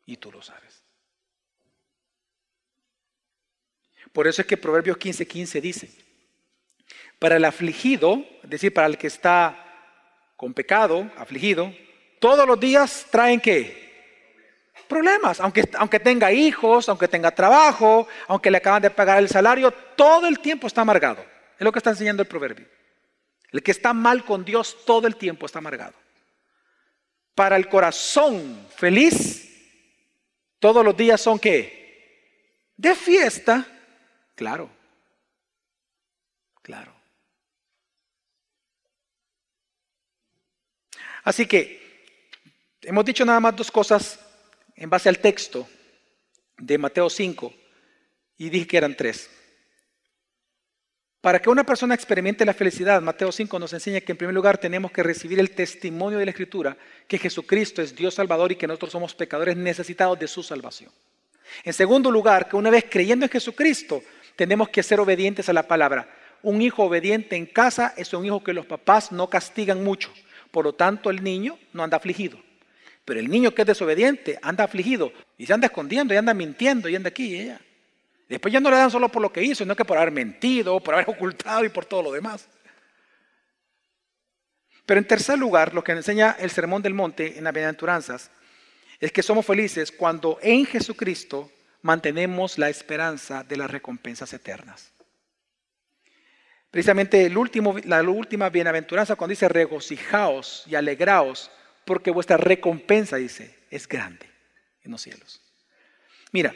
Y 0.06 0.18
tú 0.18 0.32
lo 0.32 0.42
sabes. 0.42 0.84
Por 4.12 4.28
eso 4.28 4.42
es 4.42 4.48
que 4.48 4.58
Proverbios 4.58 4.98
15:15 4.98 5.28
15 5.28 5.62
dice, 5.62 6.13
para 7.24 7.38
el 7.38 7.46
afligido, 7.46 8.22
es 8.44 8.50
decir, 8.50 8.74
para 8.74 8.86
el 8.86 8.98
que 8.98 9.08
está 9.08 9.56
con 10.36 10.54
pecado, 10.54 11.10
afligido, 11.16 11.74
todos 12.20 12.46
los 12.46 12.60
días 12.60 13.08
traen 13.10 13.40
qué? 13.40 14.74
Problemas, 14.90 15.40
aunque, 15.40 16.02
tenga 16.02 16.34
hijos, 16.34 16.90
aunque 16.90 17.08
tenga 17.08 17.32
trabajo, 17.32 18.10
aunque 18.28 18.52
le 18.52 18.58
acaban 18.58 18.82
de 18.82 18.90
pagar 18.90 19.20
el 19.20 19.30
salario, 19.30 19.72
todo 19.72 20.28
el 20.28 20.40
tiempo 20.40 20.68
está 20.68 20.82
amargado. 20.82 21.24
Es 21.58 21.64
lo 21.64 21.72
que 21.72 21.80
está 21.80 21.92
enseñando 21.92 22.22
el 22.22 22.28
proverbio. 22.28 22.68
El 23.54 23.64
que 23.64 23.72
está 23.72 23.94
mal 23.94 24.26
con 24.26 24.44
Dios 24.44 24.84
todo 24.86 25.08
el 25.08 25.16
tiempo 25.16 25.46
está 25.46 25.60
amargado. 25.60 25.94
Para 27.36 27.56
el 27.56 27.70
corazón 27.70 28.68
feliz, 28.76 29.50
todos 30.60 30.84
los 30.84 30.98
días 30.98 31.22
son 31.22 31.40
qué? 31.40 32.68
De 32.76 32.94
fiesta 32.96 33.66
Claro, 34.36 34.70
claro. 36.62 36.93
Así 41.24 41.46
que 41.46 41.82
hemos 42.82 43.06
dicho 43.06 43.26
nada 43.26 43.40
más 43.40 43.56
dos 43.56 43.72
cosas 43.72 44.20
en 44.76 44.90
base 44.90 45.10
al 45.10 45.20
texto 45.20 45.68
de 46.58 46.78
Mateo 46.78 47.10
5 47.10 47.54
y 48.38 48.50
dije 48.50 48.68
que 48.68 48.78
eran 48.78 48.96
tres. 48.96 49.30
Para 51.22 51.42
que 51.42 51.50
una 51.50 51.64
persona 51.64 51.96
experimente 51.96 52.46
la 52.46 52.54
felicidad, 52.54 53.02
Mateo 53.02 53.32
5 53.32 53.58
nos 53.58 53.72
enseña 53.72 54.02
que 54.02 54.12
en 54.12 54.18
primer 54.18 54.36
lugar 54.36 54.58
tenemos 54.58 54.92
que 54.92 55.04
recibir 55.04 55.40
el 55.40 55.52
testimonio 55.52 56.20
de 56.20 56.26
la 56.26 56.32
Escritura, 56.32 56.76
que 57.08 57.18
Jesucristo 57.18 57.82
es 57.82 57.96
Dios 57.96 58.16
Salvador 58.16 58.52
y 58.52 58.58
que 58.58 58.68
nosotros 58.68 58.92
somos 58.92 59.16
pecadores 59.16 59.56
necesitados 59.56 60.20
de 60.20 60.28
su 60.28 60.44
salvación. 60.44 60.92
En 61.64 61.72
segundo 61.72 62.12
lugar, 62.12 62.50
que 62.50 62.58
una 62.58 62.70
vez 62.70 62.88
creyendo 62.90 63.26
en 63.26 63.32
Jesucristo, 63.32 64.04
tenemos 64.36 64.68
que 64.68 64.84
ser 64.84 65.00
obedientes 65.00 65.48
a 65.48 65.54
la 65.54 65.66
palabra. 65.66 66.14
Un 66.42 66.62
hijo 66.62 66.84
obediente 66.84 67.38
en 67.38 67.46
casa 67.46 67.94
es 67.96 68.14
un 68.14 68.26
hijo 68.26 68.44
que 68.44 68.52
los 68.52 68.66
papás 68.66 69.14
no 69.14 69.30
castigan 69.30 69.82
mucho. 69.82 70.12
Por 70.54 70.66
lo 70.66 70.74
tanto, 70.74 71.10
el 71.10 71.24
niño 71.24 71.58
no 71.74 71.84
anda 71.84 71.98
afligido. 71.98 72.38
Pero 73.04 73.20
el 73.20 73.28
niño 73.28 73.56
que 73.56 73.64
es 73.64 73.68
desobediente 73.68 74.38
anda 74.40 74.64
afligido 74.64 75.12
y 75.36 75.48
se 75.48 75.54
anda 75.54 75.66
escondiendo 75.66 76.14
y 76.14 76.18
anda 76.18 76.36
mintiendo 76.36 76.88
y 76.88 76.96
anda 76.96 77.10
aquí 77.10 77.34
y 77.34 77.40
allá. 77.40 77.60
Después 78.30 78.54
ya 78.54 78.60
no 78.60 78.70
le 78.70 78.76
dan 78.76 78.92
solo 78.92 79.10
por 79.10 79.24
lo 79.24 79.34
que 79.34 79.44
hizo, 79.44 79.64
sino 79.64 79.76
que 79.76 79.84
por 79.84 79.98
haber 79.98 80.12
mentido, 80.12 80.80
por 80.80 80.94
haber 80.94 81.10
ocultado 81.10 81.66
y 81.66 81.70
por 81.70 81.86
todo 81.86 82.04
lo 82.04 82.12
demás. 82.12 82.48
Pero 84.86 85.00
en 85.00 85.08
tercer 85.08 85.40
lugar, 85.40 85.74
lo 85.74 85.84
que 85.84 85.94
enseña 85.94 86.36
el 86.38 86.52
Sermón 86.52 86.84
del 86.84 86.94
Monte 86.94 87.36
en 87.36 87.46
las 87.46 87.54
Bienaventuranzas 87.54 88.30
es 89.00 89.12
que 89.12 89.24
somos 89.24 89.48
felices 89.48 89.92
cuando 89.92 90.38
en 90.44 90.68
Jesucristo 90.68 91.50
mantenemos 91.82 92.60
la 92.60 92.70
esperanza 92.70 93.44
de 93.44 93.58
las 93.58 93.72
recompensas 93.72 94.32
eternas. 94.34 94.93
Precisamente 96.74 97.30
la 97.30 98.02
última 98.02 98.50
bienaventuranza 98.50 99.16
cuando 99.16 99.30
dice 99.30 99.48
regocijaos 99.48 100.64
y 100.66 100.74
alegraos, 100.74 101.52
porque 101.86 102.10
vuestra 102.10 102.36
recompensa, 102.36 103.18
dice, 103.18 103.60
es 103.70 103.88
grande 103.88 104.26
en 104.82 104.90
los 104.90 105.04
cielos. 105.04 105.40
Mira, 106.32 106.52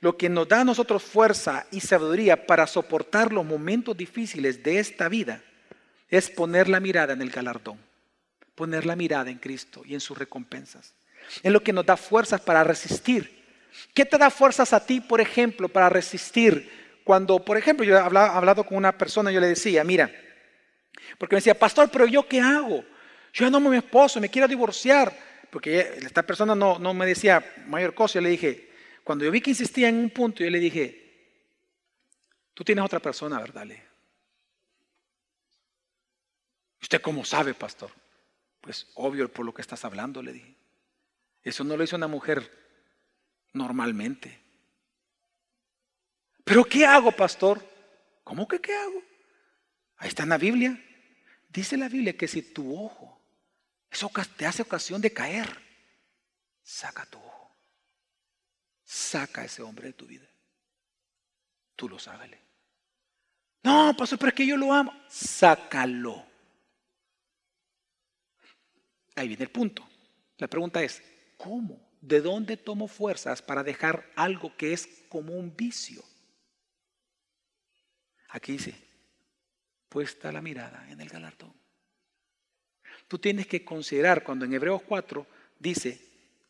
lo 0.00 0.16
que 0.16 0.30
nos 0.30 0.48
da 0.48 0.62
a 0.62 0.64
nosotros 0.64 1.02
fuerza 1.02 1.66
y 1.70 1.80
sabiduría 1.80 2.46
para 2.46 2.66
soportar 2.66 3.30
los 3.30 3.44
momentos 3.44 3.94
difíciles 3.94 4.62
de 4.62 4.78
esta 4.78 5.10
vida 5.10 5.42
es 6.08 6.30
poner 6.30 6.70
la 6.70 6.80
mirada 6.80 7.12
en 7.12 7.20
el 7.20 7.28
galardón, 7.28 7.78
poner 8.54 8.86
la 8.86 8.96
mirada 8.96 9.30
en 9.30 9.36
Cristo 9.36 9.82
y 9.84 9.92
en 9.92 10.00
sus 10.00 10.16
recompensas. 10.16 10.94
Es 11.42 11.52
lo 11.52 11.62
que 11.62 11.74
nos 11.74 11.84
da 11.84 11.98
fuerzas 11.98 12.40
para 12.40 12.64
resistir 12.64 13.42
¿Qué 13.94 14.04
te 14.04 14.18
da 14.18 14.30
fuerzas 14.30 14.72
a 14.72 14.84
ti, 14.84 15.00
por 15.00 15.20
ejemplo, 15.20 15.68
para 15.68 15.88
resistir? 15.88 16.81
Cuando, 17.04 17.44
por 17.44 17.56
ejemplo, 17.56 17.84
yo 17.84 17.96
he 17.96 17.98
hablado, 17.98 18.64
con 18.64 18.78
una 18.78 18.96
persona, 18.96 19.30
yo 19.30 19.40
le 19.40 19.48
decía, 19.48 19.82
mira, 19.84 20.10
porque 21.18 21.34
me 21.34 21.38
decía, 21.38 21.58
pastor, 21.58 21.90
pero 21.90 22.06
yo 22.06 22.26
qué 22.28 22.40
hago? 22.40 22.84
Yo 23.32 23.44
ya 23.44 23.50
no 23.50 23.56
amo 23.56 23.68
a 23.68 23.72
mi 23.72 23.78
esposo, 23.78 24.20
me 24.20 24.28
quiero 24.28 24.46
divorciar. 24.46 25.12
Porque 25.50 25.98
esta 26.02 26.22
persona 26.22 26.54
no, 26.54 26.78
no 26.78 26.94
me 26.94 27.04
decía 27.04 27.44
mayor 27.66 27.94
cosa, 27.94 28.14
yo 28.14 28.20
le 28.22 28.30
dije, 28.30 28.70
cuando 29.04 29.24
yo 29.24 29.30
vi 29.30 29.40
que 29.40 29.50
insistía 29.50 29.88
en 29.88 29.96
un 29.96 30.10
punto, 30.10 30.42
yo 30.42 30.50
le 30.50 30.58
dije, 30.58 31.02
tú 32.54 32.64
tienes 32.64 32.84
otra 32.84 33.00
persona, 33.00 33.38
¿verdad? 33.38 33.66
¿Usted 36.80 37.00
cómo 37.00 37.24
sabe, 37.24 37.52
pastor? 37.52 37.90
Pues 38.60 38.88
obvio 38.94 39.28
por 39.30 39.44
lo 39.44 39.52
que 39.52 39.62
estás 39.62 39.84
hablando, 39.84 40.22
le 40.22 40.32
dije. 40.32 40.54
Eso 41.42 41.64
no 41.64 41.76
lo 41.76 41.84
hizo 41.84 41.96
una 41.96 42.08
mujer 42.08 42.50
normalmente. 43.52 44.41
¿Pero 46.52 46.66
qué 46.66 46.84
hago, 46.84 47.10
pastor? 47.10 47.66
¿Cómo 48.22 48.46
que 48.46 48.60
qué 48.60 48.74
hago? 48.74 49.02
Ahí 49.96 50.08
está 50.08 50.24
en 50.24 50.28
la 50.28 50.36
Biblia. 50.36 50.78
Dice 51.48 51.78
la 51.78 51.88
Biblia 51.88 52.14
que 52.14 52.28
si 52.28 52.42
tu 52.42 52.78
ojo 52.78 53.18
te 54.36 54.44
hace 54.44 54.60
ocasión 54.60 55.00
de 55.00 55.14
caer, 55.14 55.48
saca 56.62 57.06
tu 57.06 57.16
ojo. 57.16 57.56
Saca 58.84 59.40
a 59.40 59.44
ese 59.46 59.62
hombre 59.62 59.86
de 59.86 59.92
tu 59.94 60.04
vida. 60.04 60.28
Tú 61.74 61.88
lo 61.88 61.98
sabes. 61.98 62.30
No, 63.62 63.96
pastor, 63.96 64.18
pero 64.18 64.28
es 64.28 64.34
que 64.34 64.46
yo 64.46 64.58
lo 64.58 64.74
amo. 64.74 64.92
Sácalo. 65.08 66.22
Ahí 69.16 69.26
viene 69.26 69.44
el 69.44 69.50
punto. 69.50 69.88
La 70.36 70.48
pregunta 70.48 70.82
es, 70.82 71.02
¿cómo? 71.38 71.80
¿De 72.02 72.20
dónde 72.20 72.58
tomo 72.58 72.88
fuerzas 72.88 73.40
para 73.40 73.64
dejar 73.64 74.12
algo 74.16 74.54
que 74.54 74.74
es 74.74 74.86
como 75.08 75.32
un 75.32 75.56
vicio? 75.56 76.11
Aquí 78.32 78.52
dice, 78.52 78.74
puesta 79.88 80.32
la 80.32 80.40
mirada 80.40 80.86
en 80.90 81.00
el 81.00 81.08
galardón. 81.08 81.52
Tú 83.06 83.18
tienes 83.18 83.46
que 83.46 83.62
considerar 83.62 84.24
cuando 84.24 84.46
en 84.46 84.54
Hebreos 84.54 84.80
4 84.88 85.26
dice, 85.58 86.00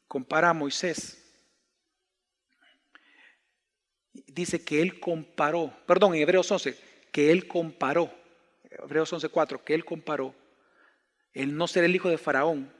compara 0.06 0.50
a 0.50 0.54
Moisés, 0.54 1.18
dice 4.12 4.64
que 4.64 4.80
él 4.80 5.00
comparó, 5.00 5.76
perdón, 5.84 6.14
en 6.14 6.22
Hebreos 6.22 6.48
11, 6.52 6.78
que 7.10 7.32
él 7.32 7.48
comparó, 7.48 8.14
Hebreos 8.70 9.12
11, 9.12 9.28
4, 9.28 9.64
que 9.64 9.74
él 9.74 9.84
comparó 9.84 10.34
el 11.32 11.56
no 11.56 11.66
ser 11.66 11.82
el 11.82 11.96
hijo 11.96 12.08
de 12.08 12.18
Faraón, 12.18 12.72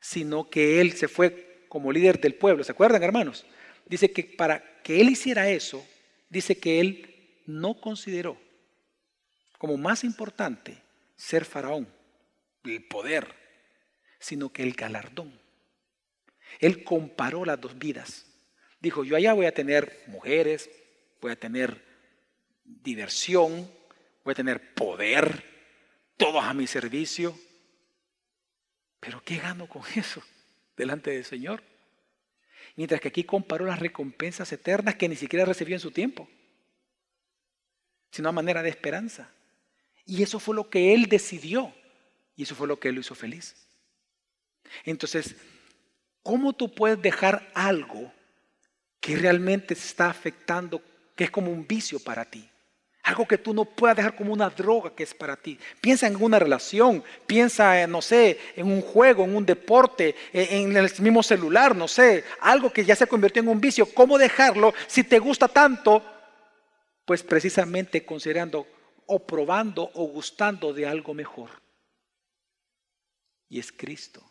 sino 0.00 0.48
que 0.48 0.80
él 0.80 0.92
se 0.92 1.08
fue 1.08 1.64
como 1.68 1.90
líder 1.90 2.20
del 2.20 2.36
pueblo. 2.36 2.62
¿Se 2.62 2.70
acuerdan, 2.72 3.02
hermanos? 3.02 3.44
Dice 3.86 4.12
que 4.12 4.22
para 4.22 4.80
que 4.82 5.00
él 5.00 5.10
hiciera 5.10 5.50
eso, 5.50 5.84
dice 6.28 6.60
que 6.60 6.78
él 6.78 7.19
no 7.46 7.80
consideró 7.80 8.38
como 9.60 9.76
más 9.76 10.04
importante 10.04 10.82
ser 11.16 11.44
faraón, 11.44 11.86
el 12.64 12.82
poder, 12.84 13.34
sino 14.18 14.50
que 14.50 14.62
el 14.62 14.72
galardón. 14.72 15.38
Él 16.60 16.82
comparó 16.82 17.44
las 17.44 17.60
dos 17.60 17.78
vidas. 17.78 18.24
Dijo, 18.80 19.04
yo 19.04 19.16
allá 19.16 19.34
voy 19.34 19.44
a 19.44 19.52
tener 19.52 20.02
mujeres, 20.06 20.70
voy 21.20 21.32
a 21.32 21.38
tener 21.38 21.84
diversión, 22.64 23.70
voy 24.24 24.32
a 24.32 24.34
tener 24.34 24.72
poder, 24.72 25.44
todos 26.16 26.42
a 26.42 26.54
mi 26.54 26.66
servicio. 26.66 27.38
Pero 28.98 29.22
¿qué 29.22 29.36
gano 29.36 29.68
con 29.68 29.82
eso 29.94 30.22
delante 30.74 31.10
del 31.10 31.26
Señor? 31.26 31.62
Mientras 32.76 33.02
que 33.02 33.08
aquí 33.08 33.24
comparó 33.24 33.66
las 33.66 33.78
recompensas 33.78 34.50
eternas 34.52 34.94
que 34.94 35.08
ni 35.08 35.16
siquiera 35.16 35.44
recibió 35.44 35.76
en 35.76 35.80
su 35.80 35.90
tiempo, 35.90 36.30
sino 38.10 38.28
a 38.28 38.32
manera 38.32 38.62
de 38.62 38.70
esperanza. 38.70 39.30
Y 40.06 40.22
eso 40.22 40.40
fue 40.40 40.54
lo 40.54 40.68
que 40.68 40.94
él 40.94 41.06
decidió. 41.06 41.72
Y 42.36 42.44
eso 42.44 42.54
fue 42.54 42.66
lo 42.66 42.80
que 42.80 42.90
lo 42.92 43.00
hizo 43.00 43.14
feliz. 43.14 43.54
Entonces, 44.84 45.36
¿cómo 46.22 46.52
tú 46.52 46.74
puedes 46.74 47.00
dejar 47.00 47.50
algo 47.54 48.12
que 49.00 49.16
realmente 49.16 49.74
se 49.74 49.86
está 49.86 50.10
afectando, 50.10 50.82
que 51.14 51.24
es 51.24 51.30
como 51.30 51.50
un 51.50 51.66
vicio 51.66 52.00
para 52.00 52.24
ti? 52.24 52.48
Algo 53.02 53.26
que 53.26 53.38
tú 53.38 53.54
no 53.54 53.64
puedas 53.64 53.96
dejar 53.96 54.14
como 54.14 54.32
una 54.32 54.50
droga 54.50 54.94
que 54.94 55.02
es 55.02 55.14
para 55.14 55.36
ti. 55.36 55.58
Piensa 55.80 56.06
en 56.06 56.16
una 56.16 56.38
relación, 56.38 57.02
piensa, 57.26 57.82
en, 57.82 57.90
no 57.90 58.02
sé, 58.02 58.38
en 58.56 58.66
un 58.66 58.82
juego, 58.82 59.24
en 59.24 59.34
un 59.34 59.46
deporte, 59.46 60.14
en 60.32 60.76
el 60.76 60.90
mismo 61.00 61.22
celular, 61.22 61.74
no 61.74 61.88
sé, 61.88 62.24
algo 62.40 62.70
que 62.70 62.84
ya 62.84 62.94
se 62.94 63.06
convirtió 63.06 63.42
en 63.42 63.48
un 63.48 63.60
vicio. 63.60 63.86
¿Cómo 63.94 64.18
dejarlo 64.18 64.74
si 64.86 65.02
te 65.02 65.18
gusta 65.18 65.48
tanto? 65.48 66.04
Pues 67.10 67.24
precisamente 67.24 68.06
considerando 68.06 68.68
o 69.06 69.26
probando 69.26 69.90
o 69.94 70.04
gustando 70.04 70.72
de 70.72 70.86
algo 70.86 71.12
mejor. 71.12 71.50
Y 73.48 73.58
es 73.58 73.72
Cristo. 73.72 74.22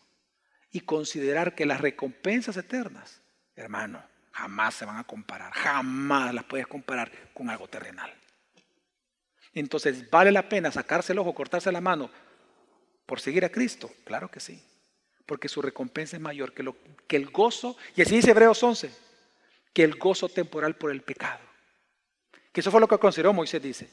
Y 0.70 0.80
considerar 0.80 1.54
que 1.54 1.66
las 1.66 1.82
recompensas 1.82 2.56
eternas, 2.56 3.20
hermano, 3.54 4.02
jamás 4.32 4.76
se 4.76 4.86
van 4.86 4.96
a 4.96 5.04
comparar, 5.04 5.52
jamás 5.52 6.32
las 6.32 6.44
puedes 6.44 6.66
comparar 6.66 7.12
con 7.34 7.50
algo 7.50 7.68
terrenal. 7.68 8.14
Entonces, 9.52 10.08
¿vale 10.08 10.32
la 10.32 10.48
pena 10.48 10.72
sacarse 10.72 11.12
el 11.12 11.18
ojo, 11.18 11.34
cortarse 11.34 11.70
la 11.70 11.82
mano 11.82 12.10
por 13.04 13.20
seguir 13.20 13.44
a 13.44 13.50
Cristo? 13.52 13.90
Claro 14.04 14.30
que 14.30 14.40
sí, 14.40 14.58
porque 15.26 15.50
su 15.50 15.60
recompensa 15.60 16.16
es 16.16 16.22
mayor 16.22 16.54
que, 16.54 16.62
lo, 16.62 16.74
que 17.06 17.16
el 17.16 17.30
gozo, 17.30 17.76
y 17.94 18.00
así 18.00 18.16
dice 18.16 18.30
Hebreos 18.30 18.62
11, 18.62 18.90
que 19.74 19.84
el 19.84 19.96
gozo 19.96 20.30
temporal 20.30 20.76
por 20.76 20.90
el 20.90 21.02
pecado. 21.02 21.49
Que 22.52 22.60
eso 22.60 22.70
fue 22.70 22.80
lo 22.80 22.88
que 22.88 22.98
consideró 22.98 23.32
Moisés, 23.32 23.62
dice. 23.62 23.88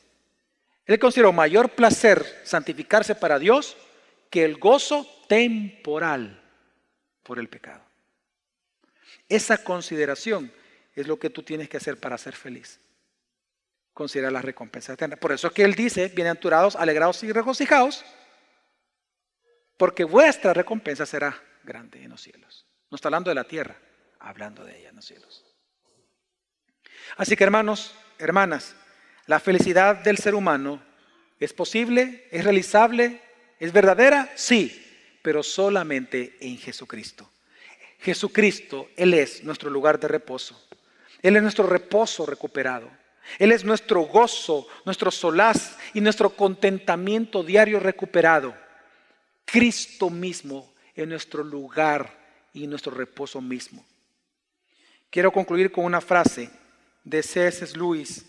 Él 0.85 0.99
consideró 0.99 1.31
mayor 1.33 1.69
placer 1.69 2.41
santificarse 2.43 3.15
para 3.15 3.39
Dios 3.39 3.77
que 4.29 4.43
el 4.43 4.57
gozo 4.57 5.07
temporal 5.27 6.41
por 7.23 7.39
el 7.39 7.49
pecado. 7.49 7.83
Esa 9.29 9.63
consideración 9.63 10.51
es 10.95 11.07
lo 11.07 11.19
que 11.19 11.29
tú 11.29 11.43
tienes 11.43 11.69
que 11.69 11.77
hacer 11.77 11.99
para 11.99 12.17
ser 12.17 12.35
feliz 12.35 12.79
considera 13.97 14.29
la 14.29 14.43
recompensa 14.43 14.93
eterna. 14.93 15.15
Por 15.15 15.31
eso 15.31 15.47
es 15.47 15.53
que 15.53 15.63
Él 15.63 15.73
dice, 15.73 16.09
bienaventurados, 16.09 16.75
alegrados 16.75 17.23
y 17.23 17.31
regocijados, 17.31 18.05
porque 19.75 20.03
vuestra 20.03 20.53
recompensa 20.53 21.07
será 21.07 21.41
grande 21.63 22.03
en 22.03 22.11
los 22.11 22.21
cielos. 22.21 22.67
No 22.91 22.95
está 22.95 23.07
hablando 23.07 23.31
de 23.31 23.35
la 23.35 23.45
tierra, 23.45 23.75
hablando 24.19 24.63
de 24.63 24.77
ella 24.77 24.89
en 24.89 24.97
los 24.97 25.05
cielos. 25.05 25.43
Así 27.17 27.35
que 27.35 27.43
hermanos, 27.43 27.95
hermanas, 28.19 28.75
la 29.25 29.39
felicidad 29.39 29.97
del 29.97 30.17
ser 30.17 30.35
humano 30.35 30.81
es 31.39 31.53
posible, 31.53 32.27
es 32.31 32.43
realizable, 32.43 33.21
es 33.59 33.71
verdadera, 33.71 34.31
sí, 34.35 34.83
pero 35.21 35.43
solamente 35.43 36.37
en 36.39 36.57
Jesucristo. 36.57 37.29
Jesucristo, 37.99 38.89
Él 38.95 39.13
es 39.13 39.43
nuestro 39.43 39.69
lugar 39.69 39.99
de 39.99 40.07
reposo. 40.07 40.67
Él 41.21 41.35
es 41.35 41.41
nuestro 41.41 41.67
reposo 41.67 42.25
recuperado. 42.25 42.89
Él 43.39 43.51
es 43.51 43.65
nuestro 43.65 44.01
gozo, 44.01 44.67
nuestro 44.85 45.11
solaz 45.11 45.77
y 45.93 46.01
nuestro 46.01 46.29
contentamiento 46.29 47.43
diario 47.43 47.79
recuperado. 47.79 48.55
Cristo 49.45 50.09
mismo 50.09 50.73
en 50.95 51.09
nuestro 51.09 51.43
lugar 51.43 52.17
y 52.53 52.67
nuestro 52.67 52.93
reposo 52.93 53.41
mismo. 53.41 53.85
Quiero 55.09 55.31
concluir 55.31 55.71
con 55.71 55.85
una 55.85 56.01
frase 56.01 56.49
de 57.09 57.23
C.S. 57.23 57.77
Lewis 57.77 58.25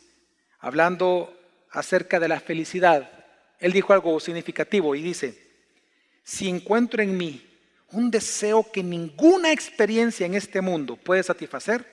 hablando 0.60 1.36
acerca 1.70 2.20
de 2.20 2.28
la 2.28 2.40
felicidad. 2.40 3.10
Él 3.58 3.72
dijo 3.72 3.92
algo 3.92 4.20
significativo 4.20 4.94
y 4.94 5.02
dice, 5.02 5.36
si 6.22 6.48
encuentro 6.48 7.02
en 7.02 7.16
mí 7.16 7.44
un 7.90 8.10
deseo 8.10 8.70
que 8.70 8.82
ninguna 8.82 9.50
experiencia 9.50 10.26
en 10.26 10.34
este 10.34 10.60
mundo 10.60 10.96
puede 10.96 11.22
satisfacer, 11.22 11.84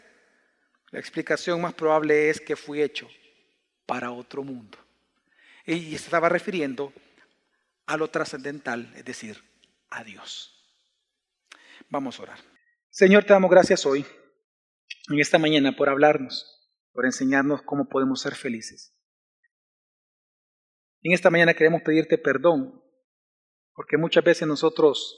la 0.91 0.99
explicación 0.99 1.59
más 1.59 1.73
probable 1.73 2.29
es 2.29 2.39
que 2.39 2.55
fui 2.55 2.81
hecho 2.81 3.09
para 3.85 4.11
otro 4.11 4.43
mundo. 4.43 4.77
Y 5.65 5.95
estaba 5.95 6.29
refiriendo 6.29 6.93
a 7.87 7.97
lo 7.97 8.09
trascendental, 8.09 8.93
es 8.95 9.05
decir, 9.05 9.41
a 9.89 10.03
Dios. 10.03 10.51
Vamos 11.89 12.19
a 12.19 12.23
orar. 12.23 12.39
Señor, 12.91 13.23
te 13.23 13.33
damos 13.33 13.49
gracias 13.49 13.85
hoy, 13.85 14.05
en 15.09 15.19
esta 15.19 15.39
mañana, 15.39 15.75
por 15.75 15.89
hablarnos, 15.89 16.54
por 16.95 17.05
enseñarnos 17.05 17.61
cómo 17.61 17.89
podemos 17.89 18.21
ser 18.21 18.35
felices. 18.35 18.97
En 21.01 21.11
esta 21.11 21.29
mañana 21.29 21.53
queremos 21.53 21.81
pedirte 21.81 22.17
perdón, 22.17 22.81
porque 23.73 23.97
muchas 23.97 24.23
veces 24.23 24.47
nosotros 24.47 25.13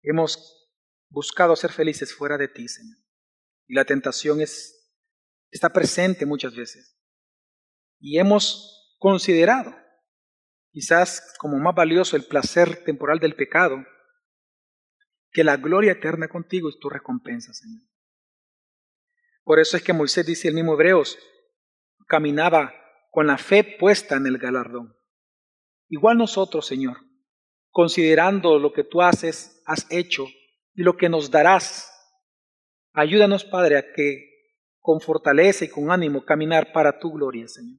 hemos 0.00 0.72
buscado 1.10 1.54
ser 1.54 1.70
felices 1.70 2.14
fuera 2.14 2.38
de 2.38 2.48
ti, 2.48 2.66
Señor. 2.66 2.96
Y 3.66 3.74
la 3.74 3.84
tentación 3.84 4.40
es, 4.40 4.90
está 5.50 5.68
presente 5.68 6.24
muchas 6.24 6.56
veces. 6.56 6.98
Y 7.98 8.18
hemos 8.18 8.96
considerado 8.98 9.76
quizás 10.70 11.34
como 11.38 11.58
más 11.58 11.74
valioso 11.74 12.16
el 12.16 12.24
placer 12.24 12.84
temporal 12.84 13.18
del 13.18 13.36
pecado 13.36 13.84
que 15.30 15.44
la 15.44 15.58
gloria 15.58 15.92
eterna 15.92 16.28
contigo 16.28 16.70
es 16.70 16.78
tu 16.78 16.88
recompensa, 16.88 17.52
Señor. 17.52 17.89
Por 19.44 19.58
eso 19.58 19.76
es 19.76 19.82
que 19.82 19.92
Moisés 19.92 20.26
dice 20.26 20.48
el 20.48 20.54
mismo 20.54 20.74
Hebreos, 20.74 21.18
caminaba 22.06 22.74
con 23.10 23.26
la 23.26 23.38
fe 23.38 23.64
puesta 23.64 24.16
en 24.16 24.26
el 24.26 24.38
galardón. 24.38 24.96
Igual 25.88 26.18
nosotros, 26.18 26.66
Señor, 26.66 26.98
considerando 27.70 28.58
lo 28.58 28.72
que 28.72 28.84
tú 28.84 29.02
haces, 29.02 29.62
has 29.66 29.86
hecho 29.90 30.26
y 30.74 30.82
lo 30.82 30.96
que 30.96 31.08
nos 31.08 31.30
darás 31.30 31.90
Ayúdanos, 32.92 33.44
Padre, 33.44 33.78
a 33.78 33.92
que 33.92 34.26
con 34.80 35.00
fortaleza 35.00 35.64
y 35.64 35.68
con 35.68 35.90
ánimo 35.90 36.24
caminar 36.24 36.72
para 36.72 36.98
tu 36.98 37.12
gloria, 37.12 37.46
Señor. 37.46 37.78